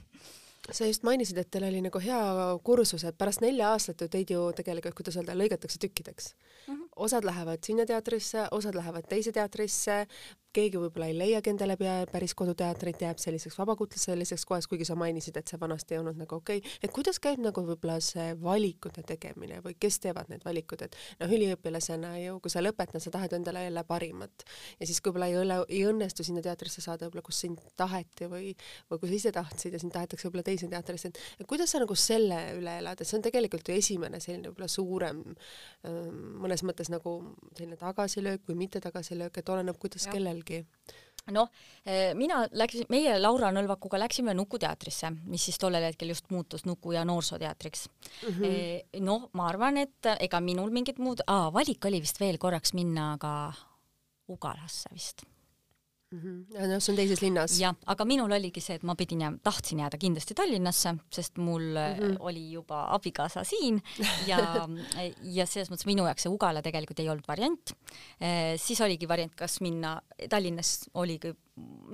sa 0.72 0.87
just 0.88 1.05
mainisid, 1.05 1.38
et 1.40 1.50
teil 1.53 1.66
oli 1.66 1.83
nagu 1.85 2.00
hea 2.00 2.20
kursus, 2.64 3.05
et 3.05 3.18
pärast 3.18 3.42
nelja 3.44 3.74
aastat 3.74 4.00
ju 4.00 4.09
teid 4.09 4.33
ju 4.33 4.46
tegelikult, 4.57 4.96
kuidas 4.96 5.18
öelda, 5.20 5.37
lõigatakse 5.37 5.81
tükkideks 5.83 6.31
mm. 6.33 6.74
-hmm. 6.74 6.88
osad 6.96 7.24
lähevad 7.24 7.64
sinna 7.66 7.87
teatrisse, 7.87 8.46
osad 8.50 8.74
lähevad 8.74 9.09
teise 9.09 9.33
teatrisse, 9.33 10.07
keegi 10.55 10.81
võib-olla 10.81 11.09
ei 11.11 11.17
leiagi 11.17 11.53
endale 11.53 11.77
pea 11.81 11.97
päris 12.11 12.35
koduteatrit, 12.38 13.03
jääb 13.03 13.21
selliseks 13.23 13.57
vabakutseliseks 13.59 14.45
kohaks, 14.49 14.69
kuigi 14.71 14.87
sa 14.88 14.97
mainisid, 14.99 15.37
et 15.40 15.51
see 15.51 15.61
vanasti 15.61 15.97
ei 15.97 16.01
olnud 16.03 16.19
nagu 16.21 16.38
okei. 16.38 16.61
Okay.. 16.62 16.79
et 16.83 16.95
kuidas 16.95 17.19
käib 17.23 17.43
nagu 17.45 17.64
võib-olla 17.67 17.99
see 18.05 18.33
valikute 18.43 19.05
tegemine 19.07 19.61
või 19.64 19.77
kes 19.81 20.01
teevad 20.05 20.31
need 20.33 20.45
valikud, 20.47 20.85
et 20.87 20.97
noh, 21.23 21.35
üliõpilasena 21.38 22.14
ju, 22.23 22.38
kui 22.45 22.53
sa 22.53 22.62
lõpetad, 22.62 23.03
sa 23.03 23.12
tahad 23.14 23.35
endale 23.38 23.64
jälle 23.67 23.85
parimat. 23.88 24.47
Ja 24.79 24.88
siis 24.88 25.01
kui 25.01 25.12
võib-olla 25.12 25.31
ei 25.33 25.38
õle, 25.40 25.59
ei 25.69 25.83
õnnestu 25.90 26.27
sinna 26.27 26.43
teatrisse 26.45 26.85
saada, 26.85 27.09
võib-olla 27.09 27.27
kus 27.27 27.43
sind 27.45 27.62
taheti 27.79 28.31
või, 28.31 28.55
või 28.90 29.03
kui 29.03 29.11
sa 29.11 29.19
ise 29.19 29.35
tahtsid 29.35 29.75
ja 29.75 29.83
sind 29.83 29.95
tahetakse 29.95 30.29
võib-olla 30.29 30.47
teise 30.47 30.71
teatrisse, 30.71 31.12
et 31.38 31.49
kuidas 31.51 31.75
sa 31.75 31.83
nagu 31.83 31.99
selle 31.99 32.40
üle 32.59 32.79
elad, 32.81 33.01
et 33.01 33.09
see 33.09 33.19
on 33.19 33.27
tegelikult 33.27 33.69
ju 33.69 33.79
esimene 33.79 34.23
selline 34.23 34.53
võib-olla 34.53 34.71
suurem 34.71 35.23
mõnes 35.85 36.62
mõttes 36.64 36.88
nagu 36.93 37.17
selline 37.57 37.77
tagasilöök 37.81 38.47
või 38.49 38.57
mitte 38.64 38.81
tagasilöök, 38.85 39.40
et 39.40 39.51
oleneb, 39.53 39.77
kuidas 39.81 40.07
ja. 40.07 40.14
kellelgi 40.14 40.44
kellelgi? 40.45 40.67
noh, 41.33 41.49
mina 42.21 42.43
läksin, 42.53 42.85
meie 42.93 43.15
Laura 43.17 43.49
Nõlvakuga 43.55 43.97
läksime 44.03 44.35
Nuku 44.37 44.59
teatrisse, 44.61 45.09
mis 45.25 45.47
siis 45.49 45.57
tollel 45.61 45.87
hetkel 45.89 46.13
just 46.13 46.29
muutus 46.31 46.67
Nuku 46.69 46.93
ja 46.93 47.05
Noorsooteatriks 47.09 47.87
mm. 47.89 48.29
-hmm. 48.29 49.05
noh, 49.07 49.31
ma 49.33 49.49
arvan, 49.49 49.81
et 49.81 50.13
ega 50.21 50.41
minul 50.45 50.71
mingit 50.71 50.99
muud, 50.99 51.25
valik 51.53 51.89
oli 51.89 52.03
vist 52.05 52.21
veel 52.21 52.39
korraks 52.39 52.75
minna 52.77 53.15
ka 53.21 53.53
Ugalasse 54.29 54.93
vist 54.93 55.25
mm. 56.14 56.20
-hmm. 56.22 56.68
noh, 56.70 56.81
see 56.81 56.92
on 56.92 56.98
teises 56.98 57.22
linnas. 57.22 57.57
jah, 57.61 57.77
aga 57.87 58.07
minul 58.09 58.33
oligi 58.33 58.62
see, 58.64 58.79
et 58.79 58.87
ma 58.87 58.96
pidin 58.98 59.24
jääma, 59.27 59.40
tahtsin 59.44 59.83
jääda 59.85 60.00
kindlasti 60.00 60.35
Tallinnasse, 60.35 60.94
sest 61.11 61.38
mul 61.38 61.66
mm 61.72 62.00
-hmm. 62.00 62.16
oli 62.20 62.44
juba 62.53 62.85
abikaasa 62.96 63.44
siin 63.44 63.83
ja 64.27 64.38
ja 65.38 65.46
selles 65.46 65.70
mõttes 65.70 65.87
minu 65.87 66.07
jaoks 66.07 66.27
see 66.27 66.33
Ugala 66.33 66.62
tegelikult 66.62 67.00
ei 67.00 67.09
olnud 67.09 67.29
variant 67.29 67.74
e,. 68.20 68.57
siis 68.57 68.81
oligi 68.81 69.09
variant, 69.09 69.35
kas 69.35 69.61
minna, 69.61 70.00
Tallinnas 70.31 70.90
oligi 70.94 71.35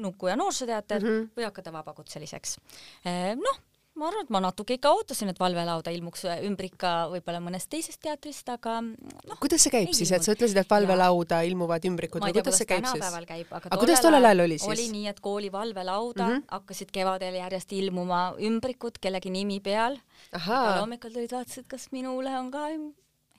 Nuku 0.00 0.26
ja 0.26 0.36
Noorsooteater 0.36 1.02
mm 1.02 1.08
-hmm. 1.08 1.32
või 1.36 1.44
hakata 1.44 1.72
vabakutseliseks 1.72 2.58
e,. 3.04 3.34
noh 3.36 3.69
ma 4.00 4.08
arvan, 4.08 4.24
et 4.24 4.32
ma 4.32 4.40
natuke 4.42 4.76
ikka 4.78 4.92
ootasin, 4.96 5.30
et 5.32 5.40
valvelauda 5.40 5.92
ilmuks 5.94 6.24
ümber 6.48 6.68
ikka 6.70 6.92
võib-olla 7.12 7.42
mõnest 7.44 7.68
teisest 7.72 8.00
teatrist, 8.04 8.48
aga 8.52 8.78
noh. 8.82 9.38
kuidas 9.42 9.66
see 9.66 9.74
käib 9.74 9.92
siis, 9.96 10.12
et 10.16 10.24
sa 10.24 10.34
ütlesid, 10.36 10.60
et 10.62 10.70
valvelauda 10.70 11.42
ja. 11.42 11.50
ilmuvad 11.50 11.84
ümbrikud 11.90 12.24
või 12.24 12.34
kuidas 12.38 12.60
see 12.62 12.68
käib 12.70 12.88
siis? 12.88 13.04
käib, 13.28 13.52
aga, 13.52 13.68
aga 13.68 13.80
kuidas 13.82 14.02
tollel 14.04 14.30
ajal 14.30 14.44
oli 14.46 14.58
siis? 14.58 14.70
oli 14.72 14.88
nii, 14.94 15.06
et 15.12 15.20
kooli 15.24 15.52
valvelauda 15.52 16.26
mm 16.26 16.36
-hmm. 16.38 16.48
hakkasid 16.56 16.94
kevadel 16.94 17.36
järjest 17.42 17.72
ilmuma 17.76 18.22
ümbrikud 18.50 18.98
kellegi 19.00 19.30
nimi 19.30 19.60
peal. 19.60 20.00
igal 20.34 20.80
hommikul 20.80 21.12
tulid, 21.12 21.32
vaatasid, 21.32 21.68
kas 21.68 21.90
minule 21.92 22.38
on 22.38 22.50
ka, 22.50 22.68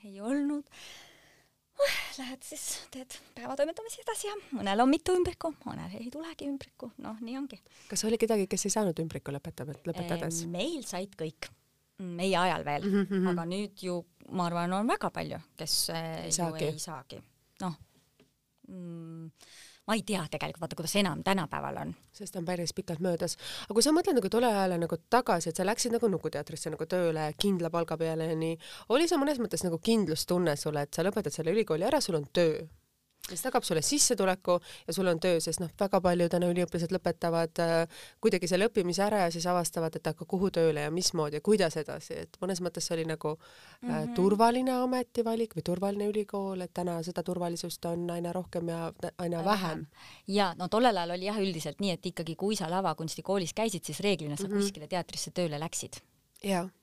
ei 0.04 0.20
olnud 0.20 0.64
lähed 2.18 2.44
siis, 2.44 2.66
teed 2.92 3.16
päevatoimetamisi 3.36 4.02
edasi 4.04 4.28
ja 4.28 4.36
mõnel 4.52 4.84
on 4.84 4.90
mitu 4.90 5.14
ümbrikku, 5.16 5.54
mõnel 5.64 5.96
ei 5.98 6.10
tulegi 6.12 6.48
ümbrikku, 6.50 6.92
noh, 7.04 7.18
nii 7.24 7.38
ongi. 7.40 7.58
kas 7.88 8.04
oli 8.08 8.18
kedagi, 8.20 8.46
kes 8.50 8.66
ei 8.68 8.74
saanud 8.76 9.02
ümbrikku 9.02 9.34
lõpetab, 9.34 9.72
lõpetades? 9.88 10.42
meil 10.52 10.84
said 10.88 11.16
kõik, 11.18 11.48
meie 12.02 12.36
ajal 12.38 12.66
veel 12.66 12.86
mm, 12.88 13.06
-hmm. 13.08 13.32
aga 13.32 13.46
nüüd 13.48 13.84
ju 13.88 13.98
ma 14.36 14.46
arvan, 14.50 14.72
on 14.76 14.88
väga 14.88 15.10
palju, 15.14 15.40
kes 15.58 15.76
ei 15.96 16.32
saagi, 16.34 16.70
ei 16.70 16.82
saagi., 16.82 17.20
noh 17.64 17.76
mm, 18.68 19.30
ma 19.86 19.96
ei 19.98 20.02
tea 20.06 20.22
tegelikult, 20.30 20.62
vaata 20.62 20.78
kuidas 20.78 20.96
enam 20.96 21.22
tänapäeval 21.26 21.80
on. 21.82 21.94
sest 22.12 22.36
on 22.36 22.44
päris 22.44 22.74
pikalt 22.74 23.00
möödas. 23.00 23.36
aga 23.64 23.74
kui 23.74 23.82
sa 23.82 23.94
mõtled 23.94 24.18
nagu 24.18 24.28
tolle 24.30 24.50
ajale 24.50 24.78
nagu 24.78 24.98
tagasi, 25.10 25.50
et 25.50 25.56
sa 25.56 25.66
läksid 25.66 25.96
nagu 25.96 26.08
Nukuteatrisse 26.08 26.70
nagu 26.70 26.86
tööle 26.86 27.32
kindla 27.38 27.70
palga 27.70 27.96
peale 27.96 28.30
ja 28.30 28.36
nii, 28.36 28.58
oli 28.94 29.08
see 29.08 29.18
mõnes 29.18 29.42
mõttes 29.42 29.64
nagu 29.66 29.78
kindlustunne 29.78 30.56
sulle, 30.56 30.86
et 30.86 30.94
sa 30.94 31.02
lõpetad 31.02 31.34
selle 31.34 31.54
ülikooli 31.56 31.88
ära, 31.88 32.00
sul 32.00 32.20
on 32.20 32.28
töö 32.32 32.62
mis 33.30 33.42
tagab 33.42 33.62
sulle 33.62 33.82
sissetuleku 33.82 34.58
ja 34.86 34.92
sul 34.92 35.06
on 35.06 35.20
töö, 35.20 35.40
sest 35.40 35.60
noh, 35.62 35.70
väga 35.80 36.00
paljud 36.02 36.30
täna 36.32 36.48
üliõpilased 36.50 36.90
lõpetavad 36.94 37.60
äh, 37.62 38.02
kuidagi 38.22 38.50
selle 38.50 38.66
õppimise 38.66 39.04
ära 39.06 39.22
ja 39.26 39.30
siis 39.34 39.46
avastavad, 39.46 39.94
et 39.96 40.10
aga 40.10 40.26
kuhu 40.28 40.50
tööle 40.54 40.86
ja 40.88 40.90
mismoodi 40.90 41.38
ja 41.38 41.44
kuidas 41.44 41.78
edasi, 41.78 42.18
et 42.24 42.36
mõnes 42.42 42.62
mõttes 42.64 42.88
see 42.88 42.96
oli 42.98 43.06
nagu 43.12 43.36
mm 43.36 43.88
-hmm. 43.88 43.94
äh, 44.10 44.14
turvaline 44.18 44.74
ametivalik 44.74 45.56
või 45.56 45.66
turvaline 45.70 46.10
ülikool, 46.10 46.60
et 46.60 46.74
täna 46.74 46.98
seda 47.02 47.22
turvalisust 47.22 47.84
on 47.84 48.10
aina 48.10 48.32
rohkem 48.32 48.68
ja 48.68 48.92
aina 49.18 49.44
vähem. 49.44 49.86
ja 50.26 50.54
no 50.58 50.68
tollel 50.68 50.96
ajal 50.96 51.10
oli 51.10 51.30
jah, 51.30 51.38
üldiselt 51.38 51.80
nii, 51.80 51.90
et 51.90 52.06
ikkagi, 52.06 52.36
kui 52.36 52.56
sa 52.56 52.70
lavakunstikoolis 52.70 53.54
käisid, 53.54 53.84
siis 53.84 54.00
reeglina 54.00 54.36
sa 54.36 54.48
mm 54.48 54.54
-hmm. 54.54 54.56
kuskile 54.56 54.86
teatrisse 54.86 55.30
tööle 55.30 55.60
läksid. 55.60 56.02
jah 56.42 56.66
Äh, 56.66 56.81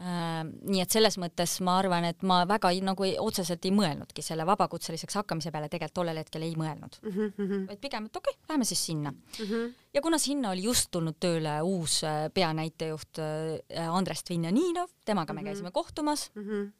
nii 0.00 0.80
et 0.80 0.90
selles 0.90 1.18
mõttes 1.20 1.58
ma 1.62 1.74
arvan, 1.82 2.06
et 2.08 2.22
ma 2.24 2.40
väga 2.48 2.70
nagu 2.82 3.04
ei, 3.04 3.12
otseselt 3.20 3.66
ei 3.68 3.74
mõelnudki 3.76 4.24
selle 4.24 4.46
vabakutseliseks 4.48 5.18
hakkamise 5.20 5.52
peale, 5.52 5.68
tegelikult 5.68 5.98
tollel 6.00 6.20
hetkel 6.22 6.46
ei 6.46 6.54
mõelnud 6.56 6.96
mm. 7.02 7.12
-hmm. 7.36 7.66
vaid 7.68 7.80
pigem, 7.82 8.06
et 8.08 8.16
okei 8.16 8.32
okay,, 8.32 8.48
lähme 8.48 8.64
siis 8.64 8.86
sinna 8.86 9.12
mm. 9.12 9.44
-hmm. 9.44 9.74
ja 9.94 10.02
kuna 10.02 10.18
sinna 10.18 10.50
oli 10.50 10.64
just 10.64 10.90
tulnud 10.90 11.20
tööle 11.20 11.60
uus 11.62 12.04
äh, 12.04 12.30
peanäitejuht 12.34 13.20
äh, 13.20 13.88
Andres 13.88 14.24
Dvinjaninov, 14.24 14.88
temaga 15.04 15.32
me 15.32 15.40
mm 15.40 15.44
-hmm. 15.44 15.50
käisime 15.50 15.70
kohtumas 15.70 16.30
mm. 16.34 16.42
-hmm 16.42 16.72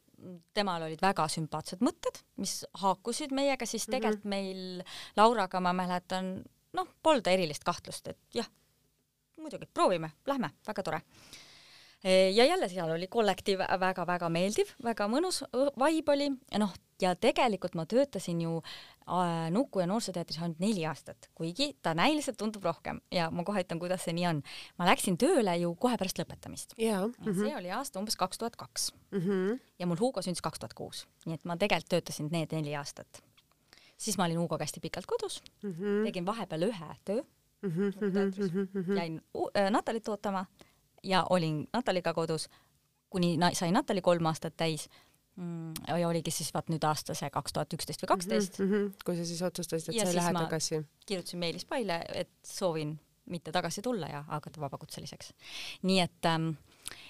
temal 0.54 0.82
olid 0.82 1.00
väga 1.02 1.28
sümpaatsed 1.28 1.80
mõtted, 1.82 2.20
mis 2.36 2.64
haakusid 2.74 3.32
meiega, 3.34 3.66
siis 3.66 3.88
mhm. 3.88 3.90
tegelikult 3.90 4.24
mm 4.24 4.30
-hmm. 4.32 4.34
meil 4.34 4.84
Lauraga 5.16 5.60
ma 5.60 5.72
mäletan, 5.72 6.44
noh, 6.72 6.88
polnud 7.02 7.26
erilist 7.26 7.64
kahtlust, 7.64 8.08
et 8.08 8.18
jah, 8.34 8.46
muidugi 9.36 9.66
proovime, 9.74 10.10
lähme, 10.26 10.50
väga 10.66 10.82
tore 10.82 11.00
ja 12.10 12.44
jälle 12.44 12.68
seal 12.68 12.90
oli 12.90 13.06
kollektiiv 13.06 13.60
väga-väga 13.80 14.28
meeldiv, 14.28 14.72
väga 14.84 15.06
mõnus 15.08 15.42
vibe 15.52 16.12
oli 16.12 16.30
ja 16.50 16.58
noh, 16.58 16.72
ja 17.02 17.12
tegelikult 17.18 17.74
ma 17.78 17.84
töötasin 17.88 18.40
ju 18.42 18.56
äh, 18.58 19.50
Nuku 19.54 19.82
ja 19.82 19.86
Noorsooteatris 19.90 20.40
ainult 20.42 20.62
neli 20.62 20.84
aastat, 20.86 21.28
kuigi 21.38 21.72
ta 21.82 21.94
näiliselt 21.98 22.38
tundub 22.40 22.64
rohkem 22.66 23.00
ja 23.14 23.28
ma 23.30 23.44
kohe 23.46 23.64
ütlen, 23.64 23.80
kuidas 23.82 24.06
see 24.06 24.16
nii 24.16 24.28
on. 24.30 24.42
ma 24.78 24.88
läksin 24.90 25.18
tööle 25.20 25.54
ju 25.60 25.74
kohe 25.80 25.98
pärast 26.00 26.18
lõpetamist. 26.18 26.76
ja 26.78 27.04
mm 27.06 27.14
-hmm. 27.18 27.42
see 27.42 27.56
oli 27.56 27.70
aasta 27.70 28.00
umbes 28.00 28.16
kaks 28.16 28.38
tuhat 28.38 28.56
kaks. 28.56 28.92
Mhm. 29.10 29.60
ja 29.78 29.86
mul 29.86 30.00
Hugo 30.00 30.22
sündis 30.22 30.42
kaks 30.42 30.58
tuhat 30.58 30.74
kuus, 30.74 31.06
nii 31.26 31.34
et 31.34 31.44
ma 31.44 31.56
tegelikult 31.56 31.88
töötasin 31.88 32.28
need 32.32 32.52
neli 32.52 32.76
aastat. 32.76 33.22
siis 33.96 34.18
ma 34.18 34.24
olin 34.24 34.38
Hugoga 34.38 34.64
hästi 34.64 34.80
pikalt 34.80 35.06
kodus 35.06 35.42
mm, 35.62 35.72
-hmm. 35.72 36.04
tegin 36.04 36.26
vahepeal 36.26 36.62
ühe 36.62 36.96
töö 37.04 37.22
mm, 37.62 37.70
-hmm. 37.70 38.96
jäin 38.96 39.22
äh, 39.56 39.70
Natalit 39.70 40.08
ootama 40.08 40.46
ja 41.02 41.24
olin 41.30 41.66
Nataliga 41.72 42.14
kodus, 42.14 42.48
kuni 43.10 43.36
na 43.36 43.50
sai 43.54 43.72
Natali 43.72 44.00
kolm 44.00 44.26
aastat 44.26 44.56
täis 44.56 44.88
mm, 45.36 45.72
ja 45.88 46.08
oligi 46.08 46.30
siis 46.30 46.52
vaat 46.54 46.68
nüüd 46.72 46.84
aasta 46.88 47.14
see 47.18 47.30
kaks 47.30 47.52
tuhat 47.52 47.78
üksteist 47.78 48.04
või 48.04 48.12
kaksteist 48.14 48.58
mm. 48.58 48.70
-hmm. 48.72 48.90
kui 49.04 49.16
sa 49.16 49.24
siis 49.28 49.42
otsustasid, 49.42 49.92
et 49.94 50.00
ja 50.00 50.06
sa 50.06 50.10
ei 50.10 50.20
lähe 50.20 50.34
tagasi? 50.38 50.82
kirjutasin 51.06 51.38
Meelis 51.38 51.64
Paile, 51.64 52.02
et 52.14 52.30
soovin 52.46 52.98
mitte 53.30 53.52
tagasi 53.52 53.82
tulla 53.82 54.06
ja 54.06 54.22
hakata 54.28 54.60
vabakutseliseks. 54.60 55.34
nii 55.82 56.00
et 56.00 56.26
ähm, 56.26 56.50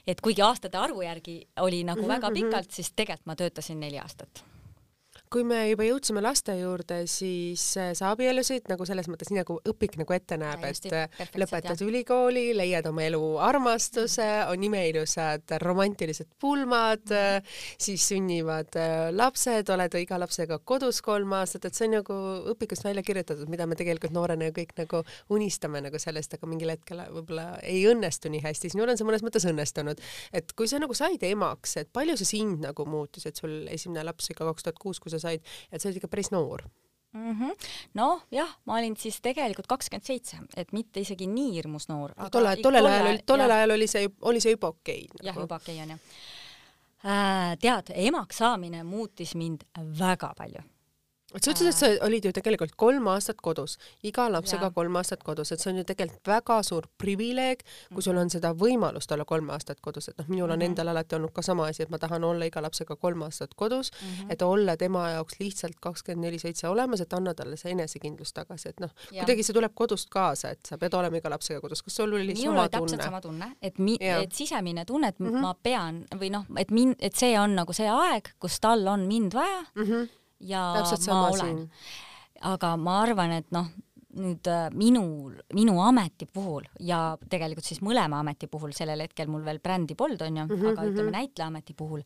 et 0.06 0.20
kuigi 0.20 0.42
aastate 0.42 0.78
arvu 0.78 1.02
järgi 1.02 1.48
oli 1.60 1.84
nagu 1.84 2.08
väga 2.08 2.30
mhm, 2.30 2.38
mhm. 2.38 2.50
pikalt, 2.50 2.70
siis 2.70 2.92
tegelikult 2.92 3.26
ma 3.26 3.36
töötasin 3.36 3.80
neli 3.80 3.98
aastat 3.98 4.44
kui 5.32 5.44
me 5.48 5.62
juba 5.70 5.86
jõudsime 5.86 6.20
laste 6.20 6.54
juurde, 6.58 7.02
siis 7.08 7.62
äh, 7.80 7.92
sa 7.96 8.10
abiellusid 8.12 8.68
nagu 8.68 8.84
selles 8.88 9.08
mõttes, 9.08 9.30
nii 9.32 9.40
nagu 9.40 9.56
õpik 9.70 9.96
nagu 10.00 10.12
ette 10.12 10.36
näeb, 10.40 10.64
et 10.68 10.88
äh, 10.92 11.22
lõpetad 11.40 11.72
jah. 11.72 11.84
ülikooli, 11.86 12.50
leiad 12.56 12.86
oma 12.90 13.06
elu 13.06 13.20
armastuse, 13.40 14.26
on 14.52 14.66
imeilusad 14.68 15.54
romantilised 15.62 16.34
pulmad, 16.42 17.06
äh, 17.16 17.56
siis 17.80 18.04
sünnivad 18.12 18.76
lapsed, 19.16 19.72
oled 19.72 19.96
iga 20.02 20.18
lapsega 20.20 20.58
kodus 20.68 21.00
kolm 21.04 21.32
aastat, 21.38 21.70
et 21.70 21.78
see 21.78 21.88
on 21.88 21.96
nagu 22.00 22.18
õpikust 22.52 22.84
välja 22.84 23.04
kirjutatud, 23.06 23.48
mida 23.52 23.66
me 23.68 23.78
tegelikult 23.78 24.12
noorena 24.12 24.50
ju 24.50 24.56
kõik 24.60 24.76
nagu 24.82 25.02
unistame 25.32 25.80
nagu 25.86 26.02
sellest, 26.02 26.36
aga 26.36 26.50
mingil 26.50 26.74
hetkel 26.74 27.00
võib-olla 27.08 27.56
ei 27.64 27.86
õnnestu 27.88 28.32
nii 28.32 28.44
hästi. 28.44 28.74
sinul 28.74 28.92
on 28.92 29.00
see 29.00 29.08
mõnes 29.08 29.24
mõttes 29.24 29.48
õnnestunud, 29.48 30.04
et 30.36 30.52
kui 30.58 30.68
sa 30.68 30.82
nagu 30.82 30.96
said 30.96 31.24
emaks, 31.24 31.78
et 31.80 31.92
palju 31.94 32.18
see 32.20 32.34
sind 32.34 32.60
nagu 32.66 32.86
muutis, 32.88 33.24
et 33.30 33.40
sul 33.40 33.62
esimene 33.72 34.04
laps 34.04 34.28
ikka 34.34 34.44
kaks 34.50 34.68
tuhat 34.68 34.82
kuus, 34.82 35.00
kui 35.00 35.12
sa 35.12 35.21
said, 35.22 35.52
et 35.70 35.80
sa 35.80 35.88
olid 35.88 36.00
ikka 36.00 36.10
päris 36.12 36.32
noor 36.34 36.66
mm 37.12 37.32
-hmm.. 37.32 37.70
noh, 37.94 38.26
jah, 38.30 38.56
ma 38.64 38.78
olin 38.78 38.96
siis 38.96 39.20
tegelikult 39.20 39.66
kakskümmend 39.66 40.06
seitse, 40.06 40.36
et 40.56 40.72
mitte 40.72 41.00
isegi 41.00 41.26
nii 41.26 41.54
hirmus 41.54 41.88
noor. 41.88 42.14
tolle, 42.30 42.56
tollel 42.62 42.86
ajal 42.86 43.06
oli, 43.06 43.22
tollel 43.26 43.50
ajal 43.50 43.70
oli 43.70 43.86
see, 43.86 44.08
oli 44.20 44.40
see 44.40 44.56
juba 44.56 44.68
okei 44.68 45.04
okay, 45.04 45.16
nagu.. 45.18 45.26
jah, 45.26 45.42
juba 45.42 45.56
okei 45.56 45.74
okay, 45.74 45.82
on 45.82 45.90
jah 45.90 46.00
äh,. 47.04 47.58
tead, 47.58 47.94
emaks 48.08 48.38
saamine 48.38 48.82
muutis 48.82 49.34
mind 49.34 49.66
väga 49.98 50.34
palju 50.38 50.62
et 51.34 51.44
sa 51.44 51.52
ütlesid, 51.52 51.68
et 51.68 51.78
sa 51.78 52.06
olid 52.06 52.26
ju 52.26 52.32
tegelikult 52.36 52.74
kolm 52.76 53.06
aastat 53.12 53.40
kodus, 53.44 53.78
iga 54.06 54.28
lapsega 54.32 54.68
ja. 54.68 54.74
kolm 54.74 54.96
aastat 55.00 55.22
kodus, 55.26 55.52
et 55.52 55.62
see 55.62 55.70
on 55.72 55.80
ju 55.80 55.84
tegelikult 55.88 56.28
väga 56.28 56.58
suur 56.66 56.88
privileeg, 57.00 57.64
kui 57.92 58.04
sul 58.04 58.18
on 58.20 58.30
seda 58.32 58.52
võimalust 58.58 59.12
olla 59.14 59.26
kolm 59.28 59.50
aastat 59.54 59.80
kodus, 59.84 60.10
et 60.12 60.18
noh, 60.20 60.28
minul 60.28 60.50
on 60.50 60.58
mm 60.58 60.62
-hmm. 60.62 60.70
endal 60.70 60.92
alati 60.92 61.16
olnud 61.16 61.32
ka 61.32 61.42
sama 61.42 61.66
asi, 61.68 61.82
et 61.82 61.90
ma 61.90 61.98
tahan 61.98 62.24
olla 62.24 62.44
iga 62.44 62.62
lapsega 62.62 62.96
kolm 62.96 63.22
aastat 63.22 63.54
kodus 63.54 63.90
mm, 63.90 64.08
-hmm. 64.08 64.32
et 64.32 64.42
olla 64.42 64.76
tema 64.76 65.10
jaoks 65.10 65.40
lihtsalt 65.40 65.80
kakskümmend 65.80 66.24
neli 66.24 66.38
seitse 66.38 66.68
olemas, 66.68 67.00
et 67.00 67.12
anda 67.12 67.34
talle 67.34 67.56
see 67.56 67.72
enesekindlus 67.72 68.32
tagasi, 68.32 68.68
et 68.68 68.80
noh, 68.80 68.90
kuidagi 69.10 69.42
see 69.42 69.54
tuleb 69.54 69.72
kodust 69.74 70.08
kaasa, 70.10 70.50
et 70.50 70.60
sa 70.68 70.78
pead 70.78 70.94
olema 70.94 71.16
iga 71.16 71.30
lapsega 71.30 71.60
kodus, 71.60 71.82
kas 71.82 71.96
sul 71.96 72.12
oli 72.12 72.34
minul 72.34 72.54
sama 72.54 72.68
tunne? 72.68 72.68
täpselt 72.68 73.02
sama 73.02 73.20
tunne, 73.20 73.52
et 73.62 73.78
mi-, 73.78 73.98
et 74.00 74.32
sisemine 74.32 74.84
tunne, 74.84 75.08
et 75.08 75.18
mm 75.18 75.28
-hmm. 75.28 75.40
ma 75.40 75.54
pean 75.62 76.04
või 76.14 76.30
noh, 76.30 76.44
et 76.56 76.70
min-, 76.70 76.96
et 76.98 77.16
see 77.16 77.38
on 77.40 77.54
nagu 77.54 77.72
see 77.72 77.88
aeg, 77.88 78.28
kus 78.38 78.60
tal 78.60 78.86
on 78.86 79.06
mind 79.06 79.34
vaja 79.34 79.64
mm, 79.74 79.82
-hmm 79.82 80.21
ja 80.42 80.66
Täpselt 80.80 81.08
ma 81.12 81.28
olen. 81.30 81.64
aga 82.52 82.76
ma 82.76 83.00
arvan, 83.04 83.32
et 83.38 83.50
noh, 83.54 83.70
nüüd 84.18 84.48
äh, 84.50 84.66
minul, 84.76 85.38
minu 85.56 85.78
ameti 85.80 86.26
puhul 86.28 86.66
ja 86.84 87.16
tegelikult 87.32 87.66
siis 87.66 87.80
mõlema 87.84 88.20
ameti 88.20 88.48
puhul, 88.50 88.74
sellel 88.76 89.00
hetkel 89.04 89.30
mul 89.32 89.44
veel 89.46 89.60
brändi 89.62 89.96
polnud, 89.98 90.20
onju 90.26 90.44
mm, 90.44 90.52
-hmm, 90.52 90.72
aga 90.72 90.84
ütleme 90.88 91.08
mhm. 91.08 91.16
näitlejaameti 91.16 91.76
puhul 91.78 92.02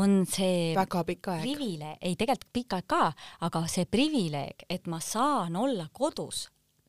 on 0.00 0.22
see 0.26 0.72
väga 0.76 1.04
pikk 1.08 1.28
aeg. 1.34 1.44
privileeg, 1.44 1.98
ei 2.00 2.16
tegelikult 2.16 2.52
pikk 2.52 2.78
aeg 2.78 2.88
ka, 2.88 3.12
aga 3.48 3.64
see 3.68 3.84
privileeg, 3.84 4.66
et 4.70 4.86
ma 4.86 5.00
saan 5.00 5.56
olla 5.56 5.88
kodus, 5.92 6.46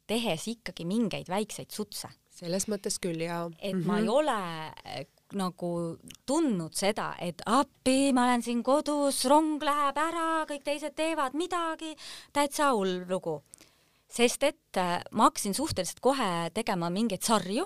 tehes 0.08 0.48
ikkagi 0.48 0.86
mingeid 0.88 1.28
väikseid 1.30 1.72
sutse. 1.72 2.08
selles 2.34 2.68
mõttes 2.72 3.00
küll, 3.00 3.20
jaa. 3.22 3.50
et 3.60 3.76
mm 3.76 3.82
-hmm. 3.82 3.86
ma 3.86 4.00
ei 4.00 4.08
ole 4.10 5.08
nagu 5.38 5.98
tundnud 6.26 6.76
seda, 6.78 7.14
et 7.20 7.42
appi, 7.46 8.14
ma 8.16 8.28
olen 8.30 8.44
siin 8.46 8.64
kodus, 8.64 9.24
rong 9.32 9.62
läheb 9.64 9.98
ära, 9.98 10.28
kõik 10.50 10.66
teised 10.66 10.96
teevad 10.96 11.38
midagi, 11.38 11.94
täitsa 12.34 12.74
hull 12.74 13.04
lugu. 13.10 13.42
sest 14.14 14.44
et 14.46 14.78
äh, 14.78 15.00
ma 15.12 15.30
hakkasin 15.30 15.56
suhteliselt 15.58 16.00
kohe 16.00 16.50
tegema 16.54 16.90
mingeid 16.94 17.24
sarju 17.26 17.66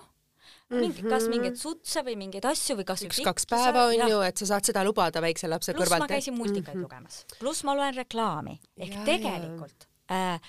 mingi, 0.69 1.03
kas 1.03 1.23
mhm. 1.23 1.31
mingeid 1.31 1.59
sutse 1.59 2.03
või 2.03 2.15
mingeid 2.19 2.45
asju 2.47 2.77
või 2.79 2.87
kas 2.87 3.03
üks-kaks 3.07 3.47
päeva 3.49 3.87
on 3.87 4.11
ju, 4.11 4.21
et 4.27 4.39
sa 4.39 4.49
saad 4.53 4.67
seda 4.67 4.83
lubada 4.87 5.21
väikse 5.23 5.47
lapse 5.47 5.73
pluss 5.73 5.87
kõrvalt. 5.87 6.03
pluss 6.03 6.11
ma 6.11 6.15
käisin 6.15 6.37
multikaid 6.37 6.75
mm 6.75 6.79
-hmm. 6.79 6.87
lugemas, 6.87 7.25
pluss 7.39 7.63
ma 7.67 7.75
loen 7.75 7.95
reklaami 7.95 8.57
ehk 8.77 8.95
ja, 8.95 9.03
tegelikult 9.07 9.87
äh, 10.11 10.41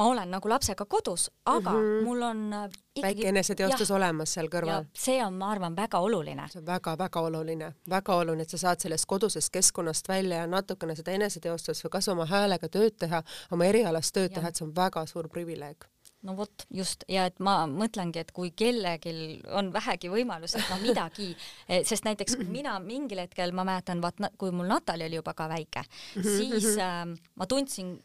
ma 0.00 0.06
olen 0.06 0.30
nagu 0.32 0.48
lapsega 0.48 0.84
kodus, 0.88 1.30
aga 1.44 1.70
mm 1.70 1.76
-hmm. 1.76 2.04
mul 2.04 2.22
on 2.22 2.52
äh, 2.52 2.64
ikkagi... 2.64 3.02
väike 3.02 3.28
eneseteostus 3.28 3.90
olemas 3.90 4.32
seal 4.34 4.48
kõrval. 4.48 4.86
see 4.96 5.24
on, 5.24 5.34
ma 5.34 5.50
arvan, 5.50 5.76
väga 5.76 5.98
oluline. 5.98 6.48
see 6.48 6.60
on 6.60 6.66
väga-väga 6.66 7.20
oluline, 7.20 7.72
väga 7.90 8.14
oluline, 8.14 8.42
et 8.42 8.50
sa 8.50 8.58
saad 8.58 8.80
sellest 8.80 9.06
kodusest 9.06 9.50
keskkonnast 9.52 10.08
välja 10.08 10.36
ja 10.36 10.46
natukene 10.46 10.96
seda 10.96 11.12
eneseteostust 11.12 11.84
või 11.84 11.90
kas 11.90 12.08
oma 12.08 12.26
häälega 12.26 12.68
tööd 12.68 12.96
teha, 12.98 13.22
oma 13.50 13.64
erialast 13.64 14.14
tööd 14.14 14.30
ja. 14.30 14.34
teha, 14.34 14.48
et 14.48 14.56
see 14.56 14.66
on 14.66 14.76
väga 14.76 15.06
suur 15.06 15.28
privileeg 15.28 15.84
no 16.22 16.36
vot, 16.36 16.66
just, 16.70 17.04
ja 17.08 17.24
et 17.26 17.38
ma 17.38 17.66
mõtlengi, 17.66 18.20
et 18.20 18.32
kui 18.32 18.50
kellelgi 18.50 19.40
on 19.56 19.72
vähegi 19.72 20.08
võimalus, 20.08 20.54
et 20.54 20.68
no 20.70 20.76
midagi, 20.82 21.36
eh, 21.68 21.84
sest 21.84 22.04
näiteks 22.04 22.36
mina 22.48 22.78
mingil 22.78 23.18
hetkel, 23.18 23.52
ma 23.52 23.64
mäletan, 23.64 24.00
vaat 24.00 24.16
kui 24.38 24.50
mul 24.50 24.66
Natali 24.66 25.04
oli 25.04 25.16
juba 25.20 25.34
ka 25.34 25.48
väike, 25.48 25.84
siis 26.22 26.76
äh, 26.76 27.04
ma 27.34 27.46
tundsin 27.46 27.98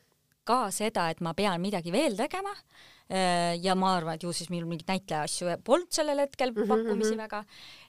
ka 0.47 0.65
seda, 0.73 1.09
et 1.11 1.21
ma 1.25 1.33
pean 1.37 1.61
midagi 1.61 1.93
veel 1.93 2.17
tegema. 2.17 2.53
Äh, 3.05 3.53
ja 3.61 3.75
ma 3.77 3.91
arvan, 3.99 4.17
et 4.17 4.23
ju 4.25 4.31
siis 4.33 4.49
minul 4.49 4.65
mingeid 4.65 4.87
näitleja 4.89 5.27
asju 5.27 5.51
polnud 5.67 5.91
sellel 5.93 6.23
hetkel 6.23 6.49
mhm, 6.49 6.65
pakkumisi 6.71 7.11
mm 7.11 7.19
-hmm. 7.19 7.21
väga, 7.21 7.43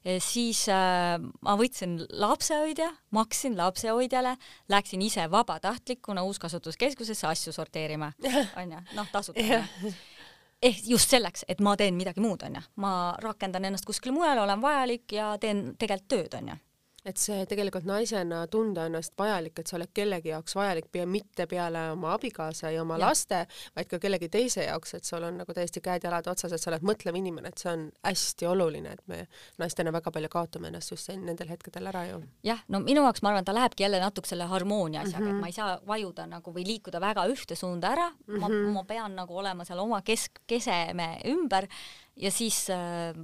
äh, 0.04 0.18
siis 0.20 0.66
äh, 0.68 1.16
ma 1.40 1.54
võtsin 1.57 1.94
lapsehoidja, 2.11 2.90
maksin 3.11 3.57
lapsehoidjale, 3.57 4.36
läksin 4.68 5.02
ise 5.02 5.30
vabatahtlikuna 5.30 6.22
Uuskasutuskeskusesse 6.22 7.26
asju 7.26 7.52
sorteerima, 7.52 8.12
onju, 8.61 8.82
noh, 8.92 9.09
tasuta 9.12 9.40
onju 9.40 9.94
ehk 10.62 10.86
just 10.88 11.11
selleks, 11.11 11.44
et 11.48 11.61
ma 11.61 11.76
teen 11.76 11.94
midagi 11.94 12.20
muud, 12.20 12.42
onju. 12.42 12.61
ma 12.76 13.16
rakendan 13.22 13.64
ennast 13.64 13.84
kuskil 13.84 14.12
mujal, 14.12 14.38
olen 14.38 14.62
vajalik 14.62 15.12
ja 15.12 15.38
teen 15.38 15.76
tegelikult 15.78 16.09
tööd, 16.09 16.34
onju 16.34 16.57
et 17.07 17.20
see 17.20 17.44
tegelikult 17.46 17.86
naisena 17.86 18.42
tunda 18.50 18.86
ennast 18.88 19.14
vajalik, 19.18 19.61
et 19.61 19.70
sa 19.70 19.76
oled 19.78 19.92
kellegi 19.94 20.32
jaoks 20.32 20.57
vajalik 20.59 20.88
ja 20.98 21.07
mitte 21.07 21.46
peale 21.50 21.90
oma 21.92 22.14
abikaasa 22.16 22.72
ja 22.74 22.82
oma 22.82 22.98
ja. 22.98 23.07
laste, 23.07 23.42
vaid 23.76 23.90
ka 23.90 24.00
kellegi 24.02 24.28
teise 24.32 24.66
jaoks, 24.66 24.96
et 24.98 25.07
sul 25.07 25.24
on 25.26 25.38
nagu 25.40 25.54
täiesti 25.54 25.82
käed-jalad 25.84 26.26
otsas, 26.32 26.52
et 26.52 26.62
sa 26.62 26.72
oled 26.72 26.86
mõtlev 26.86 27.18
inimene, 27.20 27.52
et 27.52 27.62
see 27.62 27.70
on 27.72 27.86
hästi 28.02 28.48
oluline, 28.50 28.96
et 28.96 29.04
me 29.11 29.20
naistena 29.62 29.92
väga 29.94 30.12
palju 30.14 30.30
kaotame 30.32 30.72
ennast 30.72 30.94
just 30.94 31.12
nendel 31.14 31.50
hetkedel 31.52 31.86
ära 31.92 32.07
ju. 32.09 32.20
jah, 32.46 32.64
no 32.72 32.82
minu 32.82 33.04
jaoks 33.07 33.22
ma 33.22 33.32
arvan, 33.32 33.46
ta 33.46 33.54
lähebki 33.54 33.86
jälle 33.86 34.02
natuke 34.02 34.28
selle 34.28 34.48
harmoonia 34.50 35.04
asjaga 35.04 35.24
mm, 35.24 35.26
-hmm. 35.26 35.30
et 35.30 35.34
mhm. 35.34 35.40
ma 35.40 35.46
ei 35.46 35.52
saa 35.52 35.78
vajuda 35.86 36.26
nagu 36.26 36.52
või 36.52 36.66
liikuda 36.66 37.00
väga 37.00 37.26
ühte 37.30 37.54
suunda 37.54 37.92
ära 37.94 38.11
mm, 38.11 38.34
-hmm. 38.34 38.40
ma, 38.40 38.48
mhm. 38.48 38.74
ma 38.74 38.84
pean 38.84 39.16
nagu 39.16 39.38
olema 39.38 39.64
seal 39.64 39.78
oma 39.78 40.02
kesk, 40.02 40.42
keseme 40.46 41.20
ümber 41.24 41.68
ja 42.16 42.30
siis 42.30 42.66
äh, 42.70 43.14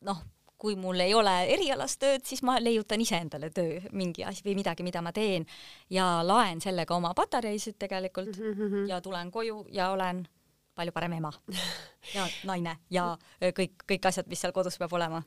noh 0.00 0.24
kui 0.58 0.76
mul 0.76 1.00
ei 1.00 1.14
ole 1.14 1.34
erialast 1.54 2.00
tööd, 2.02 2.24
siis 2.26 2.42
ma 2.42 2.58
leiutan 2.60 3.00
iseendale 3.00 3.50
töö, 3.54 3.78
mingi 3.92 4.24
asi 4.26 4.42
või 4.46 4.56
midagi, 4.58 4.86
mida 4.86 5.02
ma 5.04 5.12
teen 5.14 5.46
ja 5.90 6.18
laen 6.26 6.60
sellega 6.60 6.96
oma 6.96 7.14
patareisid 7.14 7.78
tegelikult 7.78 8.36
mm 8.36 8.54
-hmm. 8.54 8.88
ja 8.88 9.00
tulen 9.00 9.30
koju 9.30 9.66
ja 9.72 9.90
olen 9.90 10.26
palju 10.74 10.92
parem 10.92 11.12
ema 11.12 11.32
ja 12.16 12.26
naine 12.44 12.78
ja 12.90 13.16
kõik, 13.42 13.84
kõik 13.92 14.08
asjad, 14.08 14.26
mis 14.26 14.40
seal 14.40 14.52
kodus 14.52 14.78
peab 14.78 14.92
olema 14.92 15.22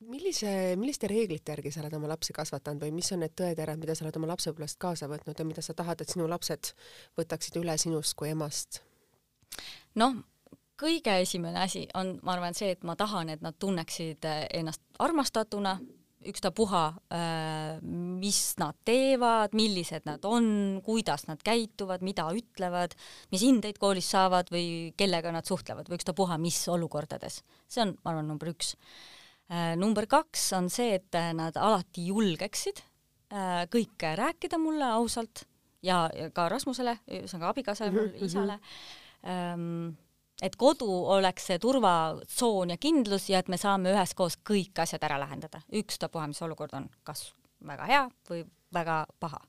millise, 0.00 0.76
milliste 0.78 1.08
reeglite 1.10 1.52
järgi 1.52 1.72
sa 1.74 1.82
oled 1.82 1.94
oma 1.98 2.10
lapsi 2.12 2.34
kasvatanud 2.36 2.82
või 2.82 2.94
mis 3.00 3.12
on 3.12 3.24
need 3.24 3.34
tõeterad, 3.38 3.80
mida 3.80 3.94
sa 3.94 4.06
oled 4.06 4.18
oma 4.20 4.30
lapsepõlvest 4.32 4.78
kaasa 4.78 5.08
võtnud 5.10 5.38
ja 5.38 5.46
mida 5.48 5.64
sa 5.64 5.74
tahad, 5.74 6.00
et 6.00 6.14
sinu 6.14 6.28
lapsed 6.30 6.72
võtaksid 7.18 7.58
üle 7.62 7.76
sinust 7.78 8.16
kui 8.18 8.30
emast? 8.30 8.82
noh, 9.98 10.20
kõige 10.78 11.18
esimene 11.22 11.62
asi 11.64 11.84
on, 11.98 12.16
ma 12.22 12.34
arvan, 12.36 12.56
see, 12.56 12.72
et 12.74 12.84
ma 12.86 12.96
tahan, 12.98 13.32
et 13.34 13.44
nad 13.44 13.56
tunneksid 13.58 14.26
äh, 14.28 14.44
ennast 14.60 14.82
armastatuna, 15.02 15.76
ükstapuha, 16.28 16.82
äh, 17.14 17.78
mis 17.82 18.40
nad 18.58 18.76
teevad, 18.86 19.54
millised 19.58 20.08
nad 20.08 20.24
on, 20.26 20.80
kuidas 20.84 21.28
nad 21.28 21.42
käituvad, 21.46 22.02
mida 22.06 22.26
ütlevad, 22.34 22.96
mis 23.32 23.44
hindeid 23.46 23.78
koolis 23.80 24.10
saavad 24.14 24.50
või 24.54 24.92
kellega 24.98 25.32
nad 25.34 25.46
suhtlevad 25.48 25.90
või 25.90 26.00
ükstapuha, 26.00 26.40
mis 26.42 26.60
olukordades. 26.70 27.42
see 27.70 27.84
on, 27.86 27.94
ma 28.02 28.14
arvan, 28.14 28.30
number 28.34 28.50
üks. 28.52 28.74
Äh, 29.48 29.72
number 29.80 30.06
kaks 30.10 30.50
on 30.58 30.68
see, 30.72 30.98
et 30.98 31.22
nad 31.34 31.56
alati 31.56 32.08
julgeksid 32.10 32.84
kõike 33.68 34.14
rääkida 34.16 34.56
mulle 34.56 34.86
ausalt 34.88 35.42
ja 35.84 36.06
ka 36.32 36.46
Rasmusele, 36.48 36.94
ühesõnaga 37.04 37.50
abikaasale, 37.52 37.90
mhm, 37.92 38.22
isale 38.24 38.54
ähm, 39.20 39.90
et 40.42 40.56
kodu 40.56 40.88
oleks 41.16 41.48
see 41.50 41.58
turvatsoon 41.62 42.74
ja 42.74 42.78
kindlus 42.80 43.28
ja 43.32 43.42
et 43.42 43.50
me 43.50 43.58
saame 43.58 43.92
üheskoos 43.94 44.38
kõik 44.46 44.78
asjad 44.84 45.04
ära 45.08 45.18
lahendada, 45.20 45.62
ükstapuha, 45.74 46.28
mis 46.30 46.42
olukord 46.46 46.74
on, 46.78 46.88
kas 47.06 47.30
väga 47.66 47.88
hea 47.90 48.02
või 48.30 48.44
väga 48.74 48.98
paha 49.20 49.40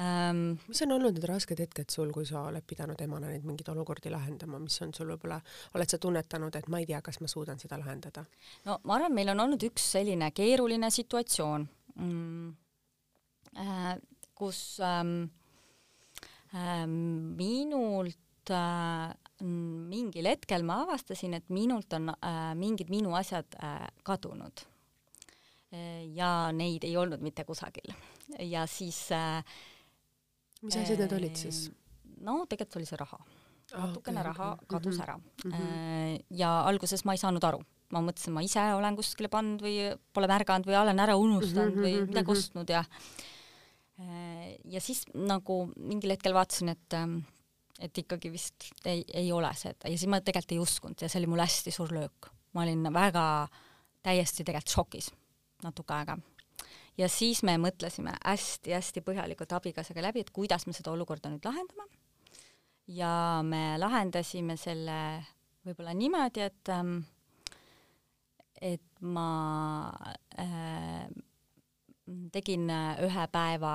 ähm,. 0.00 0.56
mis 0.68 0.82
on 0.82 0.96
olnud 0.96 1.14
need 1.16 1.26
rasked 1.28 1.60
hetked 1.62 1.94
sul, 1.94 2.10
kui 2.14 2.26
sa 2.26 2.46
oled 2.48 2.66
pidanud 2.66 3.00
emana 3.04 3.30
neid 3.30 3.46
mingeid 3.46 3.70
olukordi 3.74 4.10
lahendama, 4.10 4.58
mis 4.62 4.80
on 4.82 4.94
sul 4.96 5.12
võib-olla, 5.12 5.38
oled 5.76 5.92
sa 5.92 6.00
tunnetanud, 6.02 6.56
et 6.58 6.70
ma 6.72 6.82
ei 6.82 6.88
tea, 6.88 7.02
kas 7.04 7.20
ma 7.22 7.30
suudan 7.30 7.62
seda 7.62 7.78
lahendada? 7.78 8.24
no 8.66 8.80
ma 8.88 8.98
arvan, 8.98 9.14
meil 9.14 9.34
on 9.34 9.46
olnud 9.46 9.68
üks 9.70 9.92
selline 9.96 10.32
keeruline 10.34 10.90
situatsioon 10.90 11.68
mm,, 11.94 12.50
äh, 13.62 13.94
kus 14.34 14.80
ähm, 14.82 15.30
äh, 16.54 16.86
minult 16.86 18.50
äh, 18.50 19.21
mingil 19.42 20.26
hetkel 20.30 20.62
ma 20.62 20.82
avastasin, 20.84 21.34
et 21.34 21.48
minult 21.50 21.92
on 21.98 22.08
äh, 22.14 22.52
mingid 22.54 22.90
minu 22.90 23.14
asjad 23.18 23.46
äh, 23.62 23.86
kadunud. 24.06 24.66
ja 26.14 26.52
neid 26.52 26.84
ei 26.84 26.96
olnud 27.00 27.22
mitte 27.24 27.44
kusagil. 27.48 27.94
ja 28.38 28.66
siis 28.68 29.06
äh, 29.12 29.42
mis 30.62 30.76
asjad 30.76 30.98
need 31.00 31.12
olid 31.16 31.36
siis? 31.36 31.70
no 32.20 32.44
tegelikult 32.46 32.76
oli 32.76 32.86
see 32.86 32.98
raha 33.00 33.18
Ah, 33.72 33.86
natukene 33.86 34.20
okei, 34.20 34.26
raha 34.26 34.48
okei. 34.52 34.66
kadus 34.68 34.98
Mhm. 34.98 35.02
ära 35.02 35.14
Mhm. 35.44 36.16
ja 36.30 36.50
alguses 36.68 37.04
ma 37.06 37.12
ei 37.14 37.18
saanud 37.22 37.44
aru, 37.44 37.62
ma 37.90 38.00
mõtlesin, 38.04 38.32
ma 38.36 38.42
ise 38.44 38.60
olen 38.76 38.96
kuskile 38.96 39.28
pannud 39.32 39.62
või 39.64 39.96
pole 40.12 40.28
märganud 40.28 40.66
või 40.68 40.76
olen 40.76 40.98
ära 41.00 41.16
unustanud 41.16 41.74
või 41.80 41.94
Mhm, 42.02 42.08
midagi 42.10 42.28
mhm. 42.28 42.36
ostnud 42.36 42.68
ja 42.70 42.84
ja 44.64 44.80
siis 44.80 45.04
nagu 45.14 45.72
mingil 45.76 46.10
hetkel 46.10 46.34
vaatasin, 46.34 46.68
et 46.68 46.94
et 47.82 47.98
ikkagi 47.98 48.30
vist 48.32 48.68
ei, 48.86 49.04
ei 49.14 49.32
ole 49.34 49.50
seda 49.58 49.90
ja 49.90 49.98
siis 49.98 50.10
ma 50.10 50.20
tegelikult 50.22 50.54
ei 50.54 50.62
uskunud 50.62 51.02
ja 51.02 51.10
see 51.10 51.20
oli 51.22 51.30
mul 51.32 51.42
hästi 51.42 51.74
suur 51.74 51.92
löök. 51.94 52.30
ma 52.54 52.62
olin 52.62 52.86
väga 52.94 53.24
täiesti 54.02 54.44
tegelikult 54.44 54.76
šokis 54.76 55.10
natuke 55.62 55.94
aega. 55.94 56.18
ja 56.98 57.08
siis 57.08 57.42
me 57.42 57.56
mõtlesime 57.60 58.14
hästi-hästi 58.24 59.02
põhjalikult 59.06 59.52
abikaasaga 59.58 60.08
läbi, 60.08 60.20
et 60.20 60.30
kuidas 60.30 60.66
me 60.66 60.76
seda 60.76 60.92
olukorda 60.92 61.30
nüüd 61.32 61.44
lahendame. 61.44 61.88
ja 62.86 63.40
me 63.46 63.78
lahendasime 63.78 64.56
selle 64.56 64.98
võib-olla 65.66 65.94
niimoodi, 65.94 66.46
et 66.46 66.72
ähm, 66.74 67.00
et 68.62 69.02
ma 69.02 69.90
äh, 70.38 71.08
tegin 72.32 72.70
äh, 72.70 73.02
ühe 73.02 73.26
päeva, 73.32 73.74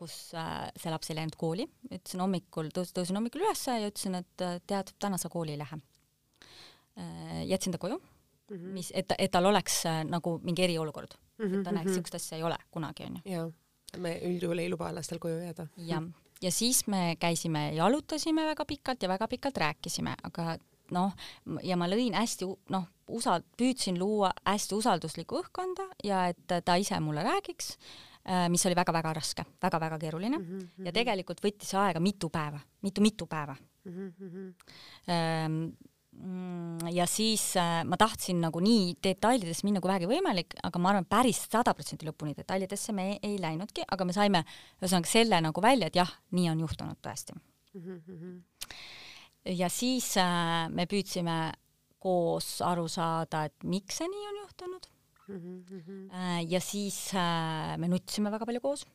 kus 0.00 0.16
äh, 0.38 0.70
see 0.80 0.92
laps 0.92 1.12
ei 1.12 1.18
läinud 1.18 1.36
kooli, 1.40 1.66
ütlesin 1.90 2.24
hommikul, 2.24 2.70
tõus-, 2.76 2.94
tõusin 2.96 3.18
hommikul 3.20 3.44
üles 3.44 3.66
ja 3.68 3.90
ütlesin, 3.90 4.16
et 4.22 4.46
äh, 4.46 4.56
tead, 4.70 4.94
täna 5.02 5.20
sa 5.20 5.30
kooli 5.32 5.56
ei 5.56 5.60
lähe 5.60 5.80
äh,. 5.80 7.42
jätsin 7.50 7.76
ta 7.76 7.80
koju 7.82 7.98
mm, 7.98 8.56
-hmm. 8.56 8.72
mis, 8.78 8.92
et, 8.94 9.12
et 9.18 9.32
tal 9.32 9.50
oleks 9.50 9.82
äh, 9.90 10.02
nagu 10.08 10.38
mingi 10.42 10.64
eriolukord 10.64 11.14
mm, 11.16 11.44
-hmm. 11.44 11.58
et 11.58 11.64
ta 11.64 11.76
näeks, 11.76 11.92
niisugust 11.92 12.18
asja 12.20 12.38
ei 12.38 12.46
ole 12.46 12.58
kunagi, 12.70 13.04
onju. 13.10 13.22
jaa, 13.24 13.50
me 13.96 14.16
üldjuhul 14.32 14.58
ei 14.58 14.70
luba 14.70 14.94
lastel 14.94 15.18
koju 15.18 15.38
jääda. 15.44 15.66
jah, 15.76 16.02
ja 16.42 16.50
siis 16.52 16.86
me 16.86 17.16
käisime, 17.20 17.70
jalutasime 17.74 18.46
väga 18.46 18.64
pikalt 18.64 19.02
ja 19.02 19.08
väga 19.08 19.28
pikalt 19.28 19.56
rääkisime, 19.56 20.16
aga 20.22 20.56
noh, 20.90 21.14
ja 21.62 21.76
ma 21.76 21.88
lõin 21.90 22.14
hästi 22.16 22.48
noh, 22.74 22.86
usal-, 23.08 23.44
püüdsin 23.58 23.98
luua 23.98 24.32
hästi 24.44 24.74
usalduslikku 24.78 25.40
õhkkonda 25.42 25.86
ja 26.04 26.26
et 26.32 26.56
ta 26.64 26.76
ise 26.80 27.00
mulle 27.00 27.24
räägiks, 27.26 27.76
mis 28.48 28.66
oli 28.68 28.76
väga-väga 28.78 29.12
raske 29.16 29.42
väga,, 29.42 29.78
väga-väga 29.78 29.98
keeruline 29.98 30.38
mm 30.38 30.44
-hmm. 30.44 30.86
ja 30.86 30.92
tegelikult 30.92 31.40
võttis 31.42 31.74
aega 31.74 32.00
mitu 32.00 32.28
päeva 32.30 32.60
mitu,, 32.60 33.00
mitu-mitu 33.00 33.26
päeva 33.26 33.56
mm. 33.84 34.12
-hmm. 35.06 35.72
ja 36.92 37.06
siis 37.06 37.56
äh, 37.56 37.84
ma 37.84 37.96
tahtsin 37.96 38.40
nagu 38.40 38.60
nii 38.60 38.94
detailidesse 39.02 39.64
minna 39.66 39.80
kui 39.80 39.88
vähegi 39.88 40.06
võimalik, 40.06 40.54
aga 40.62 40.78
ma 40.78 40.88
arvan, 40.88 41.04
päris 41.04 41.46
sada 41.50 41.74
protsenti 41.74 42.06
lõpuni 42.06 42.36
detailidesse 42.36 42.92
me 42.92 43.10
ei, 43.10 43.18
ei 43.22 43.40
läinudki, 43.40 43.82
aga 43.90 44.04
me 44.04 44.12
saime 44.12 44.44
ühesõnaga 44.82 45.06
selle 45.06 45.40
nagu 45.40 45.62
välja, 45.62 45.86
et 45.86 45.96
jah, 45.96 46.12
nii 46.30 46.50
on 46.50 46.60
juhtunud 46.60 46.96
tõesti 47.02 47.32
mm. 47.74 48.02
-hmm 48.06 48.40
ja 49.44 49.68
siis 49.68 50.16
äh, 50.20 50.68
me 50.68 50.86
püüdsime 50.86 51.52
koos 52.00 52.60
aru 52.64 52.88
saada, 52.88 53.44
et 53.48 53.64
miks 53.64 54.00
see 54.00 54.08
nii 54.08 54.26
on 54.30 54.40
juhtunud 54.44 54.88
mm. 55.38 55.64
-hmm. 55.80 56.46
ja 56.48 56.60
siis 56.60 57.14
äh, 57.14 57.78
me 57.78 57.88
nutsime 57.88 58.30
väga 58.30 58.46
palju 58.46 58.60
koos. 58.60 58.86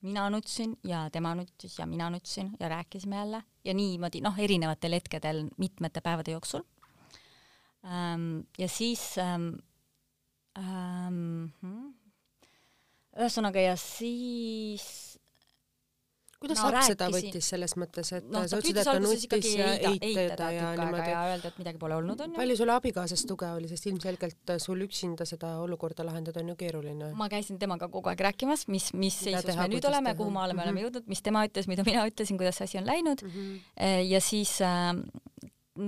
mina 0.00 0.30
nutsin 0.30 0.76
ja 0.84 1.10
tema 1.10 1.34
nutsis 1.34 1.78
ja 1.78 1.86
mina 1.86 2.10
nutsin 2.10 2.50
ja 2.60 2.68
rääkisime 2.68 3.16
jälle 3.16 3.42
ja 3.64 3.74
niimoodi 3.74 4.20
noh, 4.20 4.38
erinevatel 4.38 4.92
hetkedel 4.92 5.48
mitmete 5.58 6.00
päevade 6.00 6.30
jooksul 6.30 6.62
ähm,. 7.84 8.40
ja 8.58 8.68
siis 8.68 9.18
ähm, 9.18 9.48
ähm, 10.58 11.46
ühesõnaga 13.16 13.60
ja 13.60 13.76
siis 13.76 15.13
kuidas 16.44 16.62
no, 16.62 16.70
laps 16.70 16.90
seda 16.92 17.08
võttis 17.14 17.50
selles 17.54 17.76
mõttes, 17.80 18.12
et 18.18 18.28
no, 18.30 18.44
sa 18.46 18.60
ütlesid, 18.60 18.80
et 18.80 18.88
ta 18.90 18.96
nuttis 19.02 19.50
ja 19.58 19.72
eitada 19.82 20.50
ja 20.54 20.70
niimoodi. 20.78 21.10
ja 21.10 21.24
öelda, 21.32 21.52
et 21.52 21.58
midagi 21.62 21.82
pole 21.82 21.98
olnud, 21.98 22.24
onju. 22.26 22.36
palju 22.38 22.58
sul 22.60 22.74
abikaasast 22.76 23.28
tuge 23.30 23.50
oli, 23.58 23.68
sest 23.72 23.90
ilmselgelt 23.90 24.54
sul 24.62 24.86
üksinda 24.86 25.26
seda 25.28 25.56
olukorda 25.64 26.06
lahendada 26.06 26.40
on 26.44 26.54
ju 26.54 26.58
keeruline. 26.64 27.12
ma 27.18 27.28
käisin 27.32 27.58
temaga 27.58 27.88
kogu 27.88 28.12
aeg 28.12 28.24
rääkimas, 28.28 28.68
mis, 28.68 28.92
mis 28.94 29.18
seisus 29.26 29.56
me 29.56 29.68
nüüd 29.74 29.90
oleme, 29.90 30.14
kuhu 30.14 30.30
me 30.30 30.44
Mhm. 30.44 30.60
oleme 30.68 30.84
jõudnud, 30.84 31.08
mis 31.10 31.22
tema 31.22 31.44
ütles, 31.48 31.68
mida 31.70 31.84
mina 31.86 32.06
ütlesin, 32.08 32.38
kuidas 32.40 32.60
see 32.60 32.68
asi 32.68 32.78
on 32.78 32.86
läinud 32.86 33.22
mm. 33.22 33.30
-hmm. 33.30 34.02
ja 34.08 34.20
siis 34.20 34.60
äh, 34.60 34.94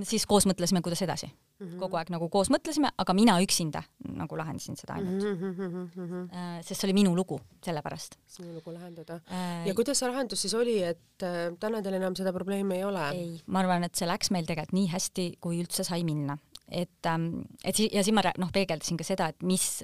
siis 0.07 0.25
koos 0.27 0.45
mõtlesime, 0.49 0.81
kuidas 0.83 1.01
edasi 1.05 1.27
mm. 1.27 1.67
-hmm. 1.67 1.79
kogu 1.79 1.97
aeg 1.99 2.09
nagu 2.11 2.29
koos 2.29 2.49
mõtlesime, 2.53 2.91
aga 2.97 3.13
mina 3.13 3.37
üksinda 3.43 3.83
nagu 4.19 4.37
lahendasin 4.37 4.77
seda 4.79 4.97
ainult 4.97 5.23
mm. 5.23 5.37
-hmm. 5.39 5.95
mm., 5.95 6.29
sest 6.61 6.81
see 6.81 6.87
oli 6.89 6.97
minu 6.97 7.15
lugu, 7.15 7.39
sellepärast. 7.65 8.17
sinu 8.27 8.53
lugu 8.53 8.73
lahendada 8.73 9.19
äh,. 9.31 9.67
ja 9.67 9.73
kuidas 9.73 9.99
see 9.99 10.09
lahendus 10.09 10.41
siis 10.41 10.53
oli, 10.53 10.83
et 10.83 11.23
äh, 11.23 11.55
täna 11.59 11.81
teil 11.81 11.99
enam 11.99 12.15
seda 12.15 12.33
probleemi 12.33 12.75
ei 12.75 12.83
ole? 12.83 13.09
ei, 13.09 13.41
ma 13.47 13.59
arvan, 13.59 13.83
et 13.83 13.95
see 13.95 14.07
läks 14.07 14.31
meil 14.31 14.45
tegelikult 14.45 14.77
nii 14.77 14.87
hästi, 14.91 15.27
kui 15.41 15.61
üldse 15.61 15.83
sai 15.83 16.03
minna, 16.03 16.37
et 16.67 17.05
ähm, 17.05 17.43
et 17.63 17.79
ja 17.79 18.03
siis 18.03 18.13
ma 18.13 18.23
noh, 18.37 18.51
peegeldasin 18.51 18.97
ka 18.97 19.03
seda, 19.03 19.27
et 19.27 19.43
mis, 19.43 19.83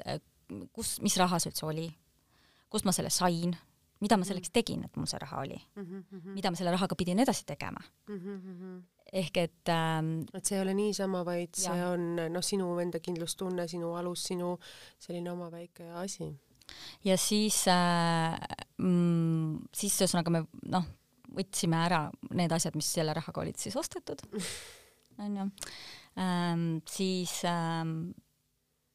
kus, 0.72 1.00
mis 1.02 1.18
raha 1.18 1.40
see 1.40 1.54
üldse 1.54 1.66
oli, 1.66 1.88
kust 2.70 2.86
ma 2.86 2.92
selle 2.92 3.10
sain, 3.10 3.56
mida 4.04 4.18
ma 4.20 4.28
selleks 4.28 4.52
tegin, 4.52 4.84
et 4.84 4.98
mul 5.00 5.08
see 5.08 5.20
raha 5.22 5.42
oli 5.46 5.60
mm, 5.76 5.84
-hmm. 5.86 6.34
mida 6.36 6.52
ma 6.52 6.60
selle 6.60 6.72
rahaga 6.76 6.96
pidin 6.96 7.20
edasi 7.20 7.46
tegema 7.46 7.80
mm. 8.08 8.20
-hmm. 8.20 8.82
Ehk 9.14 9.38
et 9.38 9.70
ähm, 9.70 10.24
et 10.34 10.46
see 10.50 10.58
ei 10.58 10.64
ole 10.64 10.74
niisama, 10.74 11.22
vaid 11.28 11.54
Ja. 11.62 11.70
see 11.74 11.84
on 11.86 12.06
noh, 12.34 12.42
sinu 12.46 12.72
enda 12.82 13.00
kindlustunne, 13.04 13.68
sinu 13.70 13.94
alus, 14.00 14.24
sinu 14.32 14.56
selline 15.00 15.30
oma 15.32 15.52
väike 15.54 15.86
asi. 16.02 16.32
ja 17.06 17.18
siis 17.22 17.60
äh, 17.70 18.38
mm, 18.82 19.60
siis 19.76 20.00
ühesõnaga 20.02 20.34
me 20.34 20.44
noh, 20.74 20.86
võtsime 21.34 21.78
ära 21.86 22.08
need 22.34 22.52
asjad, 22.54 22.76
mis 22.78 22.90
selle 22.94 23.14
rahaga 23.14 23.42
olid 23.42 23.58
siis 23.62 23.76
ostetud, 23.78 24.22
onju 25.24 25.48
ähm,. 26.18 26.80
siis 26.90 27.40
ähm, 27.50 28.12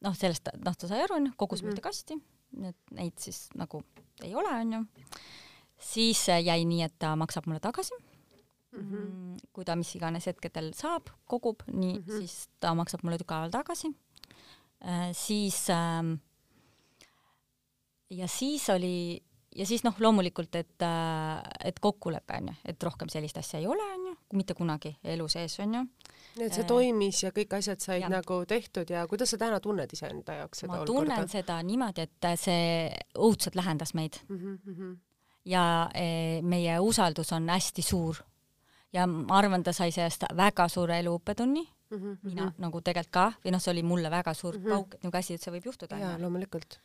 noh, 0.03 0.15
sellest 0.15 0.51
noh, 0.63 0.75
ta 0.75 0.87
sai 0.87 1.01
aru, 1.05 1.15
onju, 1.21 1.33
kogusime 1.39 1.69
Mhm. 1.71 1.77
ühte 1.77 1.83
kasti, 1.87 2.19
et 2.65 2.93
neid 2.95 3.15
siis 3.19 3.47
nagu 3.55 3.83
ei 4.23 4.35
ole, 4.35 4.51
onju. 4.65 4.83
siis 5.79 6.27
äh, 6.29 6.43
jäi 6.43 6.65
nii, 6.65 6.83
et 6.87 6.95
ta 6.99 7.15
maksab 7.15 7.47
mulle 7.47 7.59
tagasi 7.63 7.95
mm. 8.71 8.89
-hmm. 8.89 9.47
kui 9.53 9.65
ta 9.65 9.75
mis 9.75 9.95
iganes 9.95 10.25
hetkedel 10.25 10.73
saab, 10.73 11.09
kogub, 11.25 11.63
nii 11.67 11.99
mm. 11.99 12.03
-hmm. 12.03 12.17
siis 12.17 12.49
ta 12.59 12.73
maksab 12.73 13.03
mulle 13.03 13.17
tükk 13.17 13.31
aega 13.31 13.49
tagasi 13.59 13.87
äh, 14.85 15.09
siis 15.13 15.69
ähm, 15.69 16.13
ja 18.09 18.27
siis 18.27 18.69
oli 18.69 19.23
ja 19.55 19.65
siis 19.65 19.83
noh, 19.83 19.95
loomulikult, 19.99 20.55
et 20.55 20.85
äh, 20.85 21.41
et 21.65 21.79
kokkulepe 21.81 22.37
onju, 22.37 22.53
et 22.65 22.83
rohkem 22.83 23.09
sellist 23.09 23.37
asja 23.41 23.59
ei 23.59 23.67
ole 23.67 23.83
onju, 23.95 24.15
mitte 24.37 24.55
kunagi 24.57 24.93
elu 25.03 25.27
sees 25.31 25.59
onju. 25.59 25.83
nii 26.37 26.45
et 26.45 26.53
see 26.53 26.63
Äh, 26.63 26.69
toimis 26.69 27.23
ja 27.23 27.31
kõik 27.35 27.55
asjad 27.57 27.81
said 27.83 28.03
jah. 28.03 28.11
nagu 28.13 28.43
tehtud 28.47 28.89
ja 28.89 29.05
kuidas 29.09 29.33
sa 29.33 29.39
täna 29.41 29.59
tunned 29.59 29.93
iseenda 29.93 30.39
jaoks 30.43 30.63
seda 30.63 30.73
ma 30.73 30.81
olukorda? 30.83 31.15
tunnen 31.15 31.29
seda 31.31 31.59
niimoodi, 31.65 32.05
et 32.05 32.29
see 32.39 32.89
õudselt 33.17 33.57
lähendas 33.59 33.93
meid 33.97 34.19
mm. 34.27 34.57
-hmm. 34.65 34.97
ja 35.45 35.89
e, 35.93 36.41
meie 36.41 36.79
usaldus 36.79 37.33
on 37.33 37.49
hästi 37.49 37.81
suur. 37.81 38.23
Ja 38.93 39.07
ma 39.07 39.37
arvan, 39.37 39.63
ta 39.63 39.73
sai 39.73 39.91
sellest 39.91 40.25
väga 40.35 40.67
suure 40.67 40.99
elu 40.99 41.17
õppetunni 41.19 41.67
Mm 41.89 41.97
-hmm. 41.97 42.17
mina 42.23 42.43
mm 42.43 42.49
-hmm. 42.49 42.61
nagu 42.61 42.81
tegelikult 42.81 43.11
ka 43.11 43.33
või 43.43 43.51
noh, 43.51 43.61
see 43.61 43.71
oli 43.71 43.83
mulle 43.83 44.09
väga 44.11 44.33
suur 44.33 44.57
mm. 44.57 44.63
-hmm. 44.63 44.69
pauk, 44.69 44.93
et 44.93 45.03
niisugune 45.03 45.19
asi 45.19 45.33
üldse 45.33 45.51
võib 45.51 45.65
juhtuda 45.65 45.97
jaa, 45.97 46.19
loomulikult. 46.21 46.79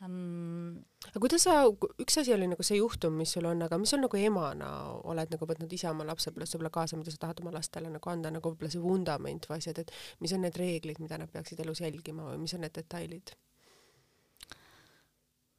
Mm, 0.00 0.78
aga 1.08 1.20
kuidas 1.20 1.42
sa, 1.44 1.64
üks 2.00 2.18
asi 2.20 2.32
oli 2.32 2.46
nagu 2.48 2.62
see 2.62 2.78
juhtum, 2.78 3.12
mis 3.12 3.32
sul 3.32 3.44
on, 3.44 3.62
aga 3.62 3.78
mis 3.78 3.90
sul 3.90 4.00
nagu 4.00 4.16
emana 4.16 4.68
oled 5.12 5.34
nagu 5.34 5.48
võtnud 5.50 5.72
ise 5.76 5.90
oma 5.90 6.06
lapsepõlvest 6.08 6.54
võib-olla 6.54 6.70
kaasa, 6.70 6.96
mida 6.96 7.10
sa 7.10 7.20
tahad 7.20 7.42
oma 7.42 7.52
lastele 7.52 7.90
nagu 7.90 8.10
anda, 8.10 8.30
nagu 8.30 8.50
võib-olla 8.50 8.70
see 8.72 8.80
vundament 8.80 9.48
või 9.50 9.58
asjad, 9.58 9.78
et 9.78 9.92
mis 10.20 10.32
on 10.32 10.40
need 10.40 10.56
reeglid, 10.56 11.02
mida 11.04 11.18
nad 11.18 11.28
peaksid 11.28 11.60
elus 11.60 11.80
jälgima 11.84 12.24
või 12.30 12.38
mis 12.38 12.54
on 12.54 12.60
need 12.64 12.74
detailid? 12.74 13.34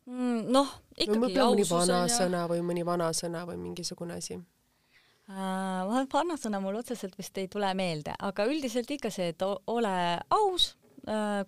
mm, 0.06 0.50
noh, 0.58 0.74
ikkagi 0.98 1.20
mõni 1.20 1.38
ausus 1.38 1.72
onju. 1.72 1.94
vanasõna 1.94 2.48
või 2.50 2.66
mõni 2.66 2.86
vanasõna 2.86 3.46
või 3.46 3.62
mingisugune 3.62 4.18
asi? 4.18 4.40
Äh, 5.32 6.06
vanasõna 6.12 6.60
mul 6.60 6.82
otseselt 6.82 7.16
vist 7.16 7.38
ei 7.40 7.48
tule 7.52 7.70
meelde, 7.78 8.16
aga 8.20 8.46
üldiselt 8.50 8.90
ikka 8.92 9.12
see, 9.14 9.32
et 9.32 9.44
ole 9.46 9.94
aus, 10.36 10.74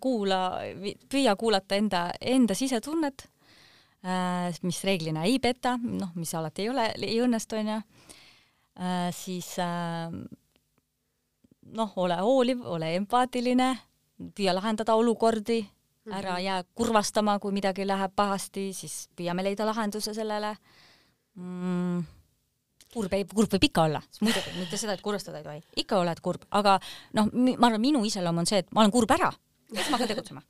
kuula, 0.01 0.39
püüa 1.11 1.35
kuulata 1.37 1.77
enda, 1.77 1.99
enda 2.21 2.55
sisetunnet, 2.57 3.27
mis 4.65 4.79
reeglina 4.87 5.27
ei 5.29 5.35
peta, 5.39 5.75
noh, 5.77 6.09
mis 6.17 6.31
alati 6.33 6.63
ei 6.63 6.71
ole, 6.71 6.87
ei 7.05 7.19
õnnestu, 7.21 7.59
onju. 7.59 7.75
siis 9.13 9.51
äh, 9.61 10.15
noh, 11.77 11.93
ole 12.01 12.17
hooliv, 12.23 12.65
ole 12.65 12.95
empaatiline, 12.95 13.69
püüa 14.33 14.55
lahendada 14.57 14.95
olukordi, 14.97 15.59
ära 16.11 16.39
jää 16.41 16.63
kurvastama, 16.73 17.37
kui 17.39 17.53
midagi 17.53 17.85
läheb 17.87 18.15
pahasti, 18.15 18.71
siis 18.73 19.07
püüame 19.15 19.45
leida 19.45 19.67
lahenduse 19.69 20.15
sellele. 20.17 20.55
Mm 21.35 22.03
kurb 22.93 23.13
ei, 23.17 23.25
kurb 23.29 23.55
võib 23.57 23.69
ikka 23.69 23.87
olla, 23.89 24.03
muidugi 24.21 24.57
mitte 24.59 24.79
seda, 24.79 24.97
et 24.97 25.05
kurvastada 25.05 25.41
ei 25.41 25.47
tohi, 25.47 25.63
ikka 25.85 26.01
oled 26.03 26.21
kurb, 26.23 26.45
aga 26.51 26.77
noh, 27.17 27.31
ma 27.33 27.69
arvan, 27.69 27.81
minu 27.83 28.03
iseloom 28.07 28.43
on 28.43 28.49
see, 28.49 28.63
et 28.63 28.71
ma 28.71 28.85
olen 28.85 28.93
kurb 28.93 29.15
ära 29.17 29.31
siis 29.73 29.89
ma 29.89 29.97
hakkan 29.97 30.11
tegutsema. 30.11 30.41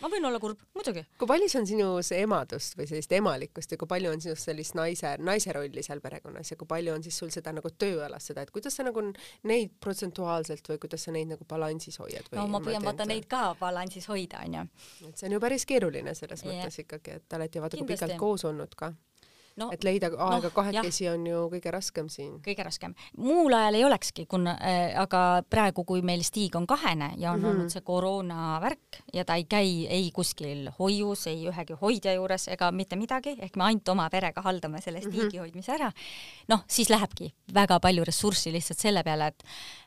ma 0.00 0.08
võin 0.12 0.26
olla 0.28 0.38
kurb, 0.40 0.60
muidugi. 0.76 1.02
kui 1.18 1.28
palju 1.28 1.48
see 1.50 1.60
on 1.60 1.66
sinus 1.68 2.10
emadust 2.14 2.76
või 2.78 2.86
sellist 2.88 3.12
emalikkust 3.16 3.74
ja 3.74 3.78
kui 3.80 3.88
palju 3.90 4.12
on 4.12 4.22
sinust 4.22 4.48
sellist 4.48 4.76
naise, 4.78 5.14
naise 5.24 5.54
rolli 5.56 5.82
seal 5.84 6.02
perekonnas 6.04 6.52
ja 6.52 6.58
kui 6.60 6.68
palju 6.70 6.94
on 6.94 7.04
siis 7.04 7.18
sul 7.22 7.32
seda 7.34 7.52
nagu 7.56 7.72
tööalas 7.72 8.28
seda, 8.30 8.44
et 8.44 8.52
kuidas 8.54 8.76
sa 8.76 8.86
nagu 8.86 9.04
neid 9.50 9.76
protsentuaalselt 9.80 10.72
või 10.72 10.80
kuidas 10.84 11.06
sa 11.06 11.14
neid 11.16 11.32
nagu 11.32 11.48
balansis 11.48 12.00
hoiad? 12.02 12.28
no 12.36 12.46
ma 12.52 12.62
püüan 12.64 12.84
vaata 12.86 13.08
neid 13.08 13.28
ka 13.30 13.50
balansis 13.60 14.08
hoida, 14.12 14.44
onju. 14.46 14.66
et 15.08 15.16
see 15.16 15.30
on 15.30 15.36
ju 15.36 15.44
päris 15.46 15.66
keeruline 15.68 16.14
selles 16.14 16.44
yeah. 16.44 16.52
mõttes 16.54 16.82
ikkagi, 16.84 17.20
et 17.20 17.28
te 17.28 17.40
olete 17.40 17.58
ju 17.58 17.66
vaata 17.66 17.80
kui 17.80 17.92
pikalt 17.94 18.18
koos 18.20 18.46
olnud 18.48 18.76
ka 18.76 18.92
no, 19.60 19.68
et 19.74 19.84
leida 19.86 20.10
aega 20.10 20.48
no, 20.48 20.52
kahekesi 20.54 21.04
jah. 21.04 21.16
on 21.16 21.26
ju 21.26 21.44
kõige 21.54 21.72
raskem 21.74 22.08
siin. 22.12 22.38
kõige 22.44 22.64
raskem. 22.66 22.94
muul 23.16 23.54
ajal 23.56 23.78
ei 23.78 23.84
olekski, 23.84 24.26
kuna 24.30 24.56
äh,, 24.56 24.94
aga 25.00 25.42
praegu, 25.50 25.84
kui 25.88 26.02
meil 26.06 26.24
Stig 26.26 26.56
on 26.56 26.66
kahene 26.70 27.12
ja 27.16 27.32
on 27.32 27.40
mm 27.40 27.44
-hmm. 27.44 27.50
olnud 27.50 27.70
see 27.72 27.84
koroonavärk 27.86 29.02
ja 29.14 29.24
ta 29.24 29.34
ei 29.34 29.44
käi 29.44 29.86
ei 29.86 30.10
kuskil 30.14 30.70
hoius, 30.78 31.26
ei 31.26 31.48
ühegi 31.48 31.76
hoidja 31.80 32.14
juures 32.14 32.48
ega 32.48 32.70
mitte 32.72 32.96
midagi, 32.96 33.36
ehk 33.38 33.56
me 33.56 33.64
ainult 33.64 33.88
oma 33.88 34.08
perega 34.10 34.42
haldame 34.42 34.80
selle 34.80 35.00
Stigi 35.00 35.22
mm 35.22 35.28
-hmm. 35.28 35.38
hoidmise 35.38 35.72
ära, 35.72 35.92
noh, 36.48 36.64
siis 36.68 36.90
lähebki 36.90 37.34
väga 37.54 37.80
palju 37.80 38.04
ressurssi 38.04 38.52
lihtsalt 38.52 38.78
selle 38.78 39.02
peale, 39.02 39.26
et 39.26 39.44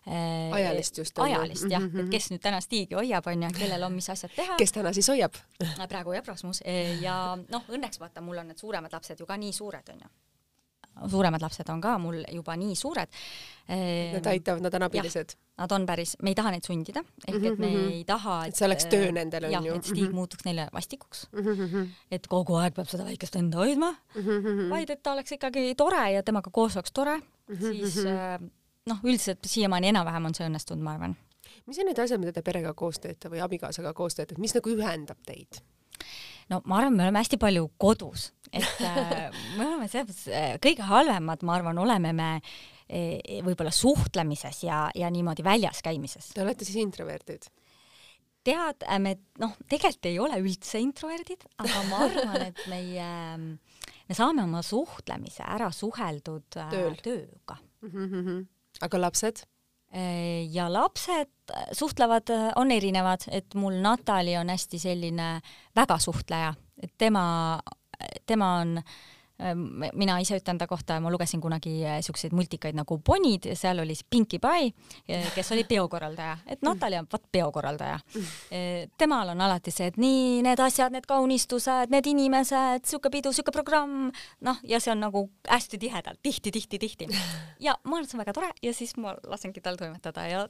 äh, 0.08 0.54
ajalist 0.54 0.98
just. 0.98 1.20
ajalist 1.20 1.66
jah 1.70 1.82
mm, 1.82 1.90
-hmm. 1.90 2.06
et 2.06 2.10
kes 2.10 2.32
nüüd 2.32 2.42
täna 2.42 2.62
Stigi 2.62 2.96
hoiab, 2.96 3.28
on 3.28 3.44
ju, 3.44 3.50
kellel 3.60 3.84
on 3.84 3.94
mis 3.94 4.10
asjad 4.10 4.32
teha. 4.36 4.56
kes 4.58 4.72
täna 4.72 4.94
siis 4.94 5.08
hoiab 5.08 5.34
praegu 5.94 6.14
jah, 6.14 6.26
Rasmus 6.26 6.64
ja 7.02 7.38
noh, 7.50 7.64
õnneks 7.70 8.00
vaata, 8.00 8.22
mul 8.22 8.38
on 8.38 8.48
need 8.48 8.58
suuremad 8.58 8.94
lapsed 8.94 9.20
ju 9.20 9.26
ka 9.26 9.38
nii 9.38 9.54
suured, 9.54 9.63
onju 9.72 10.12
suuremad 11.10 11.42
lapsed 11.42 11.70
on 11.70 11.82
ka 11.82 11.98
mul 11.98 12.22
juba 12.32 12.56
nii 12.60 12.76
suured. 12.78 13.10
Nad 14.14 14.28
aitavad, 14.30 14.62
nad 14.62 14.76
on 14.78 14.86
abilised? 14.88 15.36
Nad 15.58 15.72
on 15.72 15.86
päris, 15.86 16.16
me 16.22 16.32
ei 16.34 16.38
taha 16.38 16.52
neid 16.54 16.66
sundida, 16.66 17.04
ehk 17.28 17.38
et 17.38 17.60
me 17.62 17.68
mhm. 17.70 17.92
ei 17.98 18.04
taha, 18.10 18.40
et, 18.48 18.54
et 18.54 18.60
see 18.60 18.68
oleks 18.68 18.88
töö 18.92 19.12
nendele, 19.14 19.52
on 19.58 19.68
ju. 19.68 19.76
et 19.76 19.86
Stig 19.86 20.00
mm 20.02 20.08
-hmm. 20.08 20.16
muutuks 20.16 20.46
neile 20.46 20.68
vastikuks 20.74 21.28
mm. 21.32 21.42
-hmm. 21.42 21.88
et 22.12 22.28
kogu 22.28 22.56
aeg 22.56 22.74
peab 22.74 22.88
seda 22.90 23.06
väikest 23.06 23.36
venda 23.36 23.58
hoidma 23.58 23.92
mm, 23.92 24.22
-hmm. 24.22 24.70
vaid 24.70 24.90
et 24.90 25.04
ta 25.04 25.14
oleks 25.14 25.32
ikkagi 25.32 25.76
tore 25.76 26.12
ja 26.12 26.24
temaga 26.24 26.50
koos 26.52 26.76
oleks 26.76 26.92
tore 26.92 27.18
mm, 27.18 27.56
-hmm. 27.56 27.60
siis 27.60 27.98
äh, 28.06 28.40
noh, 28.86 28.98
üldiselt 29.04 29.40
siiamaani 29.46 29.88
enam-vähem 29.88 30.26
on 30.26 30.36
see 30.36 30.48
õnnestunud, 30.48 30.82
ma 30.82 30.94
arvan. 30.94 31.16
mis 31.66 31.80
on 31.80 31.86
need 31.86 32.00
asjad, 32.00 32.20
mida 32.20 32.32
te 32.32 32.42
perega 32.42 32.74
koos 32.74 33.00
teete 33.00 33.30
või 33.30 33.42
abikaasaga 33.42 33.94
koos 33.94 34.16
teete, 34.16 34.34
et 34.34 34.40
mis 34.40 34.56
nagu 34.56 34.70
ühendab 34.70 35.18
teid? 35.26 35.62
no 36.50 36.62
ma 36.66 36.78
arvan, 36.78 36.96
me 36.96 37.04
oleme 37.04 37.20
hästi 37.20 37.38
palju 37.38 37.72
kodus, 37.78 38.34
et 38.54 38.86
äh, 38.86 39.34
me 39.58 39.66
oleme 39.66 39.90
selles 39.90 40.08
mõttes 40.10 40.30
äh, 40.30 40.54
kõige 40.62 40.86
halvemad, 40.88 41.44
ma 41.46 41.58
arvan, 41.58 41.80
oleme 41.82 42.14
me 42.16 42.30
e, 42.86 43.42
võib-olla 43.46 43.74
suhtlemises 43.74 44.64
ja, 44.68 44.86
ja 44.98 45.10
niimoodi 45.14 45.46
väljas 45.46 45.82
käimises. 45.86 46.32
Te 46.36 46.46
olete 46.46 46.68
siis 46.68 46.82
introverdid? 46.84 47.50
tead, 48.44 48.84
äh, 48.84 49.00
me 49.00 49.16
noh, 49.40 49.54
tegelikult 49.72 50.10
ei 50.10 50.18
ole 50.20 50.38
üldse 50.44 50.82
introverdid, 50.84 51.46
aga 51.64 51.84
ma 51.88 52.02
arvan, 52.10 52.42
et 52.50 52.60
meie, 52.68 53.06
me 53.40 54.18
saame 54.18 54.44
oma 54.44 54.60
suhtlemise 54.66 55.46
ära 55.48 55.70
suheldud 55.72 56.50
Tööl. 56.52 56.98
tööga 57.00 57.56
mm. 57.86 57.94
-hmm. 57.94 58.42
aga 58.84 59.00
lapsed? 59.00 59.46
ja 59.94 60.66
lapsed 60.74 61.52
suhtlevad, 61.78 62.32
on 62.58 62.72
erinevad, 62.74 63.28
et 63.30 63.54
mul 63.54 63.76
Natali 63.78 64.34
on 64.40 64.50
hästi 64.50 64.80
selline 64.82 65.28
väga 65.78 66.00
suhtleja, 66.02 66.50
et 66.82 66.92
tema, 66.98 67.60
tema 68.26 68.62
on 68.62 68.78
äh, 68.78 68.82
Ehm, 68.82 68.84
mina 69.94 70.18
ise 70.22 70.38
ütlen 70.40 70.60
ta 70.60 70.68
kohta, 70.70 71.00
ma 71.02 71.12
lugesin 71.12 71.42
kunagi 71.42 71.74
eh, 71.86 71.98
siukseid 72.06 72.36
multikaid 72.36 72.78
nagu 72.78 72.98
Bonid 73.06 73.48
ja 73.50 73.56
seal 73.58 73.82
oli 73.84 73.96
siis 73.96 74.06
Pinkie 74.10 74.40
Pie, 74.44 74.72
eh, 75.08 75.30
kes 75.36 75.52
oli 75.56 75.64
peokorraldaja, 75.70 76.38
et 76.48 76.62
Natalja 76.66 77.02
on 77.04 77.08
vot 77.12 77.26
peokorraldaja. 77.32 78.00
Eh, 78.52 78.90
temal 78.98 79.34
on 79.34 79.42
alati 79.42 79.72
see, 79.74 79.90
et 79.92 80.00
nii 80.02 80.42
need 80.46 80.62
asjad, 80.64 80.94
need 80.94 81.08
kaunistused, 81.10 81.94
need 81.94 82.08
inimesed, 82.10 82.86
siuke 82.90 83.12
pidu, 83.14 83.34
siuke 83.36 83.54
programm, 83.56 84.12
noh, 84.46 84.60
ja 84.68 84.80
see 84.84 84.94
on 84.94 85.04
nagu 85.04 85.26
hästi 85.50 85.80
tihedalt, 85.82 86.22
tihti, 86.24 86.54
tihti, 86.54 86.80
tihti. 86.80 87.10
ja 87.66 87.78
ma 87.84 87.98
arvan, 87.98 88.08
et 88.08 88.12
see 88.12 88.20
on 88.20 88.26
väga 88.26 88.38
tore 88.38 88.52
ja 88.64 88.76
siis 88.76 88.96
ma 89.02 89.16
lasengi 89.30 89.64
tal 89.64 89.80
toimetada 89.80 90.28
ja, 90.30 90.46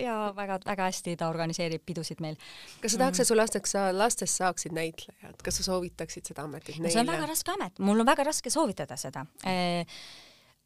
ja 0.00 0.16
väga-väga 0.36 0.90
hästi 0.90 1.16
ta 1.20 1.28
organiseerib 1.32 1.84
pidusid 1.86 2.20
meil. 2.24 2.36
kas 2.82 2.96
sa 2.96 3.04
tahaks, 3.04 3.22
et 3.22 3.30
su 3.30 3.38
lasteks, 3.38 3.76
lastest 3.94 4.42
saaksid 4.42 4.74
näitlejad, 4.76 5.40
kas 5.44 5.60
sa 5.60 5.68
soovitaksid 5.70 6.32
seda 6.32 6.44
ametit 6.48 6.78
neile? 6.78 6.92
see 6.94 7.02
on 7.02 7.10
väga 7.10 7.30
raske 7.30 7.54
amet, 7.54 7.80
mul 7.84 8.02
on 8.02 8.08
väga 8.08 8.24
väga 8.24 8.32
raske 8.34 8.52
soovitada 8.52 8.98
seda 9.00 9.26
eh, 9.46 9.86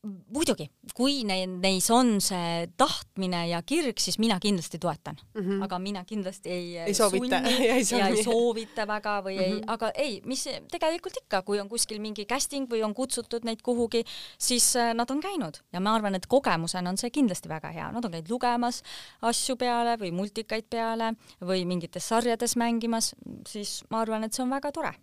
muidugi, 0.07 0.69
kui 0.95 1.25
neis 1.27 1.89
on 1.91 2.19
see 2.23 2.69
tahtmine 2.79 3.41
ja 3.51 3.59
kirg, 3.67 3.99
siis 3.99 4.19
mina 4.23 4.37
kindlasti 4.41 4.79
toetan 4.79 5.17
mm, 5.35 5.41
-hmm. 5.41 5.65
aga 5.65 5.79
mina 5.79 6.05
kindlasti 6.05 6.51
ei, 6.51 6.79
ei 6.79 6.95
soovita 6.95 7.41
sunni 7.43 7.67
ja 7.67 7.75
ei, 7.79 7.85
ja 7.99 8.09
ei 8.09 8.25
soovita 8.25 8.87
väga 8.87 9.23
või 9.25 9.35
mm 9.35 9.41
-hmm. 9.41 9.55
ei, 9.55 9.55
mhm. 9.55 9.71
aga 9.71 9.91
ei, 9.95 10.21
mis 10.25 10.45
tegelikult 10.71 11.17
ikka, 11.23 11.43
kui 11.43 11.61
on 11.61 11.69
kuskil 11.69 12.01
mingi 12.01 12.27
casting 12.27 12.71
või 12.71 12.85
on 12.85 12.95
kutsutud 12.95 13.45
neid 13.45 13.63
kuhugi, 13.63 14.05
siis 14.39 14.77
äh, 14.77 14.95
nad 14.95 15.11
on 15.11 15.21
käinud 15.21 15.59
ja 15.73 15.81
ma 15.81 15.95
arvan, 15.95 16.15
et 16.15 16.27
kogemusena 16.27 16.91
on 16.91 16.97
see 16.97 17.11
kindlasti 17.11 17.49
väga 17.49 17.69
hea, 17.69 17.93
nad 17.93 18.05
on 18.05 18.11
käinud 18.11 18.31
lugemas 18.31 18.83
asju 19.23 19.57
peale 19.57 19.97
või 19.97 20.13
multikaid 20.13 20.65
peale 20.71 21.15
või 21.41 21.65
mingites 21.65 22.09
sarjades 22.09 22.57
mängimas, 22.57 23.15
siis 23.49 23.85
ma 23.91 24.01
arvan, 24.01 24.25
et 24.25 24.33
see 24.33 24.43
on 24.43 24.51
väga 24.51 24.73
tore 24.73 24.95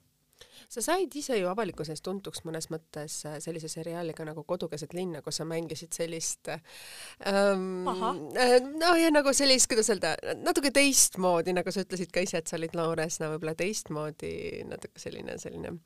sa 0.69 0.83
said 0.83 1.15
ise 1.15 1.37
ju 1.39 1.49
avalikkuse 1.51 1.95
ees 1.95 2.03
tuntuks 2.05 2.43
mõnes 2.47 2.69
mõttes 2.73 3.17
äh, 3.29 3.37
sellise 3.43 3.69
seriaaliga 3.71 4.25
nagu 4.27 4.43
Kodu 4.47 4.69
keset 4.71 4.95
linna, 4.97 5.21
kus 5.25 5.41
sa 5.41 5.47
mängisid 5.49 5.95
sellist 5.95 6.51
ähm, 6.51 7.87
äh, 7.87 8.57
no 8.65 8.95
ja 8.99 9.11
nagu 9.13 9.33
sellist, 9.35 9.69
kuidas 9.71 9.91
öelda, 9.93 10.15
natuke 10.41 10.71
teistmoodi, 10.75 11.55
nagu 11.55 11.71
sa 11.71 11.85
ütlesid 11.85 12.13
ka 12.13 12.25
ise, 12.25 12.41
et 12.41 12.51
sa 12.51 12.59
olid 12.59 12.75
Lauresna 12.77 13.31
võib-olla 13.33 13.55
teistmoodi 13.59 14.35
natuke 14.69 15.01
selline, 15.01 15.39
selline 15.41 15.77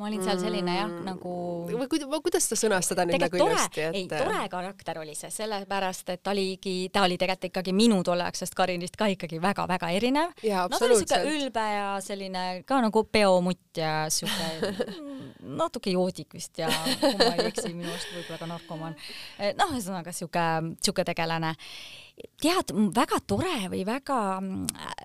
ma 0.00 0.06
olin 0.08 0.22
seal 0.24 0.38
selline 0.40 0.72
jah, 0.72 0.88
mm. 0.88 1.04
nagu 1.04 1.32
või 1.68 1.88
kuida-, 1.90 2.20
kuidas 2.24 2.46
seda 2.48 2.58
sõnastada 2.62 3.04
nüüd 3.08 3.20
nagu 3.20 3.36
ilusti, 3.36 3.82
et 3.84 3.96
ei, 3.98 4.04
tore 4.08 4.44
karakter 4.52 5.00
oli 5.02 5.16
see, 5.18 5.28
sellepärast 5.34 6.12
et 6.14 6.22
ta 6.24 6.32
oligi, 6.32 6.76
ta 6.92 7.02
oli 7.04 7.18
tegelikult 7.20 7.50
ikkagi 7.50 7.74
minu 7.76 7.98
tolleaegsest 8.06 8.56
Karinist 8.56 8.96
ka 8.96 9.10
ikkagi 9.12 9.40
väga-väga 9.42 9.90
erinev. 9.92 10.32
no 10.40 10.78
ta 10.78 10.86
oli 10.86 10.96
siuke 11.02 11.20
ülbe 11.28 11.64
ja 11.68 11.88
selline 12.04 12.44
ka 12.68 12.80
nagu 12.80 13.04
peomutt 13.04 13.82
ja 13.82 14.06
siuke 14.12 14.72
natuke 15.60 15.92
joodik 15.92 16.38
vist 16.38 16.62
ja 16.62 16.70
kui 17.00 17.12
ma 17.18 17.34
ei 17.36 17.50
eksi, 17.50 17.74
minu 17.74 17.90
arust 17.92 18.14
võib-olla 18.14 18.40
ka 18.40 18.48
narkomaan. 18.48 18.96
noh, 19.58 19.74
ühesõnaga 19.74 20.14
siuke, 20.16 20.46
siuke 20.80 21.04
tegelane 21.04 21.52
tead, 22.40 22.72
väga 22.96 23.18
tore 23.26 23.68
või 23.72 23.82
väga 23.88 24.16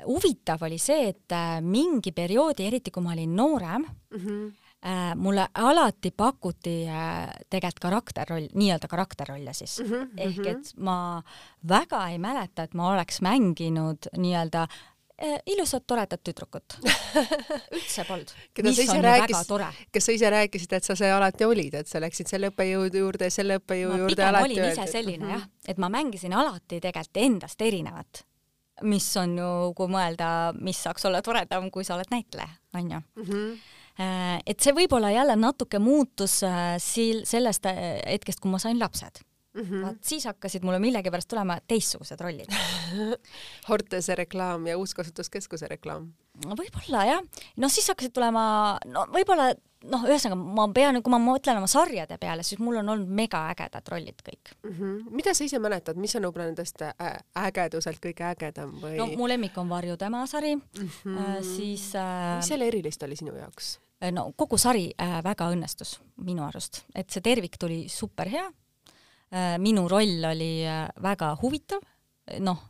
huvitav 0.06 0.64
oli 0.68 0.80
see, 0.80 1.10
et 1.12 1.36
äh, 1.36 1.60
mingi 1.64 2.12
perioodi, 2.16 2.68
eriti 2.68 2.92
kui 2.94 3.04
ma 3.04 3.14
olin 3.16 3.36
noorem 3.36 3.84
mm, 3.84 4.24
-hmm 4.24 4.67
mulle 5.16 5.48
alati 5.54 6.12
pakuti 6.12 6.86
äh, 6.88 7.30
tegelikult 7.50 7.80
karakterroll, 7.82 8.46
nii-öelda 8.54 8.88
karakterrolle 8.88 9.54
siis 9.54 9.80
mm. 9.80 9.88
-hmm, 9.90 10.10
ehk 10.18 10.46
et 10.48 10.70
ma 10.78 11.24
väga 11.70 12.08
ei 12.08 12.20
mäleta, 12.20 12.64
et 12.64 12.74
ma 12.74 12.92
oleks 12.94 13.22
mänginud 13.22 14.06
nii-öelda 14.18 14.68
äh, 15.24 15.40
ilusat 15.46 15.88
toredat 15.88 16.22
tüdrukut 16.24 16.78
üldse 17.76 18.06
polnud. 18.06 18.34
keda 18.54 18.74
sa 18.74 18.82
ise 18.82 19.02
rääkisid, 19.02 19.66
kes 19.92 20.06
sa 20.06 20.12
ise 20.12 20.30
rääkisid, 20.30 20.74
et 20.74 20.84
sa 20.84 20.96
see 20.96 21.12
alati 21.12 21.46
olid, 21.46 21.74
et 21.74 21.88
sa 21.88 22.02
läksid 22.02 22.30
selle 22.30 22.52
õppejõu 22.54 22.86
juurde, 22.94 23.30
selle 23.34 23.58
õppejõu 23.58 23.96
ma 23.96 23.98
juurde 24.04 24.28
alati 24.30 24.60
olin 24.60 24.72
ise 24.72 24.86
selline 24.92 25.26
mm 25.26 25.32
-hmm. 25.32 25.40
jah, 25.40 25.50
et 25.68 25.78
ma 25.78 25.90
mängisin 25.90 26.34
alati 26.34 26.80
tegelikult 26.80 27.18
endast 27.24 27.62
erinevat 27.62 28.24
mis 28.82 29.18
on 29.18 29.38
ju, 29.38 29.74
kui 29.74 29.88
mõelda, 29.90 30.54
mis 30.62 30.84
saaks 30.84 31.06
olla 31.06 31.22
toredam, 31.22 31.72
kui 31.72 31.84
sa 31.84 31.96
oled 31.96 32.14
näitleja, 32.14 32.50
onju 32.74 33.02
mm. 33.16 33.24
-hmm 33.24 33.58
Äh, 33.58 33.77
et 33.98 34.60
see 34.62 34.76
võib-olla 34.78 35.12
jälle 35.12 35.36
natuke 35.40 35.80
muutus 35.80 36.44
äh, 36.46 36.76
sil-, 36.82 37.26
sellest 37.26 37.66
äh, 37.66 37.98
hetkest, 38.06 38.44
kui 38.44 38.52
ma 38.52 38.60
sain 38.62 38.80
lapsed 38.80 39.24
mm. 39.58 39.64
-hmm. 39.64 39.86
vaat 39.86 40.04
siis 40.04 40.26
hakkasid 40.26 40.64
mulle 40.64 40.80
millegipärast 40.80 41.28
tulema 41.28 41.58
teistsugused 41.68 42.22
rollid 42.22 42.54
Hortese 43.70 44.16
reklaam 44.16 44.68
ja 44.68 44.78
Uuskasutuskeskuse 44.78 45.68
reklaam. 45.68 46.14
võib-olla 46.46 47.06
jah, 47.06 47.24
noh 47.58 47.72
siis 47.72 47.88
hakkasid 47.88 48.14
tulema, 48.14 48.78
no 48.86 49.06
võib-olla 49.14 49.54
noh, 49.86 50.06
ühesõnaga 50.10 50.38
ma 50.38 50.68
pean, 50.74 51.02
kui 51.02 51.14
ma 51.14 51.20
mõtlen 51.22 51.58
oma 51.58 51.70
sarjade 51.70 52.18
peale, 52.22 52.44
siis 52.44 52.62
mul 52.62 52.80
on 52.82 52.94
olnud 52.94 53.10
megaägedad 53.10 53.90
rollid 53.94 54.22
kõik 54.22 54.54
mm. 54.64 54.76
-hmm. 54.78 55.10
mida 55.22 55.34
sa 55.34 55.44
ise 55.44 55.60
mäletad, 55.60 55.98
mis 55.98 56.16
on 56.16 56.30
võib-olla 56.30 56.52
nendest 56.52 56.86
ägeduselt 57.48 58.02
kõige 58.04 58.30
ägedam 58.30 58.78
või? 58.82 58.96
no 58.98 59.10
mu 59.18 59.28
lemmik 59.28 59.58
on 59.58 59.70
Varju 59.70 59.98
tema 59.98 60.26
sari 60.28 60.56
mm, 60.56 60.90
-hmm. 61.04 61.44
siis 61.56 61.96
äh... 61.96 62.38
mis 62.38 62.54
selle 62.54 62.68
erilist 62.68 63.04
oli 63.04 63.16
sinu 63.16 63.36
jaoks? 63.36 63.80
Äh, 64.00 64.12
no 64.14 64.30
kogu 64.38 64.60
sari 64.62 64.92
äh, 64.94 65.20
väga 65.26 65.48
õnnestus 65.50 65.96
minu 66.22 66.44
arust, 66.46 66.84
et 66.94 67.10
see 67.10 67.24
tervik 67.26 67.58
tuli 67.58 67.88
super 67.90 68.30
hea 68.30 68.46
äh,. 69.32 69.58
minu 69.58 69.88
roll 69.90 70.22
oli 70.30 70.52
väga 71.02 71.34
huvitav, 71.42 71.82
noh 72.46 72.62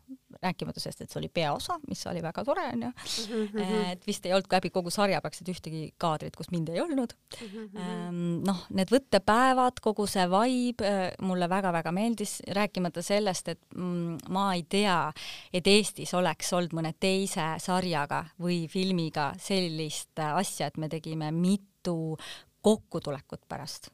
rääkimata 0.41 0.79
sellest, 0.79 1.01
et 1.01 1.13
see 1.13 1.19
oli 1.21 1.29
peaosa, 1.33 1.77
mis 1.87 2.03
oli 2.09 2.21
väga 2.23 2.43
tore 2.45 2.65
onju 2.73 2.89
mm. 2.89 3.47
-hmm. 3.47 3.91
et 3.91 4.07
vist 4.07 4.25
ei 4.25 4.33
olnud 4.33 4.51
läbi 4.51 4.69
kogu 4.69 4.91
sarja 4.93 5.21
praktiliselt 5.21 5.55
ühtegi 5.55 5.93
kaadrit, 5.97 6.35
kus 6.35 6.51
mind 6.51 6.69
ei 6.69 6.81
olnud 6.81 7.13
mm. 7.41 7.47
-hmm. 7.47 8.45
noh, 8.47 8.65
need 8.69 8.91
võttepäevad, 8.93 9.81
kogu 9.81 10.07
see 10.07 10.27
vibe 10.31 10.87
äh, 10.87 11.11
mulle 11.21 11.49
väga-väga 11.49 11.91
meeldis, 11.91 12.41
rääkimata 12.47 13.01
sellest, 13.01 13.47
et 13.47 13.61
mm, 13.75 14.17
ma 14.29 14.53
ei 14.53 14.63
tea, 14.63 15.13
et 15.53 15.67
Eestis 15.67 16.13
oleks 16.13 16.53
olnud 16.53 16.73
mõne 16.73 16.93
teise 16.99 17.55
sarjaga 17.63 18.25
või 18.39 18.67
filmiga 18.71 19.33
sellist 19.39 20.19
asja, 20.19 20.67
et 20.67 20.77
me 20.77 20.89
tegime 20.89 21.31
mitu 21.31 22.17
kokkutulekut 22.61 23.47
pärast 23.47 23.91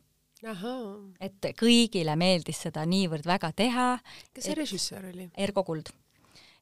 et 1.24 1.46
kõigile 1.60 2.16
meeldis 2.20 2.64
seda 2.66 2.86
niivõrd 2.89 3.28
väga 3.28 3.52
teha. 3.56 3.89
kes 4.34 4.50
see 4.50 4.58
režissöör 4.60 5.10
oli? 5.12 5.30
Ergo 5.38 5.64
Kuld. 5.64 5.94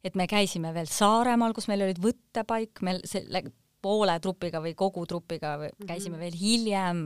Et 0.03 0.15
me 0.15 0.27
käisime 0.27 0.73
veel 0.73 0.89
Saaremaal, 0.89 1.53
kus 1.53 1.67
meil 1.71 1.85
olid 1.85 2.01
võttepaik, 2.01 2.81
me 2.85 2.97
selle 3.05 3.43
poole 3.81 4.17
trupiga 4.21 4.61
või 4.61 4.73
kogu 4.77 5.05
trupiga 5.09 5.57
mhm. 5.57 5.87
käisime 5.87 6.15
mm 6.15 6.19
-hmm. 6.19 6.25
veel 6.25 6.39
hiljem 6.39 7.05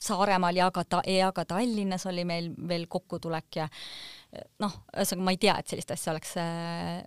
Saaremaal 0.00 0.56
ja 0.56 0.70
ka 0.70 0.84
ta-, 0.84 1.04
ja 1.06 1.32
ka 1.32 1.44
Tallinnas 1.44 2.06
oli 2.06 2.24
meil 2.24 2.54
veel 2.68 2.86
kokkutulek 2.88 3.56
ja 3.56 3.68
noh, 4.58 4.76
ühesõnaga 4.96 5.24
ma 5.24 5.34
ei 5.34 5.40
tea, 5.42 5.58
et 5.58 5.68
sellist 5.68 5.90
asja 5.90 6.12
oleks 6.12 6.36
äh, 6.40 7.02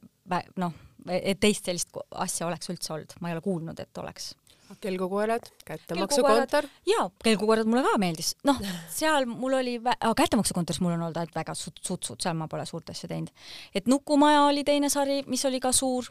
noh, 0.62 0.74
et 1.10 1.39
teist 1.39 1.66
sellist 1.66 1.89
asja 2.12 2.48
oleks 2.48 2.70
üldse 2.70 2.94
olnud, 2.94 3.16
ma 3.20 3.30
ei 3.30 3.38
ole 3.38 3.41
kuulnud, 3.41 3.80
et 3.80 3.98
oleks 3.98 4.36
kelgukoerad, 4.82 5.46
kättemaksukontor. 5.66 6.68
jaa, 6.88 7.06
kelgukoerad 7.24 7.70
mulle 7.70 7.84
ka 7.86 7.98
meeldis, 8.02 8.34
noh, 8.48 8.60
seal 8.94 9.28
mul 9.30 9.58
oli 9.60 9.78
vä..., 9.84 9.96
kättemaksukontoris 10.18 10.82
mul 10.84 10.96
on 10.96 11.06
olnud 11.08 11.20
ainult 11.20 11.36
väga 11.36 11.56
sutsud, 11.58 12.20
seal 12.22 12.38
ma 12.40 12.48
pole 12.52 12.66
suurt 12.70 12.90
asja 12.94 13.10
teinud. 13.12 13.32
et 13.76 13.88
Nukumaja 13.92 14.46
oli 14.48 14.64
teine 14.64 14.90
sari, 14.94 15.22
mis 15.28 15.46
oli 15.50 15.60
ka 15.64 15.72
suur, 15.76 16.10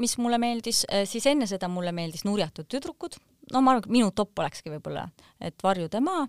mis 0.00 0.18
mulle 0.18 0.38
meeldis, 0.38 0.84
äh, 0.92 1.04
siis 1.08 1.26
enne 1.26 1.46
seda 1.50 1.68
mulle 1.68 1.92
meeldis 1.92 2.24
Nurjatud 2.28 2.68
tüdrukud, 2.68 3.18
no 3.52 3.62
ma 3.62 3.74
arvan, 3.74 3.84
et 3.86 3.98
minu 3.98 4.10
top 4.10 4.38
olekski 4.38 4.72
võib-olla, 4.72 5.08
et 5.40 5.58
Varjude 5.64 6.00
maa, 6.04 6.26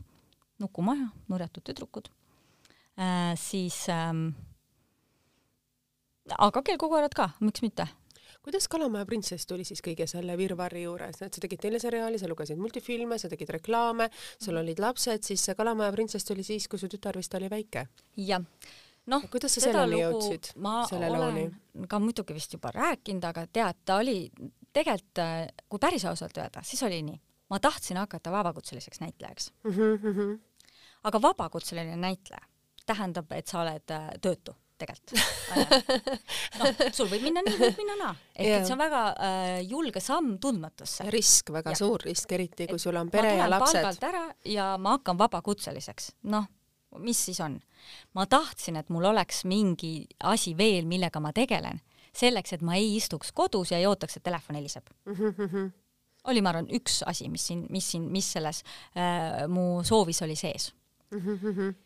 Nukumaja, 0.59 1.07
Nurjatud 1.31 1.63
tüdrukud. 1.69 2.11
Äh,, 2.99 3.33
siis 3.39 3.85
ähm, 3.93 4.29
aga 6.37 6.61
kelgukoerad 6.65 7.15
ka, 7.15 7.31
miks 7.39 7.63
mitte 7.63 7.87
kuidas 8.41 8.67
Kalamaja 8.71 9.05
printsess 9.05 9.47
tuli 9.47 9.65
siis 9.67 9.81
kõige 9.85 10.07
selle 10.07 10.35
virvarri 10.39 10.83
juures, 10.85 11.21
et 11.21 11.33
sa 11.33 11.43
tegid 11.43 11.61
teleseriaali, 11.63 12.19
sa 12.19 12.29
lugesid 12.31 12.59
multifilme, 12.59 13.17
sa 13.19 13.31
tegid 13.31 13.51
reklaame, 13.57 14.09
sul 14.37 14.53
mhm. 14.53 14.61
olid 14.63 14.83
lapsed, 14.83 15.25
siis 15.27 15.43
see 15.45 15.57
Kalamaja 15.59 15.93
printsess 15.95 16.27
tuli 16.27 16.45
siis, 16.47 16.67
kui 16.71 16.79
su 16.81 16.89
tütar 16.91 17.19
vist 17.19 17.33
oli 17.35 17.49
väike? 17.51 17.87
jah. 18.25 18.45
noh, 19.09 19.25
kuidas 19.31 19.57
sa 19.57 19.65
selleni 19.67 20.03
jõudsid, 20.03 20.53
selle 20.89 21.09
looni? 21.13 21.47
ka 21.89 21.99
muidugi 22.03 22.35
vist 22.37 22.53
juba 22.55 22.71
rääkinud, 22.75 23.25
aga 23.31 23.47
tead, 23.47 23.81
ta 23.85 23.99
oli 24.03 24.21
tegelikult, 24.73 25.23
kui 25.67 25.81
päris 25.81 26.05
ausalt 26.05 26.37
öelda, 26.37 26.63
siis 26.63 26.83
oli 26.87 27.01
nii, 27.05 27.19
ma 27.49 27.59
tahtsin 27.59 27.97
hakata 27.97 28.31
vabakutseliseks 28.31 29.01
näitlejaks 29.01 29.51
mm. 29.63 29.73
-hmm. 29.73 30.39
aga 31.03 31.21
vabakutseline 31.21 31.95
näitleja 31.95 32.45
tähendab, 32.85 33.31
et 33.31 33.47
sa 33.47 33.61
oled 33.61 33.91
äh, 33.93 34.09
töötu 34.21 34.55
tegelikult. 34.79 35.15
noh, 36.59 36.83
sul 36.95 37.09
võib 37.11 37.25
minna 37.27 37.43
nii, 37.45 37.57
võib 37.59 37.81
minna 37.81 37.97
naa. 37.99 38.13
ehk 38.35 38.59
et 38.59 38.67
see 38.67 38.75
on 38.75 38.81
väga 38.81 39.01
äh, 39.13 39.47
julge 39.69 40.03
samm 40.03 40.37
tundmatusse. 40.41 41.07
risk, 41.13 41.51
väga 41.55 41.73
ja. 41.75 41.79
suur 41.79 42.05
risk, 42.07 42.31
eriti 42.35 42.69
kui 42.69 42.81
sul 42.81 42.97
on 42.99 43.11
pere 43.13 43.35
ja 43.39 43.49
lapsed. 43.51 43.81
palgalt 43.81 44.07
ära 44.09 44.23
ja 44.49 44.71
ma 44.81 44.97
hakkan 44.97 45.19
vabakutseliseks. 45.19 46.13
noh, 46.31 46.47
mis 47.05 47.25
siis 47.29 47.41
on? 47.45 47.59
ma 48.17 48.25
tahtsin, 48.29 48.79
et 48.79 48.89
mul 48.93 49.09
oleks 49.11 49.43
mingi 49.49 50.07
asi 50.27 50.55
veel, 50.57 50.87
millega 50.89 51.21
ma 51.23 51.31
tegelen, 51.35 51.81
selleks, 52.15 52.57
et 52.57 52.63
ma 52.65 52.75
ei 52.79 52.95
istuks 52.97 53.31
kodus 53.35 53.73
ja 53.73 53.79
ei 53.79 53.87
ootaks, 53.89 54.17
et 54.17 54.25
telefon 54.25 54.57
heliseb 54.59 54.89
mm. 55.05 55.13
-hmm. 55.13 55.69
oli, 56.31 56.41
ma 56.41 56.53
arvan, 56.53 56.71
üks 56.75 57.03
asi, 57.07 57.29
mis 57.29 57.47
siin, 57.47 57.67
mis 57.69 57.91
siin, 57.91 58.09
mis 58.11 58.31
selles 58.31 58.63
äh, 58.95 59.45
mu 59.47 59.83
soovis 59.83 60.21
oli 60.21 60.35
sees 60.35 60.73
mm. 61.11 61.37
-hmm 61.37 61.77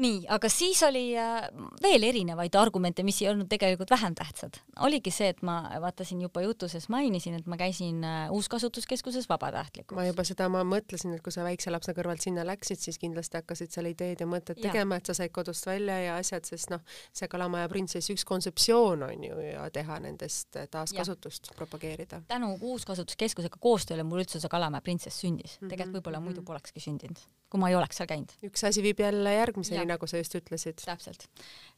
nii, 0.00 0.24
aga 0.32 0.48
siis 0.50 0.80
oli 0.86 1.12
äh, 1.18 1.44
veel 1.82 2.02
erinevaid 2.08 2.54
argumente, 2.58 3.04
mis 3.06 3.20
ei 3.22 3.28
olnud 3.30 3.46
tegelikult 3.50 3.92
vähem 3.94 4.14
tähtsad. 4.18 4.58
oligi 4.82 5.12
see, 5.14 5.28
et 5.30 5.42
ma 5.46 5.60
vaatasin 5.82 6.24
juba 6.24 6.42
jutu 6.42 6.68
sees 6.70 6.88
mainisin, 6.90 7.36
et 7.38 7.46
ma 7.46 7.58
käisin 7.60 8.02
äh, 8.04 8.32
Uuskasutuskeskuses 8.34 9.28
vabatahtlikult. 9.30 9.96
ma 9.98 10.06
juba 10.08 10.24
seda, 10.26 10.48
ma 10.50 10.64
mõtlesin, 10.66 11.14
et 11.14 11.22
kui 11.22 11.34
sa 11.34 11.46
väikse 11.46 11.70
lapse 11.70 11.94
kõrvalt 11.94 12.24
sinna 12.24 12.46
läksid, 12.46 12.80
siis 12.82 12.98
kindlasti 12.98 13.38
hakkasid 13.38 13.74
seal 13.74 13.90
ideed 13.92 14.24
ja 14.24 14.28
mõtted 14.30 14.58
ja. 14.58 14.66
tegema, 14.66 14.98
et 14.98 15.06
sa 15.06 15.14
said 15.14 15.34
kodust 15.34 15.66
välja 15.70 16.00
ja 16.02 16.18
asjad, 16.18 16.46
sest 16.48 16.74
noh, 16.74 16.82
see 17.14 17.30
Kalamaja 17.30 17.70
printsess 17.70 18.10
üks 18.10 18.26
kontseptsioon 18.26 19.06
on 19.06 19.24
ju 19.28 19.38
ja 19.46 19.68
teha 19.74 20.00
nendest 20.02 20.58
taaskasutust, 20.74 21.52
propageerida. 21.54 22.24
tänu 22.30 22.56
Uuskasutuskeskusega 22.60 23.62
koostööle 23.62 24.02
mul 24.02 24.24
üldse 24.24 24.42
see 24.42 24.50
Kalamaja 24.50 24.82
printsess 24.82 25.22
sündis 25.22 25.54
mm 25.54 25.66
-hmm.. 25.66 25.70
tegelikult 25.70 26.00
võib-olla 26.00 26.20
muidu 26.20 26.40
mhm. 26.42 26.50
polekski 26.50 26.82
sündinud, 26.82 27.22
kui 27.50 27.62
ma 27.62 27.70
ei 27.70 27.78
oleks 27.78 28.02
seal 28.02 28.10
käinud. 28.10 28.34
üks 28.42 28.66
asi 28.66 28.82
viib 28.82 28.98
jälle 29.00 29.34
järgmiseni 29.38 29.83
oli, 29.84 29.92
nagu 29.92 30.08
sa 30.10 30.20
just 30.20 30.34
ütlesid. 30.38 30.80
täpselt 30.84 31.26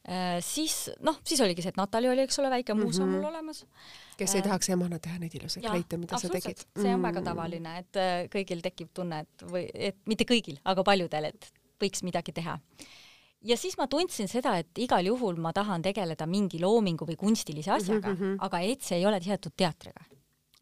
äh,. 0.07 0.39
siis 0.43 0.89
noh, 1.03 1.19
siis 1.27 1.41
oligi 1.43 1.65
see, 1.65 1.73
et 1.75 1.79
Natali 1.79 2.09
oli, 2.09 2.25
eks 2.27 2.39
ole, 2.41 2.51
väike 2.53 2.75
muuseum 2.77 3.07
mm 3.07 3.15
-hmm. 3.15 3.21
mul 3.21 3.29
olemas. 3.31 3.65
kes 4.17 4.35
ei 4.35 4.41
äh, 4.41 4.47
tahaks 4.47 4.69
emana 4.69 4.99
teha 4.99 5.19
neid 5.19 5.35
ilusaid 5.35 5.65
kleite, 5.65 5.97
mida 5.97 6.19
sa 6.19 6.29
tegid? 6.29 6.63
see 6.75 6.93
on 6.93 6.99
mm 6.99 7.07
väga 7.07 7.21
tavaline, 7.21 7.77
et 7.79 7.95
äh, 7.95 8.27
kõigil 8.33 8.61
tekib 8.61 8.89
tunne, 8.93 9.19
et 9.19 9.43
või 9.51 9.67
et 9.73 9.97
mitte 10.05 10.25
kõigil, 10.27 10.59
aga 10.65 10.83
paljudel, 10.83 11.29
et 11.31 11.51
võiks 11.81 12.03
midagi 12.03 12.33
teha 12.33 12.57
ja 13.41 13.57
siis 13.57 13.77
ma 13.77 13.87
tundsin 13.87 14.27
seda, 14.27 14.57
et 14.57 14.77
igal 14.77 15.05
juhul 15.05 15.37
ma 15.41 15.53
tahan 15.53 15.81
tegeleda 15.81 16.25
mingi 16.25 16.59
loomingu 16.61 17.05
või 17.05 17.15
kunstilise 17.15 17.71
asjaga 17.71 18.09
mm, 18.09 18.17
-hmm. 18.21 18.37
aga 18.39 18.59
et 18.59 18.81
see 18.81 18.97
ei 18.97 19.05
ole 19.05 19.21
seotud 19.21 19.53
teatriga. 19.55 20.03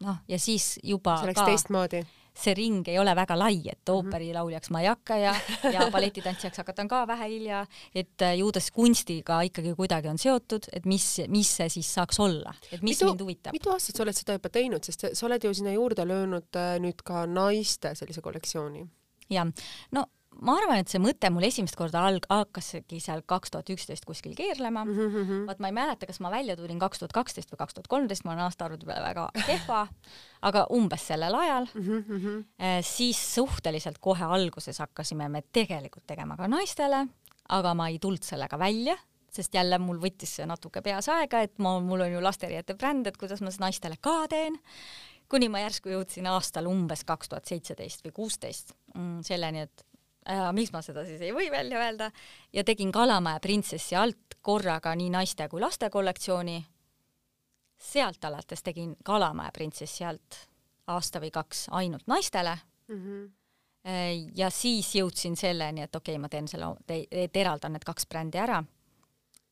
noh, 0.00 0.16
ja 0.28 0.38
siis 0.38 0.78
juba 0.82 1.16
see 1.16 1.24
oleks 1.24 1.40
ka, 1.40 1.46
teistmoodi 1.46 2.04
see 2.36 2.54
ring 2.54 2.88
ei 2.88 2.98
ole 3.00 3.14
väga 3.16 3.36
lai, 3.38 3.60
et 3.64 3.80
mhm. 3.80 3.96
ooperilauljaks 3.96 4.70
ma 4.74 4.82
ei 4.84 4.90
hakka 4.90 5.18
ja, 5.20 5.34
ja 5.72 5.88
balletitantsijaks 5.92 6.62
hakatan 6.62 6.88
ka 6.88 7.04
vähe 7.08 7.28
hilja, 7.32 7.64
et 7.94 8.22
äh, 8.22 8.36
ju 8.40 8.50
ta 8.52 8.62
siis 8.62 8.74
kunstiga 8.76 9.40
ikkagi 9.48 9.74
kuidagi 9.78 10.10
on 10.12 10.20
seotud, 10.20 10.68
et 10.72 10.88
mis, 10.88 11.06
mis 11.32 11.54
see 11.60 11.70
siis 11.78 11.92
saaks 11.98 12.20
olla, 12.22 12.54
et 12.70 12.82
mis 12.82 12.96
mitu, 12.96 13.10
mind 13.10 13.24
huvitab. 13.24 13.56
mitu 13.56 13.72
aastat 13.74 13.96
sa 13.96 14.06
oled 14.06 14.18
seda 14.18 14.36
juba 14.38 14.52
teinud, 14.52 14.84
sest 14.84 15.08
sa 15.12 15.26
oled 15.28 15.48
ju 15.48 15.54
sinna 15.56 15.74
juurde 15.76 16.06
löönud 16.08 16.60
äh, 16.60 16.76
nüüd 16.82 17.02
ka 17.06 17.24
naiste 17.30 17.94
sellise 17.98 18.24
kollektsiooni? 18.24 18.86
jah, 19.32 19.48
no 19.96 20.06
ma 20.44 20.56
arvan, 20.60 20.80
et 20.80 20.90
see 20.90 21.00
mõte 21.02 21.28
mul 21.32 21.46
esimest 21.48 21.76
korda 21.78 22.02
alg-, 22.08 22.26
hakkaski 22.30 22.98
seal 23.02 23.22
kaks 23.28 23.52
tuhat 23.54 23.70
üksteist 23.72 24.06
kuskil 24.08 24.34
keerlema 24.36 24.84
mm. 24.84 24.98
-hmm. 24.98 25.42
vaat 25.48 25.62
ma 25.62 25.70
ei 25.70 25.76
mäleta, 25.76 26.08
kas 26.08 26.20
ma 26.20 26.30
välja 26.30 26.56
tulin 26.56 26.78
kaks 26.82 27.02
tuhat 27.02 27.14
kaksteist 27.16 27.52
või 27.52 27.60
kaks 27.62 27.74
tuhat 27.74 27.88
kolmteist, 27.88 28.24
ma 28.24 28.34
olen 28.34 28.44
aastaarvude 28.46 28.86
peale 28.86 29.04
väga 29.06 29.28
kehva, 29.46 29.86
aga 30.42 30.66
umbes 30.76 31.06
sellel 31.06 31.34
ajal 31.34 31.68
mm. 31.74 32.04
-hmm. 32.04 32.44
siis 32.82 33.22
suhteliselt 33.34 33.98
kohe 33.98 34.24
alguses 34.24 34.78
hakkasime 34.78 35.28
me 35.28 35.42
tegelikult 35.52 36.06
tegema 36.06 36.36
ka 36.36 36.48
naistele, 36.48 37.06
aga 37.48 37.74
ma 37.74 37.88
ei 37.88 37.98
tulnud 37.98 38.22
sellega 38.22 38.58
välja, 38.58 38.96
sest 39.32 39.54
jälle 39.54 39.78
mul 39.78 39.98
võttis 40.00 40.36
see 40.36 40.46
natuke 40.46 40.82
peas 40.82 41.08
aega, 41.08 41.40
et 41.40 41.58
ma, 41.58 41.80
mul 41.80 42.00
on 42.00 42.12
ju 42.12 42.22
lasteriiete 42.22 42.74
bränd, 42.74 43.06
et 43.06 43.16
kuidas 43.16 43.40
ma 43.40 43.50
seda 43.50 43.68
naistele 43.68 43.96
ka 44.00 44.26
teen 44.28 44.58
kuni 45.28 45.48
ma 45.50 45.60
järsku 45.64 45.90
jõudsin 45.90 46.26
aastal 46.30 46.68
umbes 46.70 47.04
kaks 47.04 47.28
tuhat 47.28 47.50
seitseteist 47.50 48.04
või 48.04 48.12
kuusteist 48.12 48.72
mm, 48.94 49.20
selleni, 49.26 49.66
et 49.66 49.84
äh, 50.28 50.52
miks 50.52 50.72
ma 50.72 50.82
seda 50.82 51.04
siis 51.06 51.20
ei 51.20 51.32
või 51.34 51.50
välja 51.50 51.80
öelda, 51.82 52.10
ja 52.52 52.64
tegin 52.64 52.92
Kalamaja 52.92 53.40
printsessi 53.40 53.96
alt 53.96 54.38
korraga 54.42 54.94
nii 54.94 55.10
naiste 55.10 55.48
kui 55.48 55.60
laste 55.60 55.90
kollektsiooni. 55.90 56.64
sealt 57.78 58.24
alates 58.24 58.62
tegin 58.62 58.96
Kalamaja 59.04 59.50
printsessi 59.52 60.04
alt 60.04 60.48
aasta 60.86 61.20
või 61.20 61.30
kaks 61.30 61.66
ainult 61.70 62.06
naistele 62.06 62.58
mm. 62.88 63.02
-hmm 63.02 63.32
ja 64.34 64.50
siis 64.50 64.94
jõudsin 64.94 65.36
selleni, 65.36 65.82
et 65.82 65.96
okei 65.96 66.16
okay,, 66.16 66.20
ma 66.20 66.28
teen 66.28 66.48
selle, 66.48 66.66
et 67.10 67.36
eraldan 67.36 67.72
need 67.72 67.84
kaks 67.86 68.06
brändi 68.06 68.38
ära 68.38 68.64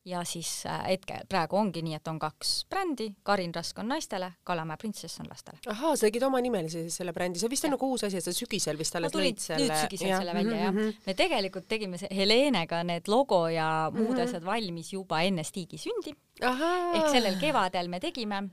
ja 0.05 0.21
siis 0.27 0.49
äh, 0.69 0.83
hetkel, 0.91 1.25
praegu 1.29 1.57
ongi 1.57 1.81
nii, 1.85 1.95
et 1.97 2.07
on 2.09 2.19
kaks 2.21 2.51
brändi, 2.69 3.07
Karin 3.25 3.53
Rask 3.55 3.79
on 3.81 3.87
naistele, 3.89 4.31
Kalamäe 4.45 4.77
printsess 4.77 5.19
on 5.23 5.29
lastele. 5.29 5.57
ahaa, 5.71 5.95
sa 5.95 6.05
tegid 6.05 6.23
oma 6.27 6.41
nimelise 6.45 6.83
siis 6.85 6.99
selle 7.01 7.13
brändi, 7.13 7.41
see 7.41 7.49
vist 7.49 7.65
on 7.65 7.73
nagu 7.73 7.89
uus 7.89 8.05
asi, 8.05 8.19
et 8.21 8.25
sa 8.25 8.33
sügisel 8.35 8.77
vist 8.77 8.95
alles 8.97 9.15
lõid 9.15 9.41
selle. 9.41 9.65
nüüd 9.65 9.81
sügisel 9.81 10.11
ja. 10.11 10.19
selle 10.21 10.35
välja 10.37 10.59
jah. 10.59 10.73
Mhm. 10.73 10.99
me 11.07 11.15
tegelikult 11.17 11.67
tegime 11.71 11.99
Helenega 12.05 12.83
need 12.85 13.09
logo 13.09 13.47
ja 13.49 13.69
muud 13.91 14.11
mm 14.11 14.15
-hmm. 14.15 14.23
asjad 14.27 14.45
valmis 14.45 14.91
juba 14.93 15.21
enne 15.25 15.43
Stigi 15.43 15.77
sündi. 15.81 16.13
ehk 16.41 17.09
sellel 17.09 17.39
kevadel 17.39 17.87
me 17.87 17.99
tegime, 17.99 18.43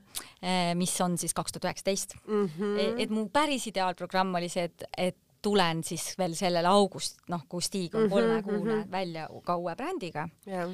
eh, 0.41 0.73
mis 0.75 1.01
on 1.01 1.17
siis 1.17 1.33
kaks 1.33 1.51
tuhat 1.51 1.69
üheksateist. 1.69 2.15
Mhm. 2.25 2.77
E, 2.79 3.03
et 3.03 3.09
mu 3.09 3.27
päris 3.29 3.67
ideaalprogramm 3.67 4.35
oli 4.35 4.49
see, 4.49 4.63
et, 4.63 4.83
et 4.97 5.17
tulen 5.41 5.83
siis 5.83 6.17
veel 6.17 6.33
sellel 6.35 6.65
august, 6.65 7.19
noh, 7.27 7.43
kui 7.49 7.61
Stig 7.61 7.95
on 7.95 8.01
mm 8.01 8.07
-hmm, 8.07 8.09
kolmekuune 8.09 8.75
mm 8.75 8.81
-hmm. 8.81 8.91
välja 8.91 9.29
ka 9.43 9.57
uue 9.57 9.75
brändiga 9.75 10.29
yeah 10.47 10.71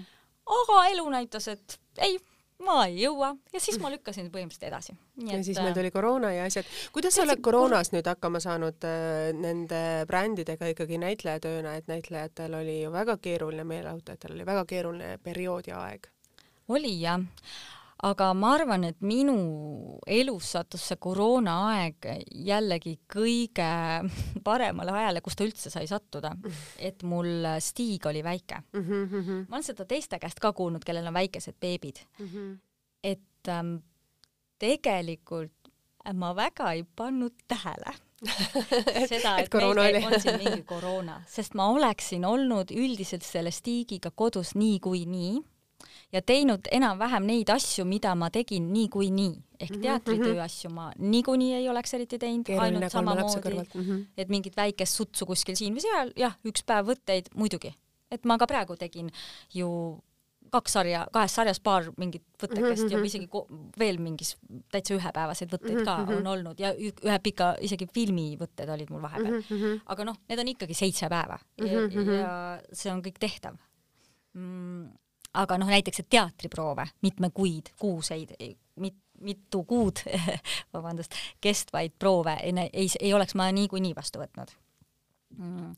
aga 0.49 0.81
elu 0.91 1.05
näitas, 1.13 1.47
et 1.51 1.77
ei, 2.05 2.17
ma 2.65 2.81
ei 2.87 2.99
jõua 3.03 3.31
ja 3.53 3.61
siis 3.63 3.79
ma 3.81 3.91
lükkasin 3.93 4.29
põhimõtteliselt 4.33 4.67
edasi. 4.69 4.95
ja 5.29 5.41
siis 5.43 5.59
meil 5.61 5.71
äh, 5.71 5.77
tuli 5.77 5.91
koroona 5.95 6.31
ja 6.35 6.45
asjad. 6.49 6.67
kuidas 6.95 7.15
sa 7.15 7.23
oled 7.23 7.41
koroonas 7.45 7.93
nüüd 7.93 8.07
hakkama 8.09 8.41
saanud 8.43 8.87
äh, 8.87 9.31
nende 9.37 9.81
brändidega 10.09 10.71
ikkagi 10.73 10.99
näitlejatööna, 11.01 11.75
et 11.79 11.91
näitlejatel 11.91 12.59
oli 12.61 12.81
ju 12.81 12.93
väga 12.93 13.17
keeruline, 13.21 13.67
meeleolutajatel 13.67 14.37
oli 14.37 14.47
väga 14.47 14.65
keeruline 14.69 15.17
periood 15.23 15.71
ja 15.71 15.83
aeg? 15.87 16.09
oli 16.69 16.95
jah 17.01 17.23
aga 18.07 18.29
ma 18.37 18.53
arvan, 18.55 18.85
et 18.87 19.01
minu 19.03 19.35
elus 20.07 20.53
sattus 20.55 20.85
see 20.89 20.99
koroonaaeg 21.03 22.07
jällegi 22.47 22.95
kõige 23.11 23.69
paremale 24.47 24.95
ajale, 24.95 25.23
kus 25.25 25.35
ta 25.35 25.47
üldse 25.47 25.71
sai 25.73 25.87
sattuda. 25.89 26.35
et 26.77 27.03
mul 27.03 27.47
stiig 27.59 28.05
oli 28.05 28.23
väike 28.23 28.61
mm. 28.73 28.83
-hmm. 28.83 29.45
ma 29.49 29.59
olen 29.59 29.63
seda 29.63 29.85
teiste 29.85 30.19
käest 30.19 30.39
ka 30.39 30.53
kuulnud, 30.53 30.83
kellel 30.85 31.07
on 31.07 31.13
väikesed 31.13 31.55
beebid 31.59 31.99
mm. 32.19 32.27
-hmm. 32.27 32.57
et 33.03 33.47
ähm, 33.47 33.75
tegelikult 34.59 35.51
ma 36.13 36.35
väga 36.35 36.71
ei 36.71 36.83
pannud 36.95 37.35
tähele 37.47 37.93
seda, 39.11 39.37
et, 39.39 39.47
et 39.47 39.53
meil 39.75 40.03
on 40.05 40.21
siin 40.21 40.37
mingi 40.37 40.63
koroona, 40.63 41.21
sest 41.27 41.53
ma 41.53 41.69
oleksin 41.71 42.25
olnud 42.25 42.71
üldiselt 42.71 43.23
selle 43.23 43.51
stiigiga 43.51 44.11
kodus 44.11 44.55
niikuinii 44.55 45.31
nii, 45.33 45.43
ja 46.11 46.21
teinud 46.21 46.69
enam-vähem 46.71 47.27
neid 47.29 47.51
asju, 47.53 47.85
mida 47.85 48.15
ma 48.17 48.29
tegin 48.33 48.71
niikuinii 48.73 49.31
ehk 49.59 49.71
mhm, 49.71 49.81
teatritöö 49.81 50.33
mm 50.33 50.39
-hmm. 50.39 50.43
asju 50.43 50.69
ma 50.73 50.91
niikuinii 50.97 51.53
ei 51.53 51.69
oleks 51.69 51.93
eriti 51.93 52.19
teinud, 52.19 52.49
ainult 52.59 52.91
samamoodi, 52.91 53.55
mm 53.55 53.81
-hmm. 53.81 54.05
et 54.17 54.29
mingit 54.29 54.57
väikest 54.57 54.95
sutsu 54.95 55.25
kuskil 55.25 55.55
siin 55.55 55.75
või 55.75 55.85
seal, 55.85 56.13
jah, 56.15 56.37
üks 56.45 56.63
päev 56.65 56.87
võtteid 56.87 57.33
muidugi, 57.35 57.73
et 58.11 58.25
ma 58.25 58.37
ka 58.37 58.47
praegu 58.47 58.75
tegin 58.75 59.11
ju 59.53 59.99
kaks 60.51 60.73
sarja, 60.73 61.07
kahes 61.13 61.35
sarjas 61.35 61.59
paar 61.59 61.91
mingit 61.97 62.23
võttekest 62.41 62.83
mm 62.83 62.87
-hmm. 62.87 62.91
ja 62.91 62.97
mhm. 62.97 63.05
isegi 63.05 63.29
veel 63.79 63.97
mingis 63.97 64.37
täitsa 64.71 64.95
ühepäevaseid 64.95 65.51
võtteid 65.53 65.83
ka 65.85 65.97
mm 65.97 66.05
-hmm. 66.05 66.17
on 66.17 66.27
olnud 66.27 66.59
ja 66.59 66.73
ühe 66.73 67.19
pika, 67.23 67.55
isegi 67.61 67.87
filmivõtted 67.93 68.69
olid 68.69 68.89
mul 68.89 69.01
vahepeal 69.01 69.33
mm. 69.33 69.57
-hmm. 69.57 69.81
aga 69.85 70.05
noh, 70.05 70.17
need 70.29 70.39
on 70.39 70.47
ikkagi 70.47 70.73
seitse 70.73 71.09
päeva 71.09 71.39
ja, 71.57 71.65
mm 71.65 71.89
-hmm. 71.89 72.11
ja 72.11 72.61
see 72.73 72.93
on 72.93 73.01
kõik 73.01 73.19
tehtav 73.19 73.55
mm 74.33 74.89
aga 75.39 75.57
noh, 75.61 75.69
näiteks, 75.71 76.03
et 76.03 76.09
teatriproove 76.11 76.87
mitme 77.05 77.31
kuid, 77.35 77.73
kuuseid, 77.79 78.35
mit, 78.83 78.97
mitu 79.25 79.63
kuud 79.67 80.03
vabandust, 80.75 81.15
kestvaid 81.41 81.97
proove 81.99 82.37
ei, 82.43 82.55
ei, 82.73 82.87
ei 82.99 83.13
oleks 83.13 83.37
ma 83.39 83.49
niikuinii 83.55 83.95
vastu 83.97 84.23
võtnud 84.23 84.57
mm 85.37 85.75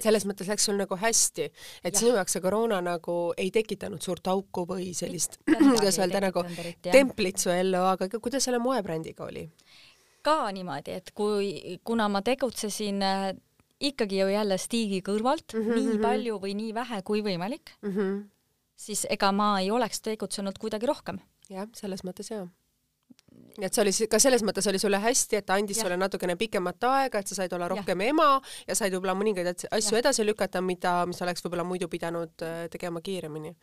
selles 0.00 0.24
mõttes 0.24 0.48
läks 0.48 0.64
sul 0.64 0.78
nagu 0.80 0.96
hästi, 0.96 1.44
et 1.84 1.92
ja. 1.92 1.98
sinu 1.98 2.14
jaoks 2.14 2.32
see 2.32 2.40
koroona 2.40 2.78
nagu 2.80 3.16
ei 3.36 3.50
tekitanud 3.52 4.00
suurt 4.00 4.30
auku 4.32 4.64
või 4.68 4.86
sellist, 4.96 5.36
kuidas 5.44 5.98
öelda, 6.00 6.22
nagu 6.24 6.44
templit 6.86 7.42
su 7.42 7.52
ellu, 7.52 7.82
aga 7.90 8.08
kuidas 8.16 8.48
selle 8.48 8.60
moebrändiga 8.62 9.26
oli? 9.26 9.44
ka 10.24 10.50
niimoodi, 10.52 10.96
et 10.96 11.12
kui, 11.16 11.78
kuna 11.84 12.08
ma 12.12 12.20
tegutsesin 12.24 13.04
ikkagi 13.80 14.20
ju 14.20 14.28
jälle 14.28 14.58
stiigi 14.58 15.00
kõrvalt 15.06 15.54
mm 15.54 15.60
-hmm. 15.60 15.74
nii 15.74 15.94
mhm. 15.94 16.02
palju 16.02 16.38
või 16.38 16.54
nii 16.54 16.74
vähe 16.74 17.02
kui 17.02 17.22
võimalik 17.22 17.74
mm, 17.82 17.90
-hmm. 17.90 18.22
siis 18.76 19.06
ega 19.10 19.32
ma 19.32 19.60
ei 19.60 19.70
oleks 19.70 20.00
tegutsenud 20.00 20.58
kuidagi 20.58 20.86
rohkem. 20.86 21.20
jah, 21.48 21.68
selles 21.74 22.04
mõttes 22.04 22.30
jaa 22.30 22.48
nii 23.58 23.66
et 23.66 23.74
see 23.74 23.82
oli 23.82 24.08
ka 24.10 24.18
selles 24.18 24.42
mõttes 24.46 24.66
oli 24.70 24.78
sulle 24.78 24.98
hästi, 25.02 25.36
et 25.36 25.46
ta 25.46 25.54
andis 25.58 25.76
ja. 25.76 25.84
sulle 25.84 25.96
natukene 25.96 26.36
pikemat 26.36 26.84
aega, 26.84 27.18
et 27.18 27.26
sa 27.26 27.34
said 27.34 27.52
olla 27.52 27.68
rohkem 27.68 28.00
ja. 28.00 28.08
ema 28.08 28.28
ja 28.68 28.74
said 28.74 28.94
võib-olla 28.94 29.14
mõningaid 29.18 29.66
asju 29.70 29.96
ja. 29.96 29.98
edasi 29.98 30.26
lükata, 30.26 30.60
mida, 30.60 31.06
mis 31.06 31.22
oleks 31.22 31.44
võib-olla 31.44 31.64
muidu 31.64 31.88
pidanud 31.88 32.46
äh, 32.46 32.68
tegema 32.72 33.00
kiiremini 33.00 33.54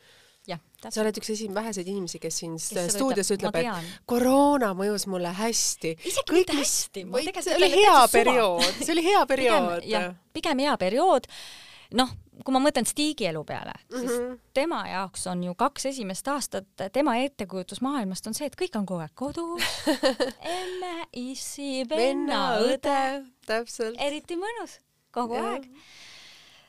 sa 0.93 1.01
oled 1.03 1.19
üks 1.19 1.31
esim-, 1.33 1.55
väheseid 1.55 1.87
inimesi, 1.89 2.19
kes 2.23 2.39
siin 2.41 2.55
kes 2.57 2.95
stuudios 2.95 3.31
ütleb, 3.35 3.55
et 3.59 3.93
koroona 4.09 4.73
mõjus 4.77 5.07
mulle 5.11 5.33
hästi. 5.35 5.95
isegi 6.07 6.35
mitte 6.35 6.57
hästi. 6.57 7.05
see 7.41 7.57
oli 7.57 7.71
hea 7.73 8.01
periood, 8.13 8.81
see 8.81 8.93
oli 8.95 9.05
hea 9.09 9.23
periood. 9.33 9.87
jah, 9.87 10.11
pigem 10.33 10.63
hea 10.63 10.77
periood. 10.79 11.27
noh, 11.97 12.09
kui 12.43 12.53
ma 12.55 12.61
mõtlen 12.63 12.87
Stigi 12.87 13.27
elu 13.29 13.43
peale, 13.47 13.73
siis 13.89 14.11
mm 14.11 14.17
-hmm. 14.17 14.39
tema 14.53 14.81
jaoks 14.87 15.27
on 15.27 15.43
ju 15.43 15.55
kaks 15.55 15.85
esimest 15.91 16.27
aastat, 16.27 16.67
tema 16.93 17.15
ettekujutus 17.17 17.81
maailmast 17.81 18.27
on 18.27 18.33
see, 18.33 18.47
et 18.47 18.55
kõik 18.61 18.75
on 18.79 18.85
kogu 18.85 19.01
aeg 19.01 19.15
kodus 19.15 19.63
emme, 20.57 21.07
issi, 21.13 21.85
venna, 21.89 22.59
õde. 22.59 23.23
täpselt. 23.45 23.95
eriti 23.99 24.35
mõnus, 24.35 24.79
kogu 25.11 25.35
ja. 25.35 25.49
aeg 25.51 25.71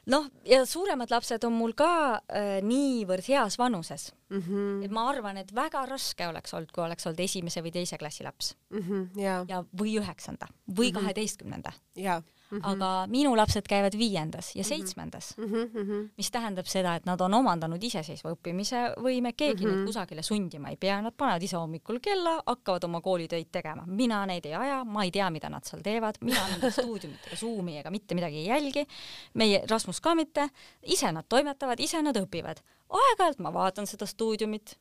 noh, 0.08 0.28
ja 0.48 0.62
suuremad 0.66 1.10
lapsed 1.12 1.44
on 1.44 1.56
mul 1.58 1.74
ka 1.78 1.90
äh, 2.16 2.58
niivõrd 2.64 3.26
heas 3.28 3.58
vanuses 3.60 4.10
mm, 4.30 4.40
-hmm. 4.40 4.84
et 4.86 4.94
ma 4.94 5.08
arvan, 5.10 5.36
et 5.36 5.52
väga 5.54 5.84
raske 5.86 6.28
oleks 6.28 6.54
olnud, 6.54 6.72
kui 6.72 6.84
oleks 6.84 7.06
olnud 7.06 7.20
esimese 7.20 7.62
või 7.64 7.72
teise 7.74 7.98
klassi 7.98 8.24
laps 8.24 8.54
mm. 8.70 8.82
-hmm, 8.82 9.06
yeah. 9.20 9.44
ja, 9.48 9.62
või 9.72 9.98
üheksanda 10.00 10.48
või 10.68 10.92
mhm. 10.92 11.00
kaheteistkümnenda 11.00 11.72
mm. 11.72 12.02
-hmm. 12.02 12.22
Mm, 12.50 12.58
-hmm. 12.58 12.70
aga 12.70 13.06
minu 13.06 13.34
lapsed 13.36 13.66
käivad 13.68 13.92
viiendas 13.98 14.54
ja 14.56 14.62
mhm. 14.62 14.68
seitsmendas 14.68 15.34
mm, 15.36 15.44
-hmm. 15.44 16.08
mis 16.16 16.30
tähendab 16.30 16.66
seda, 16.66 16.94
et 16.94 17.04
nad 17.04 17.20
on 17.20 17.34
omandanud 17.34 17.82
iseseisva 17.82 18.32
õppimise 18.32 18.94
võime, 18.96 19.32
keegi 19.36 19.64
mm 19.64 19.70
-hmm. 19.70 19.76
neid 19.76 19.86
kusagile 19.86 20.22
sundima 20.22 20.68
ei 20.68 20.76
pea, 20.76 21.02
nad 21.02 21.12
panevad 21.16 21.42
ise 21.42 21.56
hommikul 21.56 22.00
kella, 22.00 22.42
hakkavad 22.46 22.84
oma 22.84 23.00
koolitöid 23.00 23.50
tegema, 23.52 23.84
mina 23.86 24.26
neid 24.26 24.46
ei 24.46 24.54
aja, 24.54 24.84
ma 24.84 25.04
ei 25.04 25.10
tea, 25.10 25.30
mida 25.30 25.48
nad 25.48 25.64
seal 25.64 25.82
teevad, 25.82 26.14
mina 26.20 26.48
nende 26.48 26.70
stuudiumit 26.70 27.26
ega 27.26 27.36
Zoomi 27.36 27.78
ega 27.78 27.90
mitte 27.90 28.14
midagi 28.14 28.36
ei 28.36 28.46
jälgi, 28.46 28.86
meie 29.34 29.62
Rasmus 29.70 30.00
ka 30.00 30.14
mitte, 30.14 30.48
ise 30.82 31.12
nad 31.12 31.24
toimetavad, 31.28 31.80
ise 31.80 32.02
nad 32.02 32.16
õpivad. 32.16 32.64
aeg-ajalt 32.88 33.38
ma 33.38 33.52
vaatan 33.52 33.86
seda 33.86 34.06
stuudiumit 34.06 34.78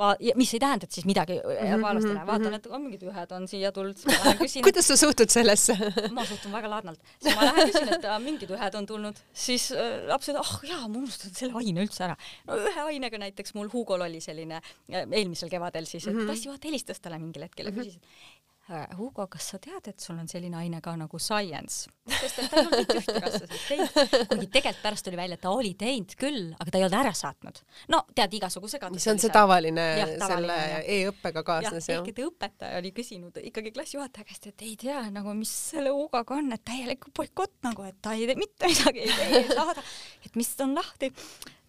va-, 0.00 0.14
mis 0.38 0.52
ei 0.54 0.60
tähenda, 0.62 0.88
et 0.88 0.96
siis 0.96 1.06
midagi 1.08 1.38
jääb 1.38 1.84
halvasti 1.84 2.12
läheb, 2.12 2.28
vaatan, 2.28 2.56
et 2.58 2.68
oh, 2.70 2.80
mingid 2.82 3.04
ühed 3.08 3.34
on 3.36 3.48
siia 3.50 3.72
tulnud, 3.76 3.98
siis 4.00 4.10
ma 4.12 4.18
lähen 4.24 4.40
küsin 4.42 4.66
kuidas 4.66 4.90
sa 4.90 4.98
suhtud 5.00 5.32
sellesse 5.32 5.76
ma 6.16 6.26
suhtun 6.28 6.54
väga 6.56 6.70
ladnalt. 6.72 7.14
siis 7.22 7.38
ma 7.38 7.48
lähen 7.48 7.72
küsin, 7.72 7.92
et 7.96 8.08
mingid 8.24 8.54
ühed 8.56 8.80
on 8.80 8.90
tulnud, 8.92 9.22
siis 9.46 9.68
äh, 9.74 9.98
lapsed, 10.10 10.38
ah 10.40 10.54
oh, 10.56 10.66
jaa, 10.68 10.82
ma 10.86 11.02
unustasin 11.02 11.36
selle 11.40 11.62
aine 11.62 11.86
üldse 11.86 12.06
ära. 12.08 12.18
no 12.48 12.60
ühe 12.62 12.86
ainega 12.90 13.22
näiteks 13.26 13.56
mul 13.58 13.72
Hugol 13.72 14.06
oli 14.08 14.22
selline 14.24 14.60
äh, 14.60 15.04
eelmisel 15.06 15.52
kevadel 15.52 15.88
siis, 15.88 16.06
et 16.06 16.12
mm 16.12 16.20
-hmm. 16.20 16.32
klassijuhataja 16.32 16.72
helistas 16.72 17.00
talle 17.00 17.20
mingil 17.22 17.48
hetkel 17.48 17.66
ja 17.66 17.72
mm 17.72 17.80
-hmm. 17.80 17.84
küsis, 17.84 17.96
et 17.96 18.46
Äh, 18.46 18.55
Hugo, 18.66 19.28
kas 19.30 19.52
sa 19.52 19.58
tead, 19.62 19.86
et 19.92 20.02
sul 20.02 20.16
on 20.18 20.26
selline 20.26 20.56
aine 20.58 20.80
ka 20.82 20.96
nagu 20.98 21.18
science? 21.22 21.86
sest 22.06 22.40
et 22.42 22.48
ta 22.50 22.58
ei 22.58 22.64
olnud 22.64 22.80
mitte 22.80 22.96
ühtegi 22.98 23.20
asja 23.28 23.38
sealt 23.42 23.66
teinud, 23.68 24.24
kuigi 24.30 24.48
tegelikult 24.56 24.82
pärast 24.82 25.06
tuli 25.06 25.18
välja, 25.20 25.38
et 25.38 25.42
ta 25.44 25.52
oli 25.54 25.70
teinud 25.78 26.14
küll, 26.18 26.48
aga 26.56 26.72
ta 26.72 26.80
ei 26.80 26.86
olnud 26.86 26.98
ära 26.98 27.12
saatnud. 27.14 27.60
no 27.94 28.00
tead, 28.10 28.34
igasuguse 28.38 28.76
segadus. 28.76 29.04
see 29.04 29.12
on 29.14 29.22
see 29.22 29.32
tavaline, 29.34 29.86
selle 30.22 30.58
e-õppega 30.96 31.44
kaasnes 31.46 31.86
jah? 31.92 32.02
ehk 32.02 32.10
et 32.10 32.22
õpetaja 32.26 32.82
oli 32.82 32.92
küsinud 32.96 33.38
ikkagi 33.52 33.74
klassijuhataja 33.76 34.26
käest, 34.32 34.50
et 34.50 34.66
ei 34.66 34.74
tea 34.82 35.04
nagu, 35.14 35.34
mis 35.38 35.54
selle 35.70 35.94
Hugoga 35.94 36.40
on, 36.40 36.50
et 36.56 36.66
täielik 36.66 37.06
boikott 37.14 37.54
nagu, 37.66 37.86
et 37.86 37.98
ta 38.02 38.16
ei 38.18 38.26
tee 38.30 38.38
mitte 38.38 38.70
midagi, 38.72 39.06
ei 39.06 39.14
tee, 39.14 39.42
ei 39.44 39.48
saada, 39.52 39.86
et 40.26 40.38
mis 40.38 40.50
on 40.66 40.74
lahti. 40.74 41.12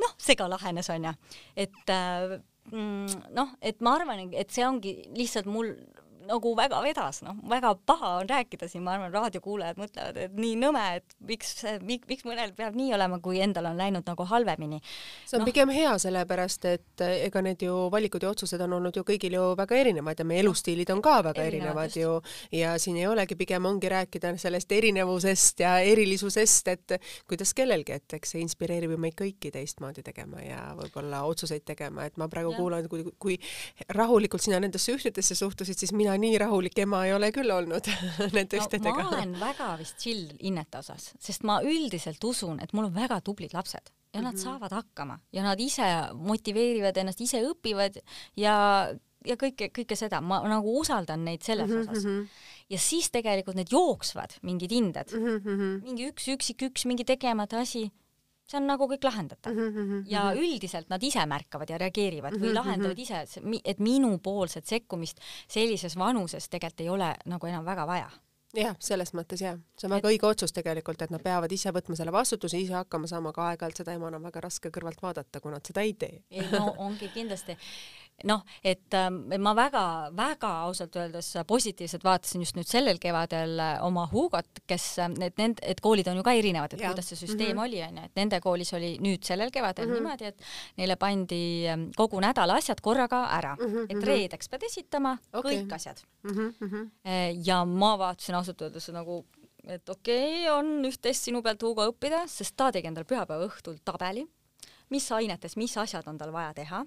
noh, 0.02 0.18
see 0.22 0.38
ka 0.40 0.50
lahenes 0.50 0.90
onju, 0.94 1.14
et 1.58 1.94
äh, 1.94 2.40
mm, 2.72 3.30
noh, 3.38 3.54
et 3.62 3.86
ma 3.86 3.98
arvan, 4.00 4.28
et 4.34 4.54
see 4.54 4.66
ongi 4.66 4.98
lihtsalt 5.18 5.50
mul 5.50 5.76
nagu 6.28 6.54
väga 6.58 6.80
vedas, 6.84 7.22
noh, 7.26 7.38
väga 7.50 7.74
paha 7.88 8.14
on 8.22 8.30
rääkida 8.30 8.68
siin, 8.70 8.84
ma 8.86 8.96
arvan, 8.96 9.12
raadiokuulajad 9.14 9.80
mõtlevad, 9.80 10.20
et 10.26 10.36
nii 10.38 10.56
nõme, 10.60 10.84
et 11.00 11.16
miks, 11.30 11.54
miks, 11.86 12.08
miks 12.10 12.28
mõnel 12.28 12.54
peab 12.58 12.76
nii 12.78 12.94
olema, 12.98 13.20
kui 13.24 13.42
endal 13.44 13.70
on 13.72 13.80
läinud 13.80 14.08
nagu 14.08 14.28
halvemini. 14.28 14.82
see 15.26 15.38
on 15.38 15.44
no. 15.44 15.50
pigem 15.50 15.72
hea, 15.74 15.94
sellepärast 16.02 16.68
et 16.70 17.06
eh, 17.06 17.26
ega 17.28 17.42
need 17.46 17.64
ju 17.64 17.88
valikud 17.94 18.24
ja 18.24 18.32
otsused 18.34 18.62
on 18.64 18.78
olnud 18.80 18.98
ju 18.98 19.06
kõigil 19.08 19.38
ju 19.38 19.46
väga 19.58 19.80
erinevad 19.80 20.20
ja 20.20 20.28
meie 20.28 20.44
elustiilid 20.44 20.92
on 20.94 21.02
ka 21.06 21.20
väga 21.30 21.46
erinevad, 21.48 21.94
erinevad 21.94 21.98
ju 21.98 22.60
ja 22.60 22.76
siin 22.82 23.00
ei 23.00 23.08
olegi, 23.08 23.38
pigem 23.40 23.66
ongi 23.70 23.90
rääkida 23.92 24.34
sellest 24.38 24.72
erinevusest 24.72 25.64
ja 25.64 25.78
erilisusest, 25.80 26.74
et 26.74 26.98
kuidas 27.30 27.54
kellelgi, 27.58 27.98
et 27.98 28.18
eks 28.20 28.36
see 28.36 28.44
inspireerib 28.44 28.94
ju 28.94 29.00
meid 29.02 29.18
kõiki 29.18 29.52
teistmoodi 29.54 30.04
tegema 30.06 30.44
ja 30.44 30.62
võib-olla 30.78 31.24
otsuseid 31.30 31.66
tegema, 31.68 32.08
et 32.08 32.18
ma 32.20 32.30
praegu 32.32 32.54
ja. 32.54 32.60
kuulan, 32.60 32.90
kui, 32.92 33.06
kui 33.20 33.40
rahulikult 33.96 34.44
sina 34.44 34.60
nendesse 34.64 34.94
ühtedesse 34.96 35.38
suhtusid, 35.38 35.78
siis 35.80 35.94
mina 35.96 36.17
nii 36.22 36.38
rahulik 36.42 36.80
ema 36.84 37.04
ei 37.08 37.14
ole 37.16 37.32
küll 37.36 37.52
olnud 37.54 37.88
nende 38.36 38.58
no, 38.58 38.64
ühtedega. 38.64 39.04
ma 39.04 39.10
olen 39.10 39.36
väga 39.40 39.70
vist 39.82 40.00
chill 40.02 40.32
hinnete 40.42 40.82
osas, 40.82 41.12
sest 41.20 41.46
ma 41.48 41.60
üldiselt 41.66 42.24
usun, 42.24 42.62
et 42.64 42.74
mul 42.74 42.90
on 42.90 42.96
väga 42.96 43.22
tublid 43.26 43.56
lapsed 43.58 43.92
ja 44.14 44.22
nad 44.22 44.34
mm 44.34 44.38
-hmm. 44.38 44.44
saavad 44.44 44.72
hakkama 44.72 45.20
ja 45.34 45.44
nad 45.44 45.60
ise 45.60 45.84
motiveerivad 46.14 46.98
ennast, 46.98 47.22
ise 47.22 47.42
õpivad 47.44 48.00
ja, 48.36 48.56
ja 49.26 49.36
kõike, 49.36 49.70
kõike 49.80 49.96
seda, 49.96 50.22
ma 50.22 50.42
nagu 50.48 50.80
usaldan 50.80 51.26
neid 51.26 51.42
selles 51.42 51.70
mm 51.70 51.76
-hmm. 51.76 51.92
osas. 51.92 52.04
Mhm. 52.06 52.24
ja 52.70 52.80
siis 52.80 53.12
tegelikult 53.12 53.56
need 53.56 53.72
jooksvad 53.72 54.40
mingid 54.42 54.72
hinded 54.72 55.14
mm, 55.14 55.38
-hmm. 55.38 55.82
mingi 55.84 56.10
üks 56.12 56.28
üksik 56.28 56.62
üks 56.62 56.86
mingi 56.86 57.04
tegemata 57.04 57.60
asi 57.60 57.92
see 58.48 58.60
on 58.62 58.68
nagu 58.70 58.88
kõik 58.88 59.04
lahendatav 59.04 59.54
mm. 59.54 59.74
-hmm, 59.74 60.04
ja 60.08 60.22
-hmm. 60.30 60.44
üldiselt 60.44 60.90
nad 60.90 61.04
ise 61.04 61.26
märkavad 61.26 61.70
ja 61.70 61.78
reageerivad 61.78 62.34
-hmm, 62.34 62.42
või 62.42 62.54
mhm, 62.54 62.56
lahendavad 62.56 63.00
ise, 63.00 63.26
et 63.66 63.80
minupoolset 63.80 64.66
sekkumist 64.66 65.20
sellises 65.48 65.98
vanuses 65.98 66.50
tegelikult 66.50 66.82
ei 66.82 66.90
ole 66.90 67.16
nagu 67.26 67.48
enam 67.48 67.66
väga 67.66 67.88
vaja 67.88 68.10
jah, 68.56 68.76
selles 68.80 69.14
mõttes 69.14 69.42
jah, 69.44 69.58
see 69.78 69.88
on 69.88 69.96
väga 69.96 70.08
et... 70.08 70.14
õige 70.14 70.30
otsus 70.30 70.54
tegelikult, 70.56 71.02
et 71.02 71.14
nad 71.14 71.24
peavad 71.24 71.52
ise 71.52 71.72
võtma 71.76 71.98
selle 72.00 72.14
vastutuse, 72.16 72.60
ise 72.60 72.74
hakkama 72.74 73.08
saama, 73.08 73.34
aga 73.36 73.50
aeg-ajalt 73.52 73.82
seda 73.82 73.96
ema 73.98 74.08
on 74.08 74.24
väga 74.24 74.42
raske 74.48 74.72
kõrvalt 74.74 75.02
vaadata, 75.04 75.42
kui 75.44 75.52
nad 75.52 75.66
seda 75.68 75.84
ei 75.86 75.94
tee. 75.94 76.24
ei 76.32 76.48
no 76.52 76.74
ongi 76.78 77.10
kindlasti 77.14 77.58
noh, 78.26 78.42
et 78.66 78.96
ähm, 78.98 79.20
ma 79.44 79.54
väga-väga 79.58 80.50
ausalt 80.66 80.96
öeldes 80.98 81.30
positiivselt 81.48 82.06
vaatasin 82.06 82.42
just 82.42 82.58
nüüd 82.58 82.70
sellel 82.70 82.98
kevadel 83.02 83.60
äh, 83.62 83.76
oma 83.86 84.08
Hugot, 84.10 84.64
kes 84.70 84.88
need, 85.14 85.36
need, 85.38 85.62
et 85.62 85.82
koolid 85.86 86.10
on 86.10 86.18
ju 86.18 86.26
ka 86.26 86.34
erinevad, 86.34 86.74
et 86.74 86.82
ja. 86.82 86.90
kuidas 86.90 87.12
see 87.12 87.20
süsteem 87.20 87.54
mm 87.54 87.60
-hmm. 87.60 87.64
oli, 87.68 87.84
onju, 87.86 88.06
et 88.10 88.16
nende 88.18 88.40
koolis 88.42 88.74
oli 88.74 88.96
nüüd 89.04 89.24
sellel 89.28 89.52
kevadel 89.54 89.86
mm 89.86 89.92
-hmm. 89.92 90.02
niimoodi, 90.02 90.26
et 90.26 90.42
neile 90.78 90.96
pandi 90.96 91.68
ähm, 91.70 91.90
kogu 91.96 92.20
nädala 92.20 92.58
asjad 92.58 92.82
korraga 92.82 93.28
ära 93.38 93.56
mm, 93.56 93.66
-hmm. 93.66 93.86
et 93.90 93.98
mhm. 93.98 94.06
reedeks 94.06 94.50
pead 94.50 94.64
esitama 94.64 95.18
okay. 95.34 95.56
kõik 95.56 95.76
asjad 95.76 96.02
mm. 96.24 96.54
-hmm. 96.62 96.90
ja 97.46 97.66
ma 97.66 97.98
vaatasin 97.98 98.36
ausalt 98.36 98.62
öeldes 98.62 98.90
nagu 98.90 99.26
et 99.68 99.90
okei 99.90 100.48
okay,, 100.48 100.52
on 100.52 100.86
üht-teist 100.86 101.28
sinu 101.28 101.42
pealt 101.42 101.64
Hugo 101.64 101.86
õppida, 101.92 102.24
sest 102.28 102.56
ta 102.58 102.72
tegi 102.72 102.88
endale 102.88 103.06
pühapäeva 103.06 103.46
õhtul 103.46 103.78
tabeli, 103.86 104.26
mis 104.90 105.12
ainetes, 105.12 105.58
mis 105.60 105.78
asjad 105.78 106.08
on 106.08 106.18
tal 106.18 106.32
vaja 106.32 106.54
teha 106.54 106.86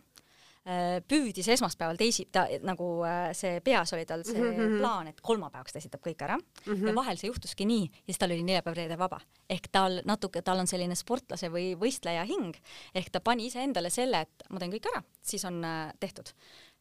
püüdis 1.08 1.48
esmaspäeval 1.50 1.98
teisi, 1.98 2.26
ta 2.32 2.44
nagu 2.66 2.88
äh, 3.06 3.30
see 3.36 3.60
peas 3.64 3.92
oli 3.96 4.06
tal 4.06 4.22
see 4.26 4.38
mm 4.38 4.56
-hmm. 4.56 4.78
plaan, 4.78 5.08
et 5.08 5.20
kolmapäevaks 5.20 5.72
ta 5.72 5.78
esitab 5.78 6.00
kõik 6.04 6.22
ära 6.22 6.36
mm 6.38 6.72
-hmm. 6.72 6.88
ja 6.88 6.94
vahel 6.94 7.16
see 7.16 7.28
juhtuski 7.28 7.66
nii 7.66 7.84
ja 7.90 8.06
siis 8.06 8.18
tal 8.18 8.30
oli 8.30 8.42
neljapäev-reede 8.42 8.98
vaba. 8.98 9.20
ehk 9.50 9.68
tal 9.72 10.00
natuke, 10.04 10.42
tal 10.42 10.58
on 10.58 10.66
selline 10.66 10.94
sportlase 10.94 11.48
või 11.48 11.74
võistleja 11.74 12.24
hing, 12.24 12.54
ehk 12.94 13.10
ta 13.10 13.20
pani 13.20 13.46
iseendale 13.46 13.90
selle, 13.90 14.20
et 14.20 14.44
ma 14.50 14.58
teen 14.58 14.72
kõik 14.72 14.86
ära, 14.94 15.02
siis 15.22 15.44
on 15.44 15.64
äh, 15.64 15.92
tehtud 16.00 16.32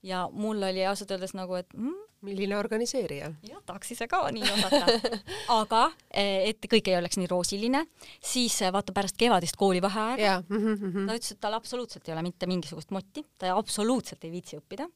ja 0.03 0.29
mul 0.31 0.63
oli 0.63 0.85
ausalt 0.85 1.11
öeldes 1.11 1.33
nagu, 1.35 1.57
et 1.59 1.73
mm, 1.75 1.95
milline 2.27 2.57
organiseerija. 2.57 3.31
jah, 3.47 3.61
tahaks 3.65 3.93
ise 3.95 4.07
ka 4.11 4.21
nii 4.35 4.47
osata. 4.53 5.13
aga 5.61 5.83
eh, 6.11 6.49
et 6.51 6.69
kõik 6.71 6.91
ei 6.91 6.97
oleks 6.99 7.19
nii 7.19 7.29
roosiline, 7.31 7.85
siis 8.23 8.59
eh, 8.63 8.73
vaata 8.75 8.95
pärast 8.95 9.19
kevadist 9.19 9.59
koolivaheaega 9.59 10.41
mm 10.47 10.65
-hmm. 10.65 11.07
ta 11.07 11.19
ütles, 11.19 11.31
et 11.35 11.41
tal 11.41 11.57
absoluutselt 11.57 12.07
ei 12.07 12.15
ole 12.15 12.25
mitte 12.27 12.47
mingisugust 12.47 12.91
motti, 12.91 13.25
ta 13.37 13.55
absoluutselt 13.57 14.23
ei 14.23 14.31
viitsi 14.31 14.59
õppida 14.59 14.89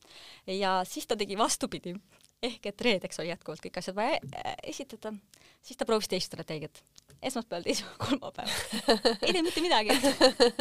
ja 0.47 0.81
siis 0.87 1.07
ta 1.07 1.15
tegi 1.15 1.37
vastupidi 1.37 1.95
ehk 2.43 2.65
et 2.65 2.81
reedeks 2.81 3.19
oli 3.19 3.31
jätkuvalt 3.31 3.63
kõik 3.63 3.79
asjad 3.79 3.95
vaja 3.95 4.19
eh, 4.19 4.55
esitada, 4.63 5.13
siis 5.61 5.77
ta 5.77 5.85
proovis 5.85 6.11
teist 6.11 6.31
strateegiat 6.31 6.83
esmaspäeval, 7.29 7.63
teisipäeval, 7.63 7.99
kolmapäeval. 8.05 8.51
ei 9.25 9.33
tee 9.33 9.43
mitte 9.45 9.61
midagi 9.61 9.97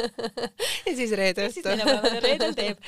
ja 0.87 0.97
siis 0.97 1.13
reede 1.19 1.47
õhtu. 1.47 1.59
siis 1.59 1.67
neljapäeval 1.67 2.17
ja 2.17 2.23
reedel 2.25 2.55
teeb. 2.59 2.83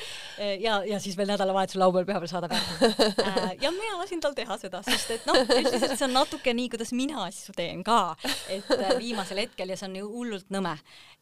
ja, 0.59 0.79
ja 0.87 0.99
siis 0.99 1.17
veel 1.17 1.29
nädalavahetusel, 1.31 1.81
laupäeval, 1.83 2.07
pühapäeval 2.09 2.31
saadab 2.31 2.55
ära. 2.55 2.91
Äh, 3.25 3.55
ja 3.61 3.71
mina 3.71 3.97
lasin 3.99 4.21
tal 4.23 4.35
teha 4.37 4.57
seda, 4.61 4.81
sest 4.85 5.11
et 5.17 5.27
noh, 5.29 5.37
üldiselt 5.43 5.95
see 5.95 6.07
on 6.07 6.15
natuke 6.15 6.53
nii, 6.55 6.69
kuidas 6.73 6.93
mina 6.95 7.25
asju 7.25 7.55
teen 7.57 7.83
ka, 7.85 8.15
et 8.51 8.71
äh, 8.75 8.95
viimasel 8.99 9.43
hetkel 9.43 9.73
ja 9.73 9.79
see 9.79 9.89
on 9.89 9.99
ju 9.99 10.09
hullult 10.11 10.49
nõme. 10.53 10.75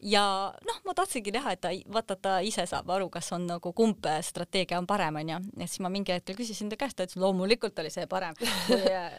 ja 0.04 0.24
noh, 0.68 0.80
ma 0.86 0.95
tahtsingi 0.97 1.34
näha, 1.36 1.56
et 1.56 1.62
ta, 1.64 1.72
vaata, 1.93 2.18
ta 2.20 2.38
ise 2.45 2.66
saab 2.70 2.89
aru, 2.91 3.10
kas 3.14 3.32
on 3.36 3.47
nagu 3.47 3.74
kumb 3.74 4.04
strateegia 4.22 4.80
on 4.82 4.88
parem, 4.88 5.22
onju. 5.22 5.39
ja 5.58 5.68
siis 5.68 5.84
ma 5.84 5.91
mingi 5.93 6.16
hetkel 6.16 6.38
küsisin 6.38 6.72
ta 6.72 6.80
käest, 6.80 6.97
ta 6.97 7.08
ütles 7.08 7.20
loomulikult 7.22 7.80
oli 7.80 7.91
see 7.93 8.08
parem, 8.12 8.36
kui 8.38 8.82
äh, 8.91 9.12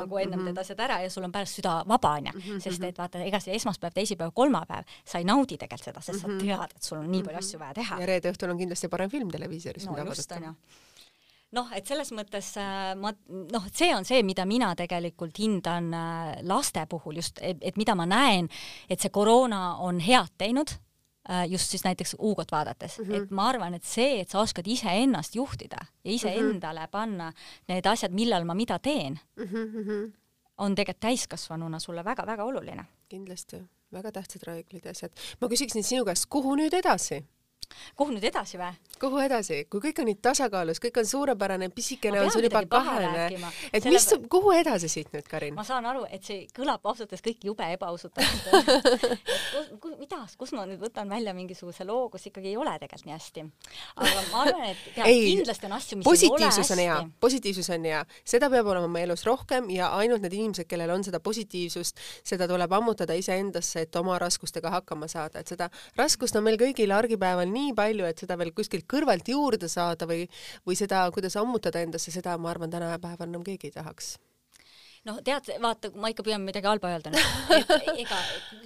nagu 0.00 0.22
ennem 0.22 0.46
teed 0.48 0.62
asjad 0.64 0.84
ära 0.86 1.00
ja 1.04 1.10
sul 1.12 1.26
on 1.28 1.34
pärast 1.34 1.60
süda 1.60 1.80
vaba, 1.88 2.16
onju, 2.20 2.60
sest 2.62 2.79
sest 2.80 2.92
et 2.94 2.98
vaata, 2.98 3.22
ega 3.24 3.40
see 3.40 3.54
esmaspäev, 3.54 3.94
teisipäev, 3.94 4.34
kolmapäev, 4.34 4.84
sa 5.04 5.18
ei 5.18 5.24
naudi 5.24 5.58
tegelikult 5.58 5.84
seda, 5.84 6.00
sest 6.00 6.22
mm 6.22 6.30
-hmm. 6.30 6.40
sa 6.40 6.44
mhm. 6.44 6.68
tead, 6.68 6.76
et 6.76 6.82
sul 6.82 6.98
on 6.98 7.10
nii 7.10 7.22
palju 7.22 7.38
mhm. 7.38 7.46
asju 7.46 7.58
vaja 7.60 7.74
teha. 7.74 8.00
ja 8.00 8.06
reede 8.06 8.32
õhtul 8.32 8.50
on 8.50 8.58
kindlasti 8.58 8.88
parem 8.88 9.10
film 9.10 9.30
televiisoris, 9.30 9.86
no, 9.86 9.92
mida 9.92 10.04
vaadata 10.04 10.54
noh, 11.56 11.70
et 11.74 11.86
selles 11.86 12.12
mõttes 12.12 12.52
äh, 12.60 12.92
ma 12.98 13.12
noh, 13.28 13.66
et 13.66 13.74
see 13.74 13.94
on 13.94 14.04
see, 14.04 14.22
mida 14.26 14.46
mina 14.48 14.74
tegelikult 14.78 15.38
hindan 15.38 15.94
äh, 15.94 16.36
laste 16.46 16.84
puhul 16.90 17.16
just, 17.16 17.40
et 17.42 17.76
mida 17.76 17.94
ma 17.94 18.06
näen, 18.06 18.48
et 18.88 19.00
see 19.00 19.10
koroona 19.10 19.76
on 19.78 20.00
head 20.00 20.30
teinud 20.38 20.70
äh, 21.28 21.46
just 21.50 21.70
siis 21.70 21.84
näiteks 21.84 22.16
Hugot 22.20 22.52
vaadates 22.52 22.98
mm, 22.98 23.04
-hmm. 23.04 23.22
et 23.22 23.30
ma 23.30 23.48
arvan, 23.48 23.74
et 23.74 23.84
see, 23.84 24.20
et 24.20 24.28
sa 24.28 24.40
oskad 24.40 24.66
iseennast 24.66 25.34
juhtida 25.34 25.78
ja 26.04 26.12
iseendale 26.12 26.80
mm 26.80 26.86
-hmm. 26.86 26.90
panna 26.90 27.32
need 27.68 27.86
asjad, 27.86 28.12
millal 28.12 28.44
ma 28.44 28.54
mida 28.54 28.78
teen 28.78 29.18
mm, 29.36 29.44
-hmm 29.44 30.19
on 30.60 30.74
tegelikult 30.74 31.00
täiskasvanuna 31.00 31.78
sulle 31.78 32.04
väga-väga 32.04 32.44
oluline. 32.44 32.84
kindlasti, 33.08 33.62
väga 33.92 34.12
tähtsad 34.12 34.42
reeglid 34.46 34.84
ja 34.84 34.90
asjad. 34.90 35.12
ma 35.40 35.48
küsiksin 35.48 35.84
sinu 35.84 36.04
käest, 36.04 36.26
kuhu 36.28 36.54
nüüd 36.56 36.76
edasi? 36.76 37.24
Kuhu 37.96 38.14
nüüd 38.14 38.24
edasi 38.30 38.58
või? 38.60 38.72
kuhu 39.00 39.20
edasi, 39.24 39.64
kui 39.72 39.80
kõik 39.80 40.02
on 40.02 40.08
nii 40.10 40.18
tasakaalus, 40.22 40.80
kõik 40.82 40.98
on 41.00 41.06
suurepärane, 41.08 41.70
pisikene 41.72 42.20
on 42.20 42.30
sul 42.32 42.44
juba 42.44 42.60
kahene, 42.68 43.28
et 43.72 43.82
Selle... 43.82 43.94
mis, 43.94 44.08
kuhu 44.32 44.52
edasi 44.52 44.90
siit 44.92 45.12
nüüd, 45.14 45.26
Karin? 45.30 45.54
ma 45.56 45.64
saan 45.64 45.86
aru, 45.88 46.04
et 46.12 46.24
see 46.26 46.44
kõlab 46.56 46.84
ausalt 46.84 47.08
öeldes 47.08 47.24
kõik 47.24 47.46
jube 47.48 47.68
ebaausalt 47.76 48.18
mida, 50.00 50.20
kus 50.38 50.52
ma 50.56 50.66
nüüd 50.68 50.80
võtan 50.82 51.08
välja 51.10 51.32
mingisuguse 51.36 51.86
loo, 51.88 52.08
kus 52.12 52.26
ikkagi 52.28 52.52
ei 52.52 52.58
ole 52.60 52.74
tegelikult 52.82 53.08
nii 53.08 53.16
hästi. 53.16 53.46
aga 53.96 54.24
ma 54.32 54.42
arvan, 54.44 54.66
et 54.68 54.82
tead, 54.94 55.06
ei, 55.06 55.22
kindlasti 55.38 55.68
on 55.68 55.76
asju, 55.78 56.00
mis 56.00 56.08
hästi. 56.10 56.72
on 56.76 56.82
hea, 56.84 56.98
positiivsus 57.24 57.70
on 57.76 57.88
hea, 57.88 58.02
seda 58.34 58.50
peab 58.52 58.68
olema 58.74 58.90
meie 58.90 59.08
elus 59.08 59.24
rohkem 59.28 59.70
ja 59.72 59.90
ainult 59.96 60.24
need 60.24 60.36
inimesed, 60.36 60.68
kellel 60.70 60.92
on 60.92 61.06
seda 61.06 61.22
positiivsust, 61.24 62.00
seda 62.26 62.48
tuleb 62.50 62.72
ammutada 62.76 63.16
iseendasse, 63.16 63.86
et 63.86 64.00
oma 64.00 64.18
raskustega 64.20 64.72
hakkama 64.76 65.08
saada, 65.08 65.40
et 65.40 65.52
seda 65.52 65.70
raskust 65.98 66.36
on 66.36 66.44
meil 66.46 66.60
kõigil 66.60 66.92
argipäeval 66.94 67.48
nii 67.48 67.59
nii 67.60 67.76
palju, 67.76 68.08
et 68.08 68.24
seda 68.24 68.38
veel 68.40 68.54
kuskilt 68.56 68.88
kõrvalt 68.90 69.28
juurde 69.30 69.68
saada 69.70 70.08
või, 70.08 70.24
või 70.66 70.78
seda, 70.78 71.04
kuidas 71.14 71.38
ammutada 71.40 71.82
endasse, 71.84 72.12
seda 72.14 72.38
ma 72.40 72.52
arvan, 72.54 72.72
tänapäeval 72.72 73.28
enam 73.28 73.46
keegi 73.46 73.70
ei 73.70 73.76
tahaks. 73.76 74.16
noh, 75.08 75.16
tead, 75.24 75.46
vaata, 75.62 75.88
ma 75.96 76.10
ikka 76.12 76.24
püüan 76.26 76.42
midagi 76.44 76.68
halba 76.68 76.90
öelda 76.92 77.12
nüüd, 77.14 77.28
et 77.56 77.86
ega 78.02 78.18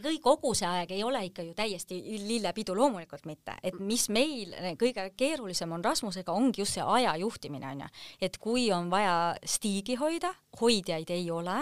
kõik, 0.03 0.19
kogu 0.25 0.51
see 0.59 0.67
aeg 0.67 0.91
ei 0.97 1.05
ole 1.07 1.21
ikka 1.29 1.45
ju 1.47 1.53
täiesti 1.55 2.01
lillepidu, 2.25 2.75
loomulikult 2.75 3.29
mitte, 3.31 3.55
et 3.63 3.77
mis 3.79 4.09
meil 4.11 4.51
kõige 4.81 5.05
keerulisem 5.15 5.71
on 5.77 5.85
Rasmusega, 5.85 6.35
ongi 6.35 6.65
just 6.65 6.75
see 6.75 6.87
aja 6.97 7.15
juhtimine 7.23 7.71
onju, 7.71 7.91
et 8.19 8.39
kui 8.43 8.67
on 8.75 8.91
vaja 8.91 9.37
stiigi 9.47 9.95
hoida, 10.01 10.33
hoidjaid 10.59 11.15
ei 11.15 11.31
ole 11.31 11.61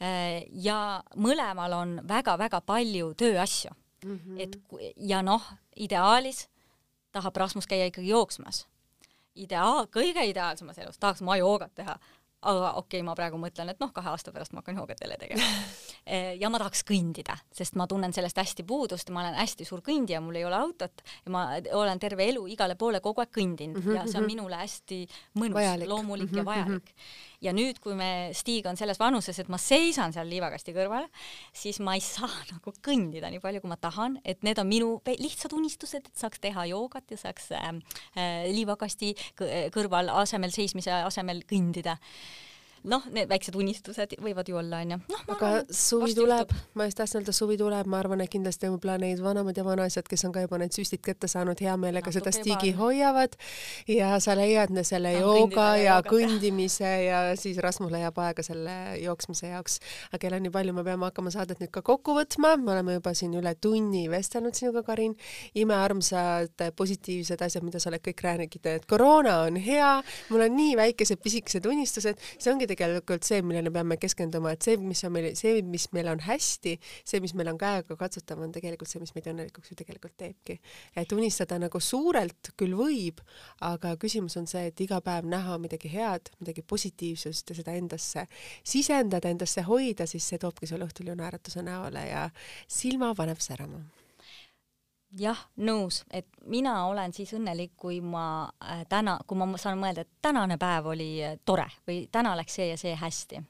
eh, 0.00 0.42
ja 0.58 0.80
mõlemal 1.14 1.78
on 1.78 1.94
väga-väga 2.10 2.64
palju 2.66 3.14
tööasju. 3.14 3.76
Mm, 4.04 4.18
-hmm. 4.18 4.40
et 4.40 4.56
ja 4.96 5.20
noh, 5.22 5.42
ideaalis 5.76 6.48
tahab 7.12 7.36
Rasmus 7.36 7.66
käia 7.66 7.90
ikkagi 7.90 8.08
jooksmas. 8.08 8.66
ideaal, 9.34 9.86
kõige 9.86 10.24
ideaalsemas 10.26 10.78
elus 10.78 10.98
tahaks 10.98 11.22
ma 11.22 11.36
joogat 11.38 11.70
teha, 11.74 11.94
aga 12.42 12.72
okei 12.80 12.98
okay,, 12.98 13.04
ma 13.06 13.14
praegu 13.16 13.38
mõtlen, 13.40 13.68
et 13.70 13.80
noh, 13.80 13.92
kahe 13.94 14.10
aasta 14.10 14.32
pärast 14.32 14.52
ma 14.52 14.62
hakkan 14.62 14.80
joogat 14.80 15.00
jälle 15.00 15.16
tegema 15.20 15.44
ja 16.42 16.50
ma 16.50 16.58
tahaks 16.58 16.82
kõndida, 16.88 17.36
sest 17.54 17.76
ma 17.76 17.86
tunnen 17.90 18.14
sellest 18.16 18.40
hästi 18.40 18.64
puudust, 18.66 19.12
ma 19.14 19.22
olen 19.22 19.36
hästi 19.38 19.66
suur 19.68 19.84
kõndija, 19.86 20.22
mul 20.24 20.40
ei 20.40 20.46
ole 20.48 20.56
autot 20.56 21.04
ja 21.24 21.32
ma 21.34 21.44
olen 21.78 22.00
terve 22.02 22.26
elu 22.32 22.46
igale 22.50 22.76
poole 22.80 23.02
kogu 23.04 23.22
aeg 23.22 23.32
kõndinud 23.36 23.78
mm 23.78 23.86
-hmm, 23.86 23.98
ja 24.00 24.06
see 24.06 24.18
on 24.18 24.24
mhm. 24.24 24.32
minule 24.32 24.62
hästi 24.62 25.00
mõnus, 25.38 25.86
loomulik 25.86 26.30
mm 26.30 26.32
-hmm, 26.32 26.36
ja 26.36 26.42
mhm, 26.42 26.50
vajalik. 26.50 26.94
Mhm. 26.94 27.29
Ja 27.44 27.54
nüüd, 27.56 27.80
kui 27.82 27.96
me 27.98 28.30
Stig 28.36 28.66
on 28.68 28.78
selles 28.78 29.00
vanuses, 29.00 29.38
et 29.40 29.50
ma 29.52 29.58
seisan 29.60 30.14
seal 30.14 30.28
liivakasti 30.30 30.74
kõrval, 30.76 31.08
siis 31.56 31.80
ma 31.84 31.96
ei 31.98 32.04
saa 32.04 32.30
nagu 32.52 32.74
kõndida 32.84 33.32
nii 33.32 33.42
palju, 33.42 33.64
kui 33.64 33.72
ma 33.72 33.80
tahan, 33.80 34.20
et 34.24 34.44
need 34.46 34.60
on 34.62 34.68
minu 34.70 34.92
lihtsad 35.20 35.54
unistused, 35.56 36.10
et 36.10 36.22
saaks 36.24 36.42
teha 36.42 36.68
joogat 36.70 37.10
ja 37.12 37.20
saaks 37.20 37.50
äh, 37.56 37.72
äh, 38.16 38.46
liivakasti 38.52 39.14
kõrval 39.74 40.12
asemel 40.20 40.54
seismise 40.54 40.92
asemel 41.00 41.44
kõndida 41.48 41.98
noh, 42.88 43.04
need 43.12 43.28
väiksed 43.28 43.56
unistused 43.58 44.14
võivad 44.22 44.48
ju 44.48 44.56
olla, 44.56 44.80
onju. 44.84 44.96
noh, 45.10 45.24
aga 45.34 45.48
arvan, 45.50 45.74
suvi 45.74 46.14
tuleb, 46.16 46.52
ma 46.78 46.86
just 46.88 46.96
tahtsin 47.00 47.20
öelda, 47.20 47.34
suvi 47.36 47.58
tuleb, 47.60 47.88
ma 47.90 47.98
arvan, 48.00 48.22
et 48.24 48.32
kindlasti 48.32 48.70
võib-olla 48.70 48.96
need 49.02 49.20
vanemad 49.24 49.58
ja 49.58 49.64
vanaisad, 49.66 50.08
kes 50.08 50.24
on 50.28 50.32
ka 50.32 50.44
juba 50.44 50.60
need 50.62 50.72
süstid 50.76 51.02
kätte 51.04 51.28
saanud, 51.28 51.60
hea 51.60 51.74
meelega 51.80 52.08
no, 52.08 52.14
seda 52.16 52.32
stiigi 52.32 52.72
hoiavad 52.78 53.36
ja 53.90 54.14
sa 54.22 54.36
leiad 54.38 54.72
selle 54.86 55.12
no, 55.18 55.34
jooga 55.34 55.66
ja 55.76 55.98
jooga. 55.98 56.14
kõndimise 56.14 56.92
ja 57.04 57.20
siis 57.40 57.58
Rasmus 57.60 57.92
leiab 57.92 58.16
aega 58.24 58.44
selle 58.46 58.76
jooksmise 59.02 59.52
jaoks. 59.52 59.80
aga 60.10 60.22
kell 60.24 60.38
on 60.38 60.44
nii 60.46 60.54
palju, 60.54 60.76
me 60.76 60.86
peame 60.86 61.08
hakkama 61.10 61.34
saadet 61.34 61.60
nüüd 61.60 61.72
ka 61.74 61.84
kokku 61.84 62.16
võtma, 62.16 62.54
me 62.60 62.74
oleme 62.76 62.96
juba 62.96 63.12
siin 63.18 63.36
üle 63.36 63.54
tunni 63.60 64.06
vestelnud 64.10 64.56
sinuga, 64.56 64.84
Karin. 64.86 65.16
imearmsad 65.54 66.64
positiivsed 66.76 67.42
asjad, 67.44 67.66
mida 67.66 67.80
sa 67.82 67.90
oled 67.92 68.04
kõik 68.04 68.24
rääkinud, 68.24 68.72
et 68.72 68.88
koroona 68.88 69.40
on 69.44 69.58
hea, 69.60 69.92
mul 70.30 70.46
on 70.46 70.56
nii 70.56 70.76
väikesed 70.80 71.20
pisikesed 71.20 71.66
unistused, 71.68 72.20
see 72.38 72.52
ongi 72.52 72.69
tegelikult 72.70 73.26
see, 73.26 73.42
millele 73.46 73.72
peame 73.74 73.98
keskenduma, 74.00 74.54
et 74.54 74.66
see, 74.66 74.78
mis 74.80 75.02
on 75.06 75.14
meil, 75.14 75.30
see, 75.38 75.60
mis 75.66 75.86
meil 75.96 76.10
on 76.12 76.22
hästi, 76.24 76.76
see, 77.08 77.20
mis 77.24 77.34
meil 77.38 77.52
on 77.52 77.60
käega 77.60 77.96
katsutav, 78.00 78.40
on 78.44 78.54
tegelikult 78.54 78.90
see, 78.90 79.02
mis 79.02 79.14
meid 79.16 79.28
õnnelikuks 79.32 79.72
ju 79.72 79.78
tegelikult 79.78 80.16
teebki. 80.20 80.60
et 80.96 81.12
unistada 81.16 81.58
nagu 81.60 81.80
suurelt 81.80 82.52
küll 82.60 82.76
võib, 82.78 83.22
aga 83.66 83.94
küsimus 84.00 84.38
on 84.40 84.48
see, 84.50 84.68
et 84.70 84.84
iga 84.86 85.00
päev 85.04 85.28
näha 85.30 85.58
midagi 85.62 85.92
head, 85.92 86.32
midagi 86.40 86.64
positiivsust 86.66 87.50
ja 87.50 87.60
seda 87.60 87.76
endasse 87.78 88.26
sisendada, 88.64 89.30
endasse 89.30 89.64
hoida, 89.68 90.06
siis 90.10 90.26
see 90.28 90.40
toobki 90.42 90.70
sulle 90.70 90.88
õhtul 90.88 91.12
ju 91.12 91.18
naeratuse 91.18 91.64
näole 91.66 92.06
ja 92.10 92.28
silma 92.68 93.14
paneb 93.18 93.40
särama 93.42 93.82
jah, 95.18 95.38
nõus, 95.66 96.02
et 96.14 96.26
mina 96.50 96.74
olen 96.88 97.14
siis 97.14 97.32
õnnelik, 97.36 97.72
kui 97.80 98.00
ma 98.04 98.24
äh, 98.62 98.84
täna, 98.90 99.18
kui 99.26 99.38
ma 99.38 99.48
saan 99.58 99.80
mõelda, 99.80 100.04
et 100.04 100.22
tänane 100.22 100.58
päev 100.60 100.90
oli 100.92 101.12
äh, 101.24 101.38
tore 101.44 101.66
või 101.88 102.04
täna 102.12 102.36
läks 102.38 102.60
see 102.60 102.68
ja 102.70 102.76
see 102.80 102.94
hästi. 102.98 103.40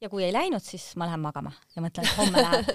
ja 0.00 0.10
kui 0.10 0.24
ei 0.24 0.32
läinud, 0.34 0.62
siis 0.62 0.90
ma 1.00 1.06
lähen 1.08 1.22
magama 1.22 1.52
ja 1.76 1.82
mõtlen, 1.82 2.04
et 2.04 2.18
homme 2.18 2.42
läheb 2.42 2.72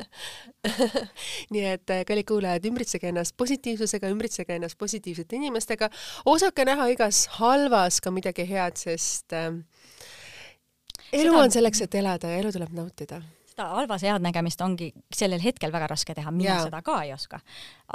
nii 1.54 1.66
et 1.74 1.96
äh, 1.96 2.06
kallid 2.08 2.28
kuulajad, 2.30 2.70
ümbritsege 2.72 3.12
ennast 3.12 3.36
positiivsusega, 3.38 4.12
ümbritsege 4.14 4.56
ennast 4.56 4.78
positiivsete 4.80 5.36
inimestega, 5.36 5.92
osake 6.26 6.66
näha 6.66 6.88
igas 6.94 7.26
halvas 7.40 8.00
ka 8.02 8.14
midagi 8.16 8.48
head, 8.50 8.80
sest 8.80 9.36
äh, 9.36 9.52
elu 11.12 11.34
Seda... 11.34 11.44
on 11.44 11.52
selleks, 11.60 11.84
et 11.84 12.00
elada 12.00 12.32
ja 12.32 12.40
elu 12.40 12.56
tuleb 12.56 12.74
nautida 12.80 13.22
seda 13.60 13.76
halvas 13.76 14.04
headnägemist 14.08 14.62
ongi 14.64 14.90
sellel 15.14 15.42
hetkel 15.44 15.74
väga 15.74 15.90
raske 15.92 16.16
teha, 16.16 16.32
mina 16.32 16.56
yeah. 16.56 16.66
seda 16.68 16.82
ka 16.86 17.02
ei 17.04 17.12
oska. 17.14 17.42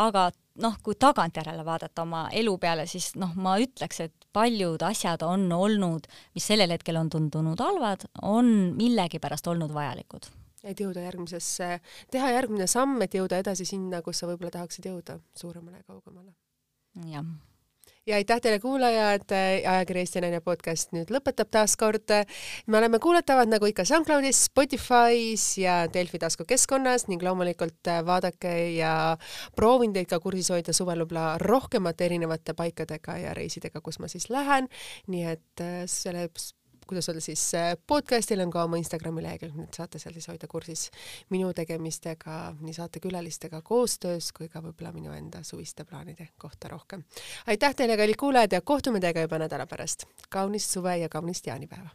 aga 0.04 0.28
noh, 0.60 0.76
kui 0.84 0.96
tagantjärele 1.00 1.64
vaadata 1.64 2.04
oma 2.04 2.26
elu 2.32 2.54
peale, 2.60 2.86
siis 2.90 3.14
noh, 3.16 3.32
ma 3.34 3.56
ütleks, 3.62 4.00
et 4.04 4.28
paljud 4.32 4.82
asjad 4.84 5.24
on 5.26 5.48
olnud, 5.52 6.06
mis 6.36 6.46
sellel 6.52 6.74
hetkel 6.74 6.98
on 7.00 7.10
tundunud 7.10 7.60
halvad, 7.60 8.06
on 8.22 8.74
millegipärast 8.78 9.48
olnud 9.52 9.72
vajalikud 9.74 10.30
et 10.64 10.78
jõuda 10.80 11.02
järgmisesse, 11.04 11.66
teha 12.08 12.30
järgmine 12.32 12.64
samm, 12.70 12.96
et 13.04 13.12
jõuda 13.12 13.36
edasi 13.42 13.66
sinna, 13.68 14.00
kus 14.00 14.22
sa 14.22 14.28
võib-olla 14.30 14.48
tahaksid 14.54 14.88
jõuda, 14.88 15.18
suuremale 15.36 15.82
ja 15.82 15.84
kaugemale. 15.84 16.32
jah 17.10 17.26
ja 18.06 18.16
aitäh 18.16 18.40
teile, 18.40 18.58
kuulajad, 18.60 19.32
ajakiri 19.70 20.02
Eesti 20.02 20.20
Naine 20.20 20.40
podcast 20.44 20.92
nüüd 20.92 21.10
lõpetab 21.14 21.48
taas 21.52 21.76
kord. 21.80 22.12
me 22.66 22.78
oleme 22.78 22.98
kuulatavad 23.00 23.48
nagu 23.48 23.68
ikka 23.70 23.84
SoundCloudis, 23.88 24.44
Spotify's 24.50 25.46
ja 25.60 25.76
Delfi 25.92 26.20
taskukeskkonnas 26.20 27.08
ning 27.08 27.22
loomulikult 27.24 27.92
vaadake 28.06 28.54
ja 28.76 29.16
proovin 29.56 29.96
teid 29.96 30.10
ka 30.10 30.20
kursis 30.20 30.52
hoida 30.52 30.76
suvel 30.76 31.04
võib-olla 31.04 31.38
rohkemate 31.40 32.04
erinevate 32.10 32.54
paikadega 32.54 33.16
ja 33.22 33.34
reisidega, 33.36 33.80
kus 33.80 33.98
ma 34.00 34.08
siis 34.12 34.28
lähen. 34.30 34.68
nii 35.08 35.24
et 35.32 35.64
selle 35.88 36.28
kuidas 36.86 37.08
öelda 37.08 37.20
siis, 37.24 37.42
äh, 37.54 37.74
podcastil 37.86 38.40
on 38.44 38.50
ka 38.50 38.64
oma 38.64 38.78
Instagrami 38.80 39.22
lehekülg, 39.24 39.56
nii 39.56 39.68
et 39.68 39.78
saate 39.78 39.98
seal 40.02 40.14
siis 40.16 40.28
hoida 40.30 40.48
kursis 40.50 40.90
minu 41.34 41.52
tegemistega, 41.56 42.54
nii 42.60 42.76
saatekülalistega 42.76 43.62
koostöös 43.62 44.32
kui 44.36 44.48
ka 44.48 44.62
võib-olla 44.64 44.92
minu 44.94 45.12
enda 45.16 45.42
suviste 45.42 45.84
plaanide 45.84 46.28
kohta 46.38 46.68
rohkem. 46.68 47.04
aitäh 47.46 47.74
teile, 47.74 47.96
kallid 47.96 48.20
kuulajad 48.20 48.52
ja 48.52 48.60
kohtume 48.60 49.00
teiega 49.00 49.26
juba 49.26 49.38
nädala 49.38 49.66
pärast. 49.66 50.06
kaunist 50.28 50.70
suve 50.70 50.96
ja 50.98 51.08
kaunist 51.08 51.46
jaanipäeva! 51.46 51.90